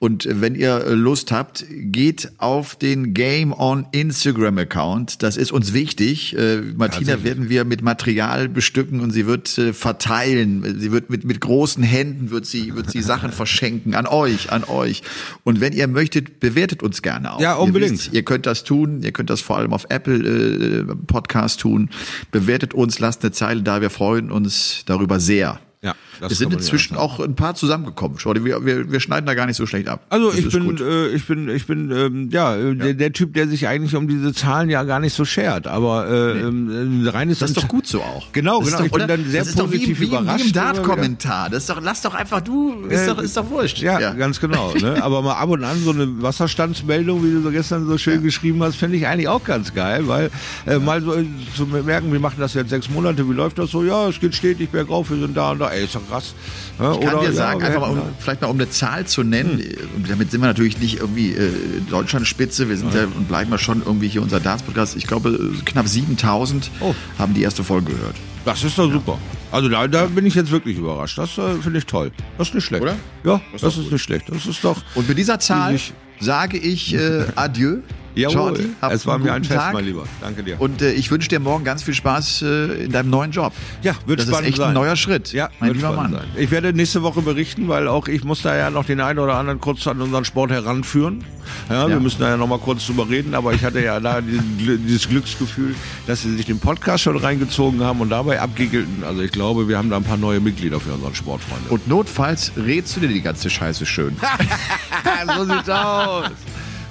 Und 0.02 0.30
wenn 0.32 0.56
ihr 0.56 0.86
äh, 0.86 0.94
Lust 0.94 1.34
habt, 1.34 1.66
geht 1.70 2.32
auf 2.38 2.76
den 2.76 3.14
Game 3.14 3.52
on 3.52 3.86
Instagram 3.92 4.58
Account. 4.58 5.22
Das 5.22 5.36
ist 5.36 5.52
uns 5.52 5.74
wichtig. 5.74 6.38
Äh, 6.38 6.62
Martina 6.78 7.22
werden 7.26 7.50
wir 7.50 7.66
mit 7.66 7.82
Material 7.82 8.48
bestücken 8.48 9.02
und 9.02 9.12
sie 9.12 9.28
wird 9.28 9.58
äh, 9.58 9.74
verteilen. 9.74 10.80
Sie 10.80 10.94
wird 10.94 11.10
mit, 11.10 11.26
mit 11.26 11.42
großen 11.42 11.84
Händen 11.84 12.32
wird 12.32 12.46
sie, 12.46 12.76
wird 12.76 12.90
sie 12.90 13.02
Sachen 13.02 13.32
verschenken 13.34 13.94
an 13.94 14.08
euch, 14.08 14.54
an 14.54 14.64
euch. 14.64 15.04
Und 15.44 15.60
wenn 15.60 15.74
ihr 15.74 15.88
möchtet, 15.90 16.40
bewertet 16.40 16.82
uns 16.82 17.02
gerne 17.02 17.34
auch. 17.34 17.42
Ja, 17.42 17.58
Ihr 17.58 17.60
unbedingt. 17.60 17.92
wisst, 17.92 18.14
Ihr, 18.14 18.24
könnt 18.24 18.46
das 18.46 18.64
tun. 18.64 19.04
Ihr 19.04 19.12
könnt 19.12 19.30
das 19.30 19.42
vor 19.42 19.58
allem 19.58 19.74
auf 19.74 19.86
Apple 19.90 20.16
äh, 20.16 20.96
Podcast 21.08 21.60
tun. 21.60 21.90
Bewertet 22.32 22.74
uns, 22.74 23.00
lasst 23.00 23.22
eine 23.24 23.34
Zeile 23.34 23.64
da. 23.64 23.82
Wir 23.82 23.90
freuen 23.90 24.32
uns 24.32 24.84
darüber 24.86 25.20
sehr. 25.20 25.60
Ja, 25.82 25.96
das 26.20 26.34
es 26.34 26.38
sind 26.38 26.54
inzwischen 26.54 26.96
ja 26.96 27.00
auch 27.00 27.20
ein 27.20 27.36
paar 27.36 27.56
zusammengekommen. 27.56 28.20
Schau, 28.20 28.34
wir, 28.36 28.66
wir, 28.66 28.92
wir 28.92 29.00
schneiden 29.00 29.26
da 29.26 29.34
gar 29.34 29.46
nicht 29.46 29.58
so 29.58 29.66
schlecht 29.66 29.88
ab. 29.88 30.06
Also 30.10 30.34
ich 30.34 30.50
bin, 30.50 30.78
äh, 30.78 31.08
ich 31.08 31.26
bin, 31.26 31.50
ich 31.50 31.66
bin, 31.66 31.92
ähm, 31.92 32.30
ja, 32.32 32.56
äh, 32.56 32.76
Der, 32.76 32.94
der 32.94 33.14
Typ, 33.14 33.34
der 33.34 33.48
sich 33.48 33.68
eigentlich 33.68 33.96
um 33.96 34.08
diese 34.08 34.34
Zahlen 34.34 34.70
ja 34.70 34.84
gar 34.84 35.00
nicht 35.00 35.14
so 35.14 35.26
schert, 35.26 35.68
aber 35.68 36.08
äh, 36.08 36.40
ähm, 36.40 37.06
äh, 37.06 37.10
reines 37.10 37.40
Das 37.40 37.52
ist 37.52 37.58
doch 37.58 37.68
gut 37.68 37.88
so 37.88 38.02
auch. 38.02 38.32
Genau, 38.34 38.60
das 38.60 38.70
genau. 38.70 38.78
Doch, 38.80 38.86
Ich 38.86 38.92
bin 38.92 39.02
oder? 39.02 39.18
dann 39.18 39.26
sehr 39.30 39.40
das 39.42 39.50
ist 39.50 39.60
doch 39.60 39.66
positiv 39.66 40.00
wie, 40.00 40.04
wie, 40.04 40.08
überrascht 40.08 40.44
Wie 40.44 40.48
im 40.48 40.54
Dart-Kommentar. 40.54 41.50
Das 41.50 41.64
ist 41.64 41.70
doch, 41.70 41.82
lass 41.82 42.02
doch 42.02 42.14
einfach 42.14 42.42
du, 42.42 42.86
ist, 42.90 43.02
Äh, 43.02 43.08
doch, 43.08 43.20
ist 43.20 43.38
doch 43.38 43.50
wurscht. 43.50 43.80
Ja, 43.80 44.14
ganz 44.14 44.40
genau. 44.40 44.74
Ne? 44.80 45.04
Aber 45.04 45.22
mal 45.22 45.34
ab 45.34 45.50
und 45.50 45.64
an 45.64 45.78
so 45.84 45.92
eine 45.92 46.22
Wasserstandsmeldung, 46.22 47.22
wie 47.24 47.34
du 47.34 47.42
so 47.42 47.52
gestern 47.52 47.86
so 47.86 47.98
schön 47.98 48.24
geschrieben 48.24 48.64
hast, 48.64 48.78
finde 48.78 48.96
ich 48.96 49.06
eigentlich 49.08 49.28
auch 49.28 49.44
ganz 49.44 49.74
geil, 49.74 50.08
weil 50.08 50.30
äh, 50.66 50.78
mal 50.78 51.02
so 51.02 51.14
äh, 51.16 51.26
zu 51.56 51.66
merken, 51.66 52.12
wir 52.14 52.20
machen 52.20 52.38
das 52.40 52.54
jetzt 52.54 52.70
sechs 52.70 52.90
Monate, 52.90 53.28
wie 53.30 53.34
läuft 53.34 53.58
das 53.60 53.72
so? 53.72 53.84
Ja, 53.84 54.08
es 54.08 54.20
geht 54.20 54.36
stetig 54.36 54.70
bergauf, 54.70 55.10
wir 55.10 55.18
sind 55.18 55.36
da 55.36 55.52
und 55.52 55.60
da. 55.60 55.70
Ey, 55.70 55.84
ist 55.84 55.96
doch 55.96 56.09
krass. 56.10 56.34
Ja, 56.80 56.94
Ich 56.94 57.00
kann 57.02 57.16
oder, 57.16 57.28
dir 57.28 57.34
sagen, 57.34 57.60
ja, 57.62 57.68
einfach 57.68 57.82
mal, 57.82 57.90
um, 57.92 58.02
vielleicht 58.20 58.42
mal 58.42 58.48
um 58.48 58.58
eine 58.58 58.70
Zahl 58.70 59.06
zu 59.06 59.24
nennen, 59.24 59.62
und 59.96 60.10
damit 60.10 60.32
sind 60.32 60.42
wir 60.42 60.48
natürlich 60.48 60.80
nicht 60.80 60.98
irgendwie 61.00 61.32
äh, 61.34 61.50
Deutschlandspitze, 61.90 62.70
wir 62.70 62.78
sind 62.78 62.94
ja 62.94 63.04
und 63.04 63.28
bleiben 63.28 63.52
wir 63.52 63.58
schon 63.58 63.82
irgendwie 63.86 64.08
hier 64.08 64.22
unser 64.22 64.40
Darts-Podcast. 64.40 64.96
Ich 64.96 65.08
glaube, 65.08 65.30
äh, 65.30 65.62
knapp 65.66 65.88
7000 65.88 66.72
Oh. 66.82 66.94
haben 67.18 67.34
die 67.34 67.42
erste 67.44 67.64
Folge 67.64 67.92
gehört. 67.94 68.16
Das 68.46 68.64
ist 68.64 68.78
doch 68.78 68.92
super. 68.92 69.18
Also 69.52 69.68
da, 69.70 69.88
da 69.88 70.06
bin 70.06 70.26
ich 70.26 70.36
jetzt 70.36 70.52
wirklich 70.52 70.78
überrascht. 70.78 71.18
Das 71.18 71.38
äh, 71.38 71.56
finde 71.62 71.80
ich 71.80 71.86
toll. 71.86 72.12
Das 72.38 72.48
ist 72.50 72.56
nicht 72.56 72.66
schlecht. 72.66 72.82
Oder? 72.84 72.96
Ja, 73.24 73.42
Das 73.52 73.64
ist 73.64 73.78
das, 73.78 73.86
ist 73.86 73.92
nicht 73.92 74.02
schlecht. 74.02 74.26
Das 74.30 74.46
ist 74.46 74.64
doch. 74.64 74.78
Und 74.96 75.08
mit 75.10 75.18
dieser 75.18 75.40
Zahl 75.40 75.78
sage 76.20 76.58
ich 76.58 76.94
äh, 76.96 77.26
Adieu. 77.36 77.78
Jawohl. 78.22 78.70
Hab 78.82 78.92
es 78.92 79.06
war 79.06 79.18
mir 79.18 79.34
ein 79.34 79.44
Fest, 79.44 79.60
Tag. 79.60 79.74
mein 79.74 79.86
Lieber. 79.86 80.04
Danke 80.22 80.44
dir. 80.44 80.60
Und 80.60 80.82
äh, 80.82 80.92
ich 80.92 81.10
wünsche 81.12 81.30
dir 81.30 81.40
morgen 81.40 81.64
ganz 81.64 81.84
viel 81.84 81.94
Spaß 81.94 82.42
äh, 82.44 82.84
in 82.86 82.92
deinem 82.92 83.10
neuen 83.10 83.32
Job. 83.32 83.54
Ja, 83.82 83.94
wird 84.06 84.20
das 84.20 84.26
ist 84.28 84.32
spannend 84.32 84.50
echt 84.50 84.58
sein. 84.58 84.68
ein 84.70 84.74
neuer 84.74 84.96
Schritt. 84.96 85.32
Ja, 85.34 85.50
mein 85.60 85.74
lieber 85.74 85.94
Mann. 85.94 86.12
Sein. 86.14 86.24
Ich 86.38 86.52
werde 86.52 86.74
nächste 86.74 87.02
Woche 87.04 87.22
berichten, 87.22 87.68
weil 87.68 87.88
auch 87.88 88.08
ich 88.08 88.24
muss 88.24 88.42
da 88.42 88.56
ja 88.56 88.70
noch 88.70 88.86
den 88.86 89.02
einen 89.02 89.20
oder 89.20 89.36
anderen 89.36 89.60
kurz 89.60 89.86
an 89.88 90.02
unseren 90.02 90.26
Sport 90.26 90.52
heranführen. 90.52 91.24
Ja, 91.70 91.88
wir 91.88 91.96
Ja. 91.96 92.00
müssen 92.00 92.20
da 92.20 92.30
ja 92.30 92.38
noch 92.38 92.48
mal 92.48 92.60
kurz 92.60 92.86
drüber 92.86 93.10
reden, 93.10 93.34
aber 93.34 93.54
ich 93.54 93.64
hatte 93.64 93.82
ja 93.82 94.00
da 94.00 94.22
dieses 94.22 95.10
Glücksgefühl, 95.10 95.74
dass 96.06 96.22
sie 96.22 96.36
sich 96.36 96.46
den 96.46 96.60
Podcast 96.60 97.04
schon 97.04 97.18
reingezogen 97.18 97.84
haben 97.84 98.02
und 98.02 98.10
dabei 98.10 98.40
abgiggelten. 98.40 99.04
Also 99.04 99.22
ich 99.22 99.32
glaube, 99.32 99.68
wir 99.68 99.78
haben 99.78 99.90
da 99.90 99.98
ein 99.98 100.04
paar 100.04 100.18
neue 100.18 100.40
Mitglieder 100.40 100.80
für 100.80 100.92
unseren 100.94 101.16
Sportfreunde. 101.16 101.70
Und 101.70 101.88
notfalls 101.88 102.52
rätst 102.56 102.96
du 102.96 103.00
dir 103.00 103.08
die 103.08 103.22
ganze 103.22 103.50
Scheiße 103.50 103.86
schön. 103.86 104.16
so 105.38 105.46
sieht's 105.46 105.70
aus. 105.70 106.26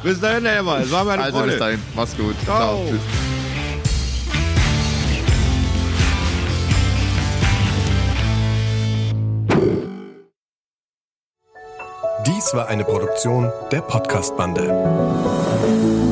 Bis 0.03 0.21
dahin, 0.21 0.45
Herr 0.47 0.59
Emmer. 0.59 0.79
Es 0.81 0.91
war 0.91 1.05
mir 1.05 1.13
eine 1.13 1.25
Also 1.25 1.39
Freude. 1.39 1.51
bis 1.53 1.59
dahin, 1.59 1.83
mach's 1.95 2.17
gut. 2.17 2.35
Ciao. 2.45 2.85
Tschüss. 2.89 3.01
Dies 12.27 12.55
war 12.55 12.69
eine 12.69 12.85
Produktion 12.85 13.51
der 13.71 13.81
Podcast-Bande. 13.81 16.08